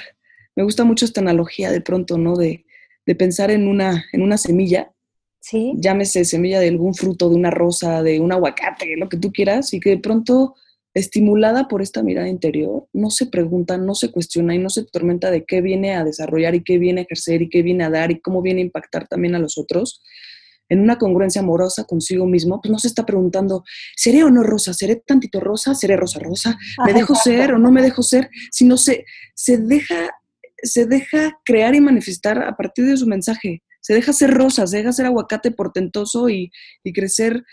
me 0.55 0.63
gusta 0.63 0.86
mucho 0.86 1.03
esta 1.03 1.19
analogía 1.19 1.71
de 1.71 1.82
pronto, 1.82 2.17
¿no? 2.17 2.38
De, 2.38 2.65
de 3.05 3.15
pensar 3.15 3.51
en 3.51 3.67
una, 3.67 4.05
en 4.13 4.21
una 4.21 4.38
semilla, 4.38 4.91
sí. 5.42 5.74
llámese 5.76 6.24
semilla 6.24 6.60
de 6.60 6.70
algún 6.70 6.94
fruto, 6.96 7.30
de 7.30 7.36
una 7.36 7.52
rosa, 7.52 8.02
de 8.02 8.20
un 8.20 8.32
aguacate, 8.32 8.96
lo 8.98 9.10
que 9.10 9.18
tú 9.18 9.32
quieras, 9.32 9.74
y 9.74 9.80
que 9.80 9.89
de 9.92 9.98
pronto 9.98 10.56
estimulada 10.94 11.68
por 11.68 11.82
esta 11.82 12.04
mirada 12.04 12.28
interior, 12.28 12.88
no 12.94 13.10
se 13.10 13.26
pregunta, 13.26 13.78
no 13.78 13.96
se 13.96 14.12
cuestiona 14.12 14.56
y 14.56 14.58
no 14.58 14.70
se 14.70 14.84
tormenta 14.86 15.32
de 15.32 15.46
qué 15.46 15.62
viene 15.62 15.96
a 15.96 16.04
desarrollar 16.04 16.56
y 16.56 16.64
qué 16.64 16.78
viene 16.78 17.02
a 17.02 17.04
ejercer 17.04 17.42
y 17.42 17.50
qué 17.50 17.62
viene 17.62 17.84
a 17.84 17.89
dar 17.89 18.12
y 18.12 18.20
cómo 18.20 18.42
viene 18.42 18.62
a 18.62 18.66
impactar 18.66 19.08
también 19.08 19.36
a 19.36 19.39
los 19.39 19.58
otros, 19.58 20.02
en 20.72 20.80
una 20.80 20.98
congruencia 20.98 21.42
amorosa 21.42 21.84
consigo 21.84 22.26
mismo, 22.26 22.62
pues 22.62 22.72
no 22.72 22.80
se 22.80 22.88
está 22.88 23.06
preguntando, 23.06 23.64
¿seré 23.96 24.24
o 24.24 24.30
no 24.30 24.42
rosa? 24.42 24.74
¿Seré 24.74 24.96
tantito 24.96 25.42
rosa? 25.42 25.76
¿Seré 25.76 25.98
rosa 25.98 26.20
rosa? 26.20 26.58
¿Me 26.86 26.94
dejo 26.94 27.14
ser 27.14 27.54
o 27.54 27.60
no 27.60 27.72
me 27.72 27.82
dejo 27.82 28.02
ser? 28.02 28.30
Sino 28.52 28.78
se, 28.78 29.04
se, 29.36 29.58
deja, 29.58 30.10
se 30.64 30.86
deja 30.86 31.38
crear 31.44 31.76
y 31.76 31.82
manifestar 31.82 32.42
a 32.42 32.56
partir 32.56 32.86
de 32.86 32.96
su 32.96 33.06
mensaje. 33.06 33.62
Se 33.82 33.93
deja 33.93 34.13
ser 34.13 34.32
rosa, 34.32 34.65
se 34.67 34.77
deja 34.77 34.93
ser 34.93 35.07
aguacate 35.07 35.51
portentoso 35.51 36.29
y, 36.29 36.51
y 36.84 36.93
crecer. 36.93 37.43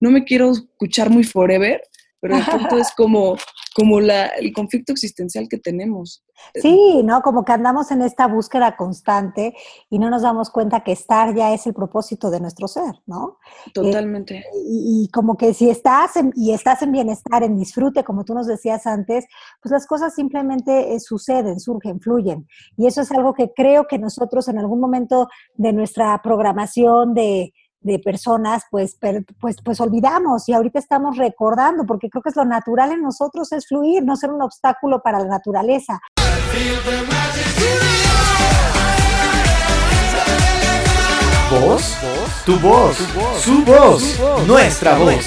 No 0.00 0.10
me 0.10 0.24
quiero 0.24 0.52
escuchar 0.52 1.10
muy 1.10 1.24
forever, 1.24 1.80
pero 2.26 2.38
de 2.38 2.44
pronto 2.44 2.76
es 2.78 2.92
como, 2.96 3.36
como 3.74 4.00
la, 4.00 4.26
el 4.26 4.52
conflicto 4.52 4.92
existencial 4.92 5.48
que 5.48 5.58
tenemos. 5.58 6.24
Sí, 6.54 7.02
¿no? 7.04 7.22
Como 7.22 7.44
que 7.44 7.52
andamos 7.52 7.90
en 7.90 8.02
esta 8.02 8.26
búsqueda 8.26 8.76
constante 8.76 9.54
y 9.88 9.98
no 9.98 10.10
nos 10.10 10.22
damos 10.22 10.50
cuenta 10.50 10.80
que 10.80 10.92
estar 10.92 11.34
ya 11.34 11.54
es 11.54 11.66
el 11.66 11.72
propósito 11.72 12.30
de 12.30 12.40
nuestro 12.40 12.68
ser, 12.68 12.94
¿no? 13.06 13.38
Totalmente. 13.72 14.38
Eh, 14.38 14.44
y, 14.54 15.08
como 15.12 15.36
que 15.36 15.54
si 15.54 15.70
estás 15.70 16.16
en, 16.16 16.32
y 16.34 16.52
estás 16.52 16.82
en 16.82 16.92
bienestar, 16.92 17.42
en 17.42 17.56
disfrute, 17.56 18.04
como 18.04 18.24
tú 18.24 18.34
nos 18.34 18.46
decías 18.46 18.86
antes, 18.86 19.24
pues 19.62 19.70
las 19.72 19.86
cosas 19.86 20.14
simplemente 20.14 20.94
eh, 20.94 21.00
suceden, 21.00 21.58
surgen, 21.60 22.00
fluyen. 22.00 22.46
Y 22.76 22.86
eso 22.86 23.00
es 23.02 23.10
algo 23.12 23.32
que 23.32 23.52
creo 23.54 23.86
que 23.86 23.98
nosotros 23.98 24.48
en 24.48 24.58
algún 24.58 24.80
momento 24.80 25.28
de 25.54 25.72
nuestra 25.72 26.20
programación 26.22 27.14
de 27.14 27.52
de 27.86 28.00
personas, 28.00 28.64
pues, 28.70 28.98
pues, 29.40 29.56
pues 29.64 29.80
olvidamos 29.80 30.48
y 30.48 30.52
ahorita 30.52 30.78
estamos 30.78 31.16
recordando, 31.16 31.86
porque 31.86 32.10
creo 32.10 32.20
que 32.22 32.30
es 32.30 32.36
lo 32.36 32.44
natural 32.44 32.92
en 32.92 33.00
nosotros 33.00 33.52
es 33.52 33.66
fluir, 33.66 34.04
no 34.04 34.16
ser 34.16 34.30
un 34.30 34.42
obstáculo 34.42 35.00
para 35.02 35.20
la 35.20 35.26
naturaleza. 35.26 36.00
¿Voz? 41.48 41.96
Tu 42.44 42.58
voz, 42.58 42.96
su 43.40 43.64
voz, 43.64 44.20
nuestra 44.46 44.98
voz. 44.98 45.24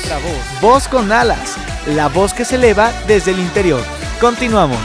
Voz 0.62 0.88
con 0.88 1.12
alas, 1.12 1.56
la 1.88 2.10
voz 2.10 2.34
que 2.34 2.44
se 2.44 2.56
eleva 2.56 2.92
desde 3.08 3.32
el 3.32 3.40
interior. 3.40 3.82
Continuamos. 4.20 4.80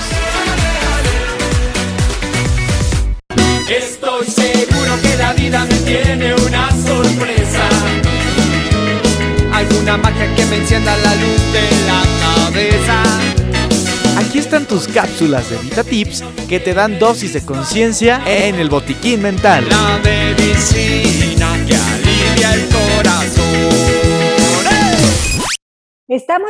Estoy 3.68 4.26
seguro 4.26 4.73
que 5.00 5.16
la 5.16 5.32
vida 5.32 5.64
me 5.64 5.76
tiene 5.80 6.34
una 6.34 6.70
sorpresa. 6.70 7.68
Alguna 9.52 9.96
magia 9.96 10.34
que 10.34 10.44
me 10.46 10.56
encienda 10.56 10.96
la 10.96 11.14
luz 11.14 11.40
de 11.52 11.68
la 11.86 12.02
cabeza. 12.20 13.02
Aquí 14.18 14.38
están 14.38 14.66
tus 14.66 14.88
cápsulas 14.88 15.50
de 15.50 15.56
VitaTips 15.58 16.24
que 16.48 16.60
te 16.60 16.74
dan 16.74 16.98
dosis 16.98 17.32
de 17.32 17.44
conciencia 17.44 18.22
en 18.26 18.56
el 18.56 18.68
botiquín 18.68 19.22
mental. 19.22 19.66
La 19.68 19.98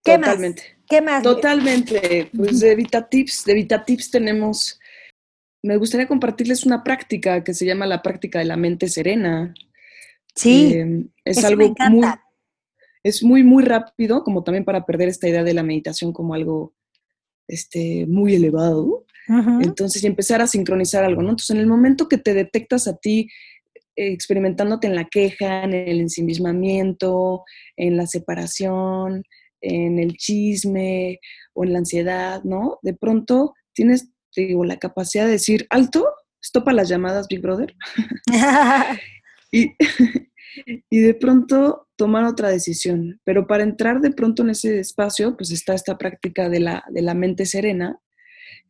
¿Qué 0.05 0.19
Totalmente. 0.19 0.63
más? 0.63 0.71
¿Qué 0.87 1.01
más? 1.01 1.23
Totalmente. 1.23 2.31
Pues 2.37 2.61
de 2.61 2.75
VitaTips, 2.75 3.45
de 3.47 3.55
VitaTips 3.55 4.11
tenemos 4.11 4.79
me 5.65 5.79
gustaría 5.79 6.07
compartirles 6.07 6.67
una 6.67 6.85
práctica 6.85 7.43
que 7.43 7.55
se 7.55 7.65
llama 7.65 7.87
la 7.87 8.03
práctica 8.03 8.39
de 8.39 8.45
la 8.45 8.57
mente 8.57 8.87
serena. 8.89 9.55
Sí, 10.35 10.75
eh, 10.75 11.07
es 11.25 11.43
algo 11.43 11.75
muy, 11.91 12.07
es 13.03 13.23
muy, 13.23 13.43
muy 13.43 13.65
rápido, 13.65 14.23
como 14.25 14.45
también 14.45 14.65
para 14.65 14.85
perder 14.85 15.09
esta 15.09 15.27
idea 15.27 15.43
de 15.43 15.55
la 15.55 15.62
meditación 15.62 16.12
como 16.12 16.35
algo 16.35 16.75
este, 17.49 18.07
muy 18.07 18.35
elevado. 18.35 19.07
Entonces, 19.62 20.05
y 20.05 20.07
empezar 20.07 20.43
a 20.43 20.47
sincronizar 20.47 21.03
algo, 21.03 21.23
¿no? 21.23 21.31
Entonces, 21.31 21.51
en 21.51 21.61
el 21.61 21.67
momento 21.67 22.11
que 22.11 22.19
te 22.19 22.35
detectas 22.35 22.87
a 22.87 22.99
ti 22.99 23.31
experimentándote 23.97 24.87
en 24.87 24.95
la 24.95 25.07
queja, 25.07 25.65
en 25.65 25.73
el 25.73 26.01
ensimismamiento, 26.01 27.45
en 27.77 27.97
la 27.97 28.07
separación, 28.07 29.23
en 29.62 29.99
el 29.99 30.19
chisme 30.19 31.21
o 31.55 31.65
en 31.65 31.73
la 31.73 31.79
ansiedad, 31.79 32.43
¿no? 32.45 32.79
De 32.83 32.93
pronto 32.93 33.55
tienes, 33.73 34.11
digo, 34.43 34.64
la 34.64 34.78
capacidad 34.78 35.24
de 35.24 35.32
decir, 35.32 35.66
alto, 35.70 36.09
estopa 36.43 36.72
las 36.72 36.89
llamadas, 36.89 37.28
Big 37.28 37.41
Brother. 37.41 37.74
y, 39.53 39.72
y 40.91 40.99
de 40.99 41.14
pronto 41.14 41.89
tomar 41.97 42.24
otra 42.24 42.49
decisión. 42.49 43.20
Pero 43.24 43.47
para 43.47 43.62
entrar 43.62 44.01
de 44.01 44.11
pronto 44.11 44.43
en 44.43 44.51
ese 44.51 44.78
espacio, 44.78 45.37
pues 45.37 45.51
está 45.51 45.74
esta 45.74 45.97
práctica 45.99 46.49
de 46.49 46.61
la, 46.61 46.85
de 46.91 47.03
la 47.03 47.14
mente 47.14 47.47
serena, 47.47 47.99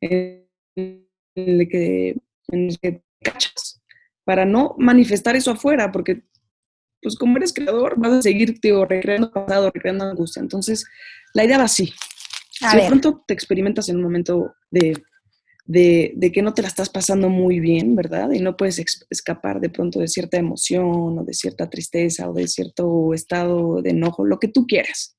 en 0.00 0.46
el 0.76 1.68
que, 1.68 2.16
en 2.48 2.70
el 2.70 2.78
que 2.78 3.02
cachas, 3.22 3.82
para 4.24 4.44
no 4.44 4.74
manifestar 4.78 5.36
eso 5.36 5.50
afuera, 5.50 5.92
porque 5.92 6.22
pues 7.02 7.16
como 7.16 7.36
eres 7.36 7.52
creador, 7.52 7.94
vas 7.98 8.12
a 8.12 8.22
seguir, 8.22 8.58
digo, 8.62 8.86
recreando 8.86 9.30
pasado, 9.30 9.70
recreando 9.70 10.04
angustia. 10.04 10.40
Entonces, 10.40 10.86
la 11.34 11.44
idea 11.44 11.58
va 11.58 11.64
así. 11.64 11.92
si 12.50 12.76
de 12.76 12.86
pronto 12.86 13.22
te 13.26 13.34
experimentas 13.34 13.90
en 13.90 13.96
un 13.96 14.02
momento 14.02 14.54
de, 14.70 14.94
de, 15.64 16.30
que 16.32 16.42
no 16.42 16.52
te 16.52 16.62
la 16.62 16.68
estás 16.68 16.90
pasando 16.90 17.28
muy 17.28 17.58
bien, 17.60 17.96
¿verdad? 17.96 18.30
Y 18.32 18.40
no 18.40 18.56
puedes 18.56 18.78
escapar 19.10 19.60
de 19.60 19.70
pronto 19.70 19.98
de 19.98 20.08
cierta 20.08 20.36
emoción 20.36 21.18
o 21.18 21.24
de 21.24 21.34
cierta 21.34 21.70
tristeza 21.70 22.28
o 22.28 22.34
de 22.34 22.46
cierto 22.48 23.14
estado 23.14 23.80
de 23.80 23.90
enojo, 23.90 24.24
lo 24.24 24.38
que 24.38 24.48
tú 24.48 24.66
quieras. 24.66 25.16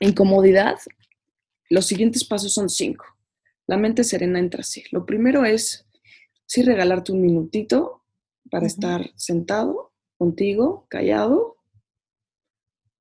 Incomodidad, 0.00 0.76
los 1.70 1.86
siguientes 1.86 2.24
pasos 2.24 2.52
son 2.52 2.68
cinco. 2.68 3.04
La 3.66 3.76
mente 3.76 4.04
serena 4.04 4.38
entra 4.38 4.60
así. 4.60 4.84
Lo 4.90 5.06
primero 5.06 5.44
es, 5.44 5.86
sí, 6.46 6.62
regalarte 6.62 7.12
un 7.12 7.22
minutito 7.22 8.04
para 8.50 8.66
estar 8.66 9.10
sentado 9.16 9.92
contigo, 10.18 10.86
callado. 10.88 11.56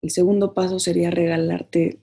El 0.02 0.10
segundo 0.10 0.54
paso 0.54 0.80
sería 0.80 1.12
regalarte 1.12 2.02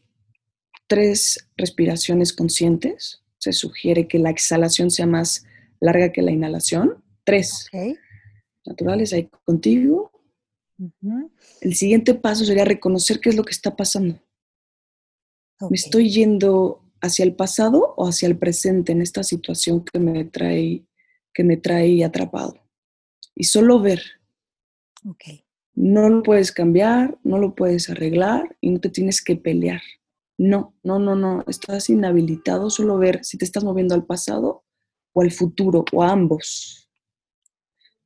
tres 0.86 1.48
respiraciones 1.56 2.32
conscientes. 2.32 3.19
Se 3.40 3.52
sugiere 3.52 4.06
que 4.06 4.18
la 4.18 4.30
exhalación 4.30 4.90
sea 4.90 5.06
más 5.06 5.44
larga 5.80 6.12
que 6.12 6.22
la 6.22 6.30
inhalación. 6.30 7.02
Tres. 7.24 7.66
Naturales 8.64 9.12
ahí 9.12 9.28
contigo. 9.44 10.12
El 11.60 11.74
siguiente 11.74 12.14
paso 12.14 12.44
sería 12.44 12.64
reconocer 12.64 13.18
qué 13.18 13.30
es 13.30 13.36
lo 13.36 13.44
que 13.44 13.52
está 13.52 13.74
pasando. 13.74 14.20
¿Me 15.68 15.76
estoy 15.76 16.10
yendo 16.10 16.84
hacia 17.00 17.24
el 17.24 17.34
pasado 17.34 17.94
o 17.96 18.06
hacia 18.06 18.28
el 18.28 18.38
presente 18.38 18.92
en 18.92 19.02
esta 19.02 19.22
situación 19.22 19.84
que 19.84 19.98
me 19.98 20.24
trae, 20.24 20.86
que 21.34 21.44
me 21.44 21.56
trae 21.56 22.04
atrapado? 22.04 22.54
Y 23.34 23.44
solo 23.44 23.80
ver 23.80 24.02
no 25.74 26.08
lo 26.08 26.22
puedes 26.22 26.52
cambiar, 26.52 27.18
no 27.22 27.38
lo 27.38 27.54
puedes 27.54 27.88
arreglar 27.88 28.56
y 28.60 28.70
no 28.70 28.80
te 28.80 28.90
tienes 28.90 29.22
que 29.22 29.36
pelear. 29.36 29.80
No, 30.42 30.74
no, 30.82 30.98
no, 30.98 31.14
no. 31.14 31.44
Estás 31.46 31.90
inhabilitado 31.90 32.70
solo 32.70 32.96
ver 32.96 33.22
si 33.22 33.36
te 33.36 33.44
estás 33.44 33.62
moviendo 33.62 33.94
al 33.94 34.06
pasado 34.06 34.64
o 35.12 35.20
al 35.20 35.32
futuro 35.32 35.84
o 35.92 36.02
a 36.02 36.10
ambos. 36.10 36.88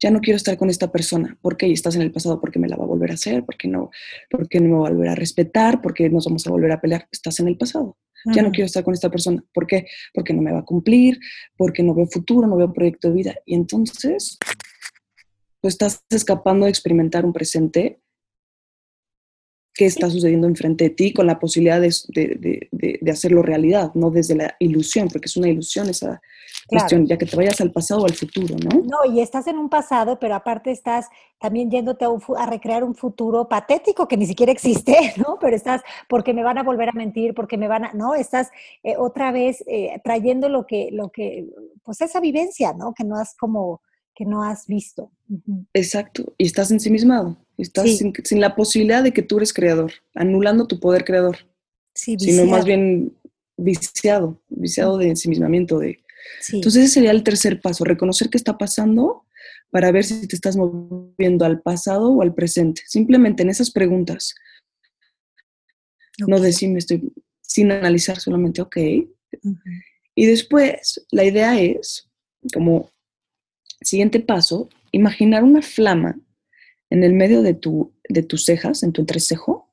Ya 0.03 0.11
no 0.11 0.19
quiero 0.19 0.37
estar 0.37 0.59
con 0.59 0.69
esta 0.69 0.91
persona. 0.91 1.39
¿Por 1.41 1.57
qué? 1.57 1.71
estás 1.71 1.95
en 1.95 2.03
el 2.03 2.11
pasado 2.11 2.41
porque 2.41 2.59
me 2.59 2.69
la 2.69 2.77
va 2.77 2.83
a 2.83 2.89
volver 2.89 3.13
a 3.13 3.15
hacer, 3.15 3.45
porque 3.45 3.69
no, 3.69 3.91
porque 4.29 4.59
no 4.59 4.69
me 4.69 4.81
va 4.81 4.89
a 4.89 4.91
volver 4.91 5.11
a 5.11 5.15
respetar, 5.15 5.81
porque 5.81 6.11
nos 6.11 6.25
vamos 6.25 6.45
a 6.49 6.51
volver 6.51 6.73
a 6.73 6.81
pelear. 6.81 7.07
Estás 7.13 7.39
en 7.39 7.47
el 7.47 7.57
pasado. 7.57 7.99
Ya 8.35 8.43
no 8.43 8.51
quiero 8.51 8.67
estar 8.67 8.83
con 8.83 8.95
esta 8.95 9.11
persona. 9.11 9.45
¿Por 9.55 9.69
qué? 9.69 9.87
Porque 10.13 10.33
no 10.33 10.43
me 10.43 10.51
va 10.51 10.59
a 10.59 10.65
cumplir, 10.65 11.21
porque 11.57 11.85
no 11.85 11.95
veo 11.95 12.09
futuro, 12.09 12.49
no 12.49 12.57
veo 12.57 12.73
proyecto 12.73 13.11
de 13.11 13.15
vida. 13.15 13.35
Y 13.47 13.55
entonces 13.55 14.39
pues 15.61 15.75
estás 15.75 16.05
escapando 16.11 16.65
de 16.65 16.71
experimentar 16.71 17.25
un 17.25 17.33
presente 17.33 18.03
que 19.75 19.87
está 19.87 20.09
sucediendo 20.09 20.47
enfrente 20.47 20.85
de 20.85 20.91
ti 20.91 21.13
con 21.13 21.27
la 21.27 21.41
posibilidad 21.41 21.81
de, 21.81 23.11
hacerlo 23.11 23.43
realidad, 23.43 23.91
no 23.95 24.11
desde 24.11 24.37
la 24.37 24.55
ilusión, 24.61 25.09
porque 25.09 25.27
es 25.27 25.37
una 25.37 25.49
ilusión 25.49 25.89
esa 25.89 26.23
cuestión, 26.69 27.07
ya 27.07 27.19
que 27.19 27.27
te 27.27 27.37
vayas 27.37 27.61
al 27.61 27.73
pasado 27.73 28.03
o 28.03 28.07
al 28.07 28.15
futuro, 28.15 28.55
¿no? 28.57 28.81
No, 28.83 29.13
y 29.13 29.21
estás 29.21 29.49
en 29.49 29.59
un 29.59 29.69
pasado, 29.69 30.19
pero 30.19 30.37
aparte 30.37 30.71
estás 30.71 31.09
también 31.39 31.71
yéndote 31.71 32.05
a, 32.05 32.47
recrear 32.47 32.85
un 32.85 32.95
futuro 32.95 33.49
patético 33.49 34.07
que 34.07 34.17
ni 34.17 34.27
siquiera 34.27 34.53
existe, 34.53 34.97
¿no? 35.17 35.39
Pero 35.41 35.57
estás, 35.57 35.83
porque 36.09 36.33
me 36.33 36.45
van 36.45 36.59
a 36.59 36.63
volver 36.63 36.89
a 36.89 36.93
mentir, 36.93 37.35
porque 37.35 37.59
me 37.59 37.67
van 37.67 37.87
a, 37.87 37.93
¿no? 37.93 38.15
Estás 38.15 38.51
eh, 38.85 38.95
otra 38.97 39.33
vez 39.33 39.65
eh, 39.67 40.01
trayendo 40.05 40.49
lo 40.49 40.67
que, 40.67 40.91
lo 40.93 41.11
que, 41.11 41.47
pues 41.83 42.01
esa 42.01 42.21
vivencia, 42.21 42.73
¿no? 42.73 42.95
Que 42.95 43.03
no 43.03 43.17
has 43.17 43.35
como 43.35 43.83
que 44.15 44.25
no 44.25 44.43
has 44.43 44.67
visto. 44.67 45.11
Exacto, 45.73 46.35
y 46.39 46.47
estás 46.47 46.71
ensimismado, 46.71 47.37
estás 47.59 47.91
sin, 47.97 48.41
la 48.41 48.55
posibilidad 48.55 49.03
de 49.03 49.13
que 49.13 49.23
tú 49.23 49.39
eres 49.39 49.53
creador, 49.53 49.93
anulando 50.15 50.67
tu 50.67 50.79
poder 50.79 51.05
creador, 51.05 51.39
sí, 51.95 52.17
sino 52.19 52.47
más 52.47 52.65
bien 52.65 53.17
viciado, 53.57 54.41
viciado 54.49 54.99
de 54.99 55.09
ensimismamiento. 55.09 55.79
De... 55.79 55.99
Entonces 56.53 56.85
ese 56.85 56.95
sería 56.95 57.11
el 57.11 57.25
tercer 57.25 57.61
paso, 57.61 57.85
reconocer 57.85 58.31
qué 58.31 58.39
está 58.39 58.57
pasando 58.57 59.25
para 59.71 59.91
ver 59.91 60.05
si 60.05 60.27
te 60.29 60.37
estás 60.37 60.57
moviendo 60.57 61.45
al 61.45 61.61
pasado 61.61 62.13
o 62.13 62.23
al 62.23 62.35
presente. 62.35 62.83
Simplemente 62.87 63.43
en 63.43 63.51
esas 63.51 63.71
preguntas. 63.71 64.35
No 66.29 66.39
decirme 66.39 66.79
estoy 66.79 67.13
sin 67.41 67.73
analizar 67.73 68.21
solamente, 68.21 68.63
ok. 68.63 68.77
Y 70.15 70.27
después 70.27 71.05
la 71.11 71.25
idea 71.25 71.61
es, 71.61 72.09
como 72.53 72.94
Siguiente 73.85 74.21
paso, 74.21 74.69
imaginar 74.93 75.45
una 75.45 75.63
flama 75.63 76.19
en 76.91 77.05
el 77.05 77.13
medio 77.13 77.43
de, 77.43 77.55
tu, 77.55 77.93
de 78.09 78.23
tus 78.23 78.45
cejas, 78.45 78.83
en 78.83 78.93
tu 78.93 79.03
entrecejo, 79.03 79.71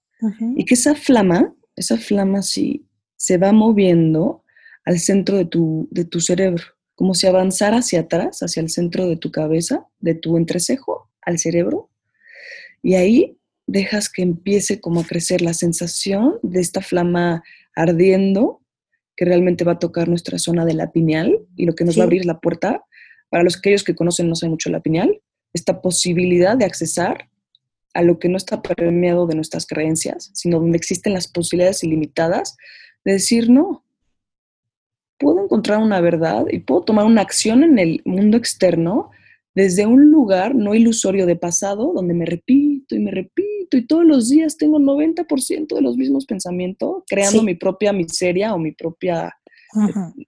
y 0.56 0.66
que 0.66 0.76
esa 0.76 0.94
flama, 0.94 1.56
esa 1.76 1.98
flama 1.98 2.44
sí, 2.44 2.86
se 3.16 3.40
va 3.40 3.52
moviendo 3.52 4.44
al 4.86 5.00
centro 5.00 5.38
de 5.38 5.46
tu, 5.46 5.88
de 5.90 6.06
tu 6.06 6.20
cerebro, 6.20 6.64
como 6.94 7.16
si 7.16 7.26
avanzara 7.26 7.78
hacia 7.78 8.02
atrás, 8.02 8.42
hacia 8.42 8.62
el 8.62 8.70
centro 8.70 9.08
de 9.08 9.16
tu 9.16 9.32
cabeza, 9.32 9.88
de 10.00 10.14
tu 10.14 10.38
entrecejo, 10.38 11.10
al 11.24 11.40
cerebro, 11.40 11.90
y 12.84 12.96
ahí 12.96 13.38
dejas 13.68 14.10
que 14.10 14.22
empiece 14.22 14.80
como 14.80 15.02
a 15.02 15.06
crecer 15.06 15.42
la 15.42 15.54
sensación 15.54 16.40
de 16.44 16.60
esta 16.60 16.82
flama 16.82 17.44
ardiendo, 17.76 18.62
que 19.16 19.26
realmente 19.26 19.64
va 19.64 19.74
a 19.74 19.80
tocar 19.80 20.08
nuestra 20.08 20.40
zona 20.40 20.66
de 20.66 20.74
la 20.74 20.92
pineal 20.92 21.40
y 21.56 21.66
lo 21.66 21.74
que 21.74 21.86
nos 21.86 21.98
va 21.98 22.02
a 22.02 22.06
abrir 22.06 22.26
la 22.26 22.40
puerta 22.40 22.84
para 23.32 23.44
los 23.44 23.58
aquellos 23.58 23.84
que 23.84 23.96
conocen 23.96 24.30
no 24.30 24.36
sé 24.36 24.48
mucho 24.48 24.70
la 24.70 24.82
pineal, 24.82 25.22
esta 25.54 25.82
posibilidad 25.82 26.56
de 26.58 26.66
accesar 26.66 27.30
a 27.94 28.04
lo 28.04 28.20
que 28.20 28.30
no 28.30 28.38
está 28.38 28.62
permeado 28.62 29.26
de 29.26 29.36
nuestras 29.36 29.66
creencias, 29.66 30.30
sino 30.34 30.60
donde 30.60 30.78
existen 30.78 31.14
las 31.14 31.28
posibilidades 31.28 31.84
ilimitadas 31.84 32.56
de 33.04 33.14
decir 33.14 33.50
no. 33.50 33.84
Puedo 35.18 35.44
encontrar 35.44 35.80
una 35.80 36.02
verdad 36.02 36.46
y 36.52 36.60
puedo 36.60 36.82
tomar 36.82 37.06
una 37.06 37.22
acción 37.22 37.64
en 37.64 37.80
el 37.80 38.02
mundo 38.06 38.38
externo 38.38 39.12
desde 39.56 39.86
un 39.86 40.12
lugar 40.12 40.54
no 40.54 40.76
ilusorio 40.76 41.26
de 41.26 41.36
pasado, 41.36 41.94
donde 41.94 42.14
me 42.14 42.26
repito 42.26 42.96
y 42.96 43.00
me 43.00 43.12
repito 43.12 43.78
y 43.78 43.86
todos 43.86 44.06
los 44.06 44.30
días 44.30 44.58
tengo 44.58 44.80
90% 44.80 45.76
de 45.76 45.82
los 45.82 45.96
mismos 45.96 46.26
pensamientos, 46.26 47.04
creando 47.08 47.44
mi 47.44 47.56
propia 47.56 47.94
miseria 47.94 48.54
o 48.54 48.58
mi 48.58 48.74
propia, 48.74 49.34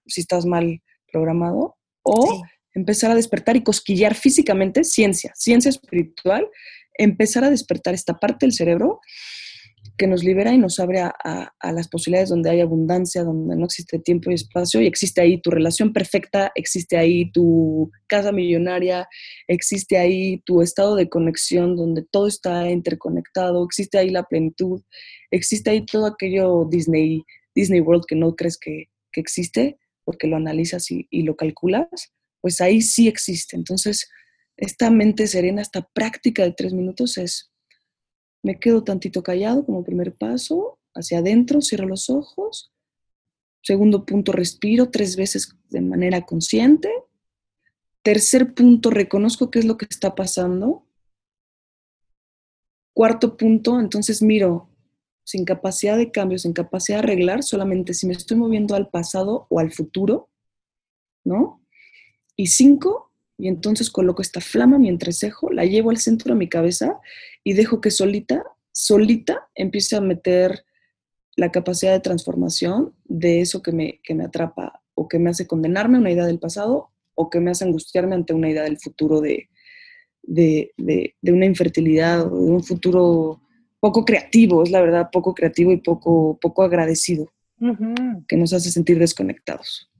si 0.06 0.22
estás 0.22 0.46
mal 0.46 0.80
programado, 1.12 1.76
o 2.02 2.42
empezar 2.74 3.10
a 3.10 3.14
despertar 3.14 3.56
y 3.56 3.62
cosquillar 3.62 4.14
físicamente 4.14 4.84
ciencia, 4.84 5.32
ciencia 5.34 5.68
espiritual, 5.68 6.48
empezar 6.94 7.44
a 7.44 7.50
despertar 7.50 7.94
esta 7.94 8.14
parte 8.14 8.46
del 8.46 8.52
cerebro 8.52 9.00
que 9.96 10.06
nos 10.08 10.24
libera 10.24 10.52
y 10.52 10.58
nos 10.58 10.80
abre 10.80 11.00
a, 11.00 11.52
las 11.62 11.88
posibilidades 11.88 12.28
donde 12.28 12.50
hay 12.50 12.60
abundancia, 12.60 13.22
donde 13.22 13.56
no 13.56 13.66
existe 13.66 13.98
tiempo 14.00 14.30
y 14.30 14.34
espacio, 14.34 14.80
y 14.80 14.86
existe 14.86 15.20
ahí 15.20 15.40
tu 15.40 15.50
relación 15.50 15.92
perfecta, 15.92 16.50
existe 16.54 16.96
ahí 16.96 17.30
tu 17.30 17.90
casa 18.08 18.32
millonaria, 18.32 19.06
existe 19.46 19.96
ahí 19.96 20.42
tu 20.44 20.62
estado 20.62 20.96
de 20.96 21.08
conexión 21.08 21.76
donde 21.76 22.04
todo 22.10 22.26
está 22.26 22.68
interconectado, 22.70 23.64
existe 23.64 23.98
ahí 23.98 24.10
la 24.10 24.24
plenitud, 24.24 24.82
existe 25.30 25.70
ahí 25.70 25.86
todo 25.86 26.06
aquello 26.06 26.66
Disney, 26.68 27.22
Disney 27.54 27.80
World 27.80 28.04
que 28.08 28.16
no 28.16 28.34
crees 28.34 28.58
que, 28.58 28.88
existe, 29.16 29.78
porque 30.04 30.26
lo 30.26 30.34
analizas 30.34 30.90
y, 30.90 31.06
y 31.08 31.22
lo 31.22 31.36
calculas, 31.36 31.86
pues 32.44 32.60
ahí 32.60 32.82
sí 32.82 33.08
existe. 33.08 33.56
Entonces, 33.56 34.10
esta 34.58 34.90
mente 34.90 35.26
serena, 35.26 35.62
esta 35.62 35.80
práctica 35.94 36.42
de 36.42 36.52
tres 36.52 36.74
minutos 36.74 37.16
es, 37.16 37.50
me 38.42 38.60
quedo 38.60 38.84
tantito 38.84 39.22
callado 39.22 39.64
como 39.64 39.82
primer 39.82 40.14
paso, 40.14 40.78
hacia 40.94 41.20
adentro, 41.20 41.62
cierro 41.62 41.86
los 41.86 42.10
ojos. 42.10 42.70
Segundo 43.62 44.04
punto, 44.04 44.30
respiro 44.30 44.90
tres 44.90 45.16
veces 45.16 45.56
de 45.70 45.80
manera 45.80 46.26
consciente. 46.26 46.92
Tercer 48.02 48.52
punto, 48.52 48.90
reconozco 48.90 49.50
qué 49.50 49.60
es 49.60 49.64
lo 49.64 49.78
que 49.78 49.86
está 49.88 50.14
pasando. 50.14 50.86
Cuarto 52.92 53.38
punto, 53.38 53.80
entonces 53.80 54.20
miro 54.20 54.68
sin 55.24 55.46
capacidad 55.46 55.96
de 55.96 56.10
cambio, 56.10 56.38
sin 56.38 56.52
capacidad 56.52 56.98
de 56.98 57.04
arreglar, 57.04 57.42
solamente 57.42 57.94
si 57.94 58.06
me 58.06 58.12
estoy 58.12 58.36
moviendo 58.36 58.74
al 58.74 58.90
pasado 58.90 59.46
o 59.48 59.60
al 59.60 59.72
futuro, 59.72 60.28
¿no? 61.24 61.63
Y 62.36 62.48
cinco, 62.48 63.12
y 63.38 63.48
entonces 63.48 63.90
coloco 63.90 64.22
esta 64.22 64.40
flama, 64.40 64.78
mi 64.78 64.88
entrecejo, 64.88 65.50
la 65.50 65.64
llevo 65.64 65.90
al 65.90 65.98
centro 65.98 66.34
de 66.34 66.38
mi 66.38 66.48
cabeza 66.48 67.00
y 67.42 67.54
dejo 67.54 67.80
que 67.80 67.90
solita, 67.90 68.44
solita 68.72 69.48
empiece 69.54 69.96
a 69.96 70.00
meter 70.00 70.64
la 71.36 71.50
capacidad 71.50 71.92
de 71.92 72.00
transformación 72.00 72.94
de 73.04 73.40
eso 73.40 73.62
que 73.62 73.72
me, 73.72 74.00
que 74.02 74.14
me 74.14 74.24
atrapa 74.24 74.82
o 74.94 75.08
que 75.08 75.18
me 75.18 75.30
hace 75.30 75.46
condenarme 75.46 75.96
a 75.96 76.00
una 76.00 76.12
idea 76.12 76.26
del 76.26 76.38
pasado 76.38 76.90
o 77.14 77.30
que 77.30 77.40
me 77.40 77.50
hace 77.50 77.64
angustiarme 77.64 78.14
ante 78.14 78.34
una 78.34 78.50
idea 78.50 78.62
del 78.62 78.78
futuro 78.78 79.20
de, 79.20 79.48
de, 80.22 80.72
de, 80.76 81.32
una 81.32 81.46
infertilidad 81.46 82.26
o 82.26 82.44
de 82.44 82.50
un 82.50 82.62
futuro 82.62 83.40
poco 83.80 84.04
creativo, 84.04 84.62
es 84.62 84.70
la 84.70 84.80
verdad, 84.80 85.10
poco 85.12 85.34
creativo 85.34 85.72
y 85.72 85.76
poco, 85.76 86.38
poco 86.40 86.62
agradecido, 86.62 87.30
que 88.28 88.36
nos 88.36 88.52
hace 88.52 88.70
sentir 88.70 88.98
desconectados. 88.98 89.90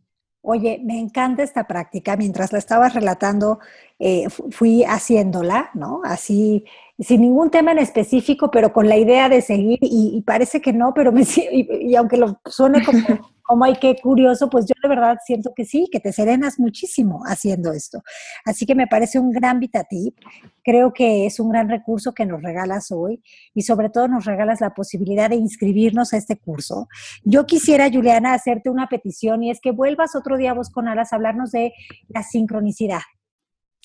Oye, 0.46 0.78
me 0.84 0.98
encanta 0.98 1.42
esta 1.42 1.66
práctica. 1.66 2.16
Mientras 2.18 2.52
la 2.52 2.58
estabas 2.58 2.92
relatando, 2.92 3.60
eh, 3.98 4.28
fui 4.28 4.84
haciéndola, 4.84 5.70
¿no? 5.72 6.02
Así, 6.04 6.64
sin 6.98 7.22
ningún 7.22 7.50
tema 7.50 7.72
en 7.72 7.78
específico, 7.78 8.50
pero 8.50 8.72
con 8.72 8.88
la 8.88 8.96
idea 8.96 9.28
de 9.28 9.40
seguir, 9.40 9.78
y, 9.82 10.22
parece 10.22 10.60
que 10.60 10.72
no, 10.72 10.92
pero 10.94 11.12
me 11.12 11.22
y, 11.52 11.90
y 11.90 11.96
aunque 11.96 12.16
lo 12.16 12.40
suene 12.46 12.84
como 12.84 12.98
como 13.44 13.64
hay 13.64 13.76
que 13.76 13.94
curioso, 13.96 14.48
pues 14.48 14.64
yo 14.66 14.74
de 14.82 14.88
verdad 14.88 15.18
siento 15.24 15.52
que 15.54 15.66
sí, 15.66 15.88
que 15.92 16.00
te 16.00 16.12
serenas 16.12 16.58
muchísimo 16.58 17.20
haciendo 17.26 17.72
esto. 17.72 18.02
Así 18.44 18.64
que 18.64 18.74
me 18.74 18.86
parece 18.86 19.18
un 19.18 19.30
gran 19.30 19.60
VitaTip. 19.60 20.16
Creo 20.64 20.94
que 20.94 21.26
es 21.26 21.38
un 21.38 21.50
gran 21.50 21.68
recurso 21.68 22.14
que 22.14 22.24
nos 22.24 22.42
regalas 22.42 22.90
hoy 22.90 23.22
y 23.54 23.62
sobre 23.62 23.90
todo 23.90 24.08
nos 24.08 24.24
regalas 24.24 24.62
la 24.62 24.72
posibilidad 24.72 25.28
de 25.28 25.36
inscribirnos 25.36 26.14
a 26.14 26.16
este 26.16 26.38
curso. 26.38 26.88
Yo 27.22 27.44
quisiera, 27.44 27.90
Juliana, 27.90 28.32
hacerte 28.32 28.70
una 28.70 28.88
petición 28.88 29.42
y 29.42 29.50
es 29.50 29.60
que 29.60 29.72
vuelvas 29.72 30.16
otro 30.16 30.38
día 30.38 30.54
vos 30.54 30.70
con 30.70 30.88
Alas 30.88 31.12
a 31.12 31.16
hablarnos 31.16 31.52
de 31.52 31.74
la 32.08 32.22
sincronicidad. 32.22 33.02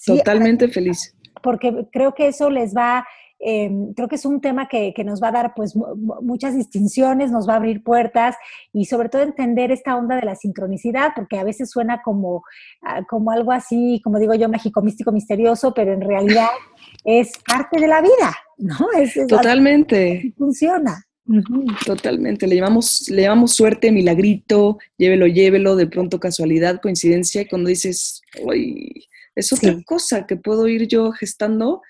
Totalmente 0.05 0.69
feliz. 0.69 1.13
Porque 1.41 1.87
creo 1.91 2.13
que 2.13 2.27
eso 2.27 2.49
les 2.49 2.75
va 2.75 3.05
Em, 3.41 3.93
creo 3.93 4.09
que 4.09 4.15
es 4.15 4.25
un 4.25 4.41
tema 4.41 4.67
que, 4.67 4.93
nos 5.05 5.23
va 5.23 5.29
a 5.29 5.31
dar 5.31 5.53
pues 5.55 5.73
muchas 6.21 6.55
distinciones, 6.55 7.31
nos 7.31 7.47
va 7.47 7.53
a 7.53 7.55
abrir 7.55 7.81
puertas 7.83 8.35
y 8.73 8.85
sobre 8.85 9.07
todo 9.07 9.21
entender 9.21 9.71
esta 9.71 9.95
onda 9.95 10.17
de 10.17 10.25
la 10.25 10.35
sincronicidad, 10.35 11.11
porque 11.15 11.39
a 11.39 11.45
veces 11.45 11.71
suena 11.71 12.01
como, 12.03 12.43
ah, 12.81 13.01
como 13.09 13.31
algo 13.31 13.53
así, 13.53 14.01
como 14.03 14.19
digo 14.19 14.33
yo, 14.33 14.49
mágico, 14.49 14.81
místico, 14.81 15.13
misterioso, 15.13 15.73
pero 15.73 15.93
en 15.93 16.01
realidad 16.01 16.49
es 17.05 17.31
parte 17.47 17.79
de 17.79 17.87
la 17.87 18.01
vida, 18.01 18.35
¿no? 18.57 18.75
Totalmente. 19.27 20.33
funciona. 20.37 21.05
Totalmente, 21.85 22.47
le 22.47 22.55
llamamos, 22.55 23.07
le 23.09 23.21
llamamos 23.21 23.53
suerte, 23.53 23.91
milagrito, 23.91 24.79
llévelo, 24.97 25.27
llévelo, 25.27 25.75
de 25.75 25.85
pronto 25.85 26.19
casualidad, 26.19 26.81
coincidencia, 26.81 27.43
y 27.43 27.47
cuando 27.47 27.69
dices, 27.69 28.23
uy, 28.43 29.08
es 29.39 29.53
otra 29.53 29.75
cosa 29.85 30.27
que 30.27 30.35
puedo 30.35 30.67
ir 30.67 30.87
yo 30.87 31.11
gestando, 31.11 31.81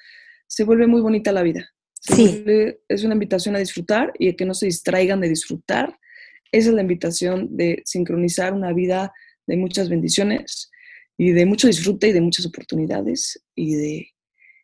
se 0.47 0.63
vuelve 0.63 0.87
muy 0.87 1.01
bonita 1.01 1.31
la 1.31 1.43
vida. 1.43 1.69
sí. 2.01 2.43
es 2.87 3.03
una 3.03 3.13
invitación 3.13 3.55
a 3.55 3.59
disfrutar 3.59 4.13
y 4.17 4.29
a 4.29 4.35
que 4.35 4.45
no 4.45 4.53
se 4.53 4.67
distraigan 4.67 5.19
de 5.21 5.29
disfrutar. 5.29 5.97
Esa 6.51 6.69
es 6.69 6.75
la 6.75 6.81
invitación 6.81 7.55
de 7.55 7.81
sincronizar 7.85 8.53
una 8.53 8.73
vida 8.73 9.11
de 9.45 9.57
muchas 9.57 9.89
bendiciones 9.89 10.69
y 11.17 11.31
de 11.31 11.45
mucho 11.45 11.67
disfrute 11.67 12.07
y 12.07 12.11
de 12.13 12.21
muchas 12.21 12.45
oportunidades 12.45 13.43
y 13.55 13.75
de, 13.75 14.07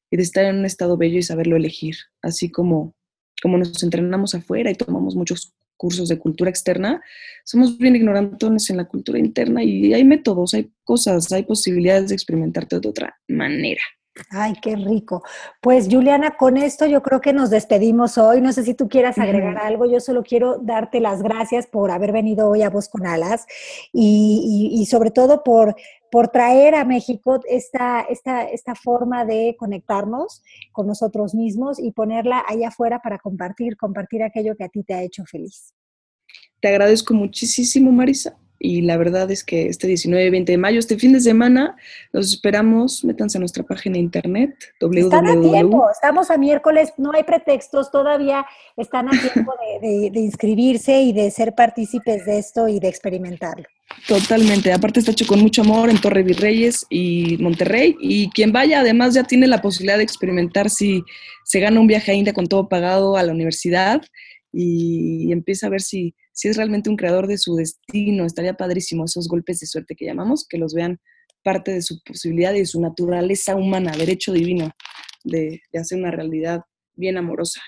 y 0.10 0.18
de 0.18 0.24
estar 0.24 0.46
en 0.46 0.58
un 0.58 0.66
estado 0.66 0.98
bello 0.98 1.20
y 1.20 1.24
saberlo 1.24 1.56
elegir. 1.56 1.96
Así 2.22 2.50
como, 2.50 2.96
como 3.42 3.58
nos 3.58 3.84
entrenamos 3.84 4.36
afuera 4.36 4.72
y 4.72 4.76
tomamos 4.76 5.16
muchos 5.16 5.54
cursos 5.78 6.10
de 6.10 6.20
cultura 6.20 6.50
externa, 6.50 7.02
somos 7.44 7.78
bien 7.78 7.96
ignorantones 7.96 8.70
en 8.70 8.78
la 8.78 8.86
cultura 8.86 9.20
interna 9.20 9.64
y 9.64 9.94
hay 9.94 10.04
métodos, 10.04 10.54
hay 10.54 10.72
cosas, 10.84 11.32
hay 11.32 11.44
posibilidades 11.44 12.10
de 12.10 12.16
experimentarte 12.16 12.80
de 12.80 12.88
otra 12.88 13.18
manera. 13.28 13.82
Ay, 14.30 14.54
qué 14.62 14.78
rico. 14.78 15.24
Pues 15.62 15.88
Juliana, 15.92 16.38
con 16.38 16.56
esto 16.56 16.86
yo 16.86 17.02
creo 17.04 17.20
que 17.20 17.34
nos 17.34 17.50
despedimos 17.50 18.18
hoy. 18.18 18.40
No 18.40 18.54
sé 18.54 18.64
si 18.64 18.74
tú 18.74 18.88
quieras 18.88 19.18
agregar 19.18 19.58
algo. 19.58 19.86
Yo 19.86 20.00
solo 20.00 20.24
quiero 20.24 20.58
darte 20.58 21.02
las 21.02 21.22
gracias 21.22 21.68
por 21.68 21.92
haber 21.92 22.14
venido 22.14 22.48
hoy 22.48 22.62
a 22.62 22.70
Voz 22.70 22.88
con 22.88 23.06
Alas 23.06 23.46
y, 23.92 24.86
sobre 24.90 25.12
todo 25.12 25.44
por, 25.44 25.76
por 26.16 26.30
traer 26.30 26.76
a 26.76 26.86
México 26.86 27.42
esta, 27.46 28.00
esta, 28.00 28.44
esta 28.46 28.74
forma 28.74 29.26
de 29.26 29.54
conectarnos 29.60 30.42
con 30.72 30.88
nosotros 30.88 31.36
mismos 31.36 31.78
y 31.78 31.92
ponerla 31.92 32.42
allá 32.48 32.70
afuera 32.70 33.02
para 33.02 33.20
compartir, 33.20 33.76
compartir 33.76 34.24
aquello 34.24 34.56
que 34.56 34.64
a 34.64 34.70
ti 34.70 34.82
te 34.84 34.94
ha 34.94 35.04
hecho 35.04 35.26
feliz. 35.26 35.74
Te 36.62 36.70
agradezco 36.70 37.14
muchísimo, 37.14 37.92
Marisa 37.92 38.38
y 38.60 38.84
la 38.84 38.96
verdad 38.96 39.30
es 39.30 39.44
que 39.44 39.68
este 39.68 39.88
19 39.88 40.26
y 40.26 40.30
20 40.30 40.54
de 40.54 40.58
mayo, 40.58 40.80
este 40.80 40.98
fin 40.98 41.12
de 41.12 41.20
semana, 41.20 41.76
los 42.14 42.30
esperamos. 42.32 43.04
Métanse 43.04 43.38
a 43.38 43.40
nuestra 43.40 43.64
página 43.64 43.96
de 43.96 44.00
internet, 44.00 44.56
www. 44.80 45.00
Están 45.00 45.28
a 45.28 45.42
tiempo, 45.42 45.90
estamos 45.92 46.32
a 46.32 46.38
miércoles, 46.38 46.94
no 46.96 47.12
hay 47.12 47.24
pretextos, 47.24 47.92
todavía 47.92 48.46
están 48.78 49.10
a 49.10 49.12
tiempo 49.12 49.54
de, 49.82 50.12
inscribirse 50.18 51.02
y 51.02 51.12
de 51.12 51.30
ser 51.30 51.56
partícipes 51.56 52.26
de 52.26 52.38
esto 52.38 52.70
y 52.70 52.80
de 52.80 52.88
experimentarlo. 52.88 53.68
Totalmente, 54.08 54.72
aparte 54.72 55.00
está 55.00 55.12
hecho 55.12 55.28
con 55.28 55.40
mucho 55.40 55.62
amor 55.62 55.90
en 55.90 56.00
Torre 56.00 56.24
Virreyes 56.24 56.86
y 56.90 57.38
Monterrey 57.40 57.96
y 58.00 58.30
quien 58.30 58.52
vaya 58.52 58.82
además 58.82 59.14
ya 59.14 59.24
tiene 59.24 59.48
la 59.48 59.62
posibilidad 59.62 59.98
de 59.98 60.04
experimentar 60.04 60.70
si 60.70 61.04
se 61.44 61.60
gana 61.60 61.80
un 61.80 61.88
viaje 61.88 62.12
a 62.12 62.16
India 62.16 62.34
con 62.34 62.48
todo 62.48 62.68
pagado 62.68 63.18
a 63.18 63.24
la 63.24 63.32
universidad 63.32 64.02
y 64.52 65.32
empieza 65.32 65.68
a 65.68 65.70
ver 65.70 65.82
si 65.82 66.16
si 66.36 66.50
es 66.50 66.58
realmente 66.58 66.90
un 66.90 66.98
creador 66.98 67.28
de 67.28 67.38
su 67.38 67.56
destino. 67.56 68.26
Estaría 68.26 68.56
padrísimo 68.56 69.06
esos 69.06 69.28
golpes 69.28 69.62
de 69.62 69.68
suerte 69.68 69.96
que 69.96 70.06
llamamos, 70.06 70.46
que 70.48 70.58
los 70.58 70.74
vean 70.74 71.00
parte 71.44 71.72
de 71.72 71.82
su 71.82 72.04
posibilidad 72.04 72.54
y 72.54 72.60
de 72.60 72.66
su 72.66 72.82
naturaleza 72.82 73.56
humana, 73.56 73.96
derecho 73.96 74.34
divino 74.34 74.70
de, 75.24 75.62
hacer 75.74 75.98
una 75.98 76.12
realidad 76.12 76.62
bien 76.94 77.18
amorosa. 77.18 77.62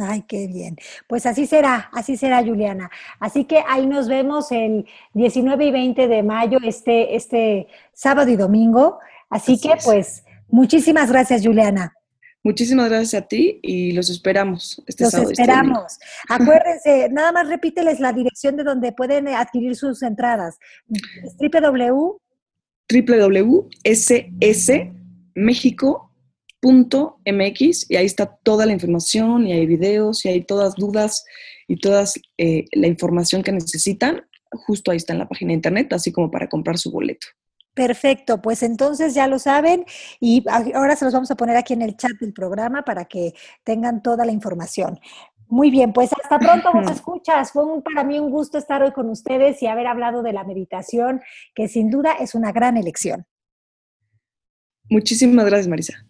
Ay, 0.00 0.22
qué 0.22 0.46
bien. 0.46 0.76
Pues 1.06 1.26
así 1.26 1.46
será, 1.46 1.90
así 1.92 2.16
será, 2.16 2.42
Juliana. 2.42 2.90
Así 3.18 3.44
que 3.44 3.62
ahí 3.68 3.86
nos 3.86 4.08
vemos 4.08 4.50
el 4.52 4.86
19 5.14 5.66
y 5.66 5.70
20 5.70 6.08
de 6.08 6.22
mayo, 6.22 6.58
este, 6.62 7.16
este 7.16 7.68
sábado 7.92 8.30
y 8.30 8.36
domingo. 8.36 8.98
Así, 9.28 9.60
que, 9.60 9.74
pues, 9.84 10.24
muchísimas 10.48 11.10
gracias, 11.10 11.44
Juliana. 11.44 11.94
Muchísimas 12.42 12.88
gracias 12.88 13.22
a 13.22 13.26
ti 13.26 13.60
y 13.62 13.92
los 13.92 14.08
esperamos. 14.08 14.82
Este 14.86 15.04
los 15.04 15.14
este 15.14 15.32
esperamos. 15.32 15.98
Acuérdense, 16.28 17.08
nada 17.12 17.32
más 17.32 17.48
repíteles 17.48 18.00
la 18.00 18.12
dirección 18.12 18.56
de 18.56 18.64
donde 18.64 18.92
pueden 18.92 19.28
adquirir 19.28 19.76
sus 19.76 20.02
entradas. 20.02 20.58
Www. 21.38 22.20
www.ssmexico.mx 26.62 27.90
y 27.90 27.96
ahí 27.96 28.06
está 28.06 28.26
toda 28.26 28.66
la 28.66 28.72
información 28.72 29.46
y 29.46 29.52
hay 29.52 29.66
videos 29.66 30.24
y 30.24 30.28
hay 30.28 30.44
todas 30.44 30.74
dudas 30.74 31.24
y 31.68 31.76
toda 31.76 32.04
eh, 32.38 32.64
la 32.72 32.86
información 32.86 33.42
que 33.42 33.52
necesitan. 33.52 34.26
Justo 34.66 34.90
ahí 34.90 34.96
está 34.96 35.12
en 35.12 35.20
la 35.20 35.28
página 35.28 35.50
de 35.50 35.54
internet, 35.54 35.92
así 35.92 36.12
como 36.12 36.30
para 36.30 36.48
comprar 36.48 36.78
su 36.78 36.90
boleto. 36.90 37.26
Perfecto, 37.72 38.42
pues 38.42 38.64
entonces 38.64 39.14
ya 39.14 39.28
lo 39.28 39.38
saben 39.38 39.84
y 40.18 40.44
ahora 40.74 40.96
se 40.96 41.04
los 41.04 41.14
vamos 41.14 41.30
a 41.30 41.36
poner 41.36 41.56
aquí 41.56 41.72
en 41.72 41.82
el 41.82 41.96
chat 41.96 42.12
del 42.20 42.32
programa 42.32 42.82
para 42.82 43.04
que 43.04 43.32
tengan 43.62 44.02
toda 44.02 44.26
la 44.26 44.32
información. 44.32 44.98
Muy 45.46 45.70
bien, 45.70 45.92
pues 45.92 46.10
hasta 46.12 46.38
pronto 46.38 46.70
vos 46.74 46.90
escuchas. 46.90 47.52
Fue 47.52 47.64
para 47.82 48.04
mí 48.04 48.18
un 48.18 48.30
gusto 48.30 48.58
estar 48.58 48.82
hoy 48.82 48.92
con 48.92 49.08
ustedes 49.08 49.62
y 49.62 49.66
haber 49.66 49.86
hablado 49.86 50.22
de 50.22 50.32
la 50.32 50.44
meditación, 50.44 51.20
que 51.54 51.68
sin 51.68 51.90
duda 51.90 52.12
es 52.20 52.34
una 52.34 52.50
gran 52.52 52.76
elección. 52.76 53.24
Muchísimas 54.88 55.46
gracias, 55.46 55.68
Marisa. 55.68 56.09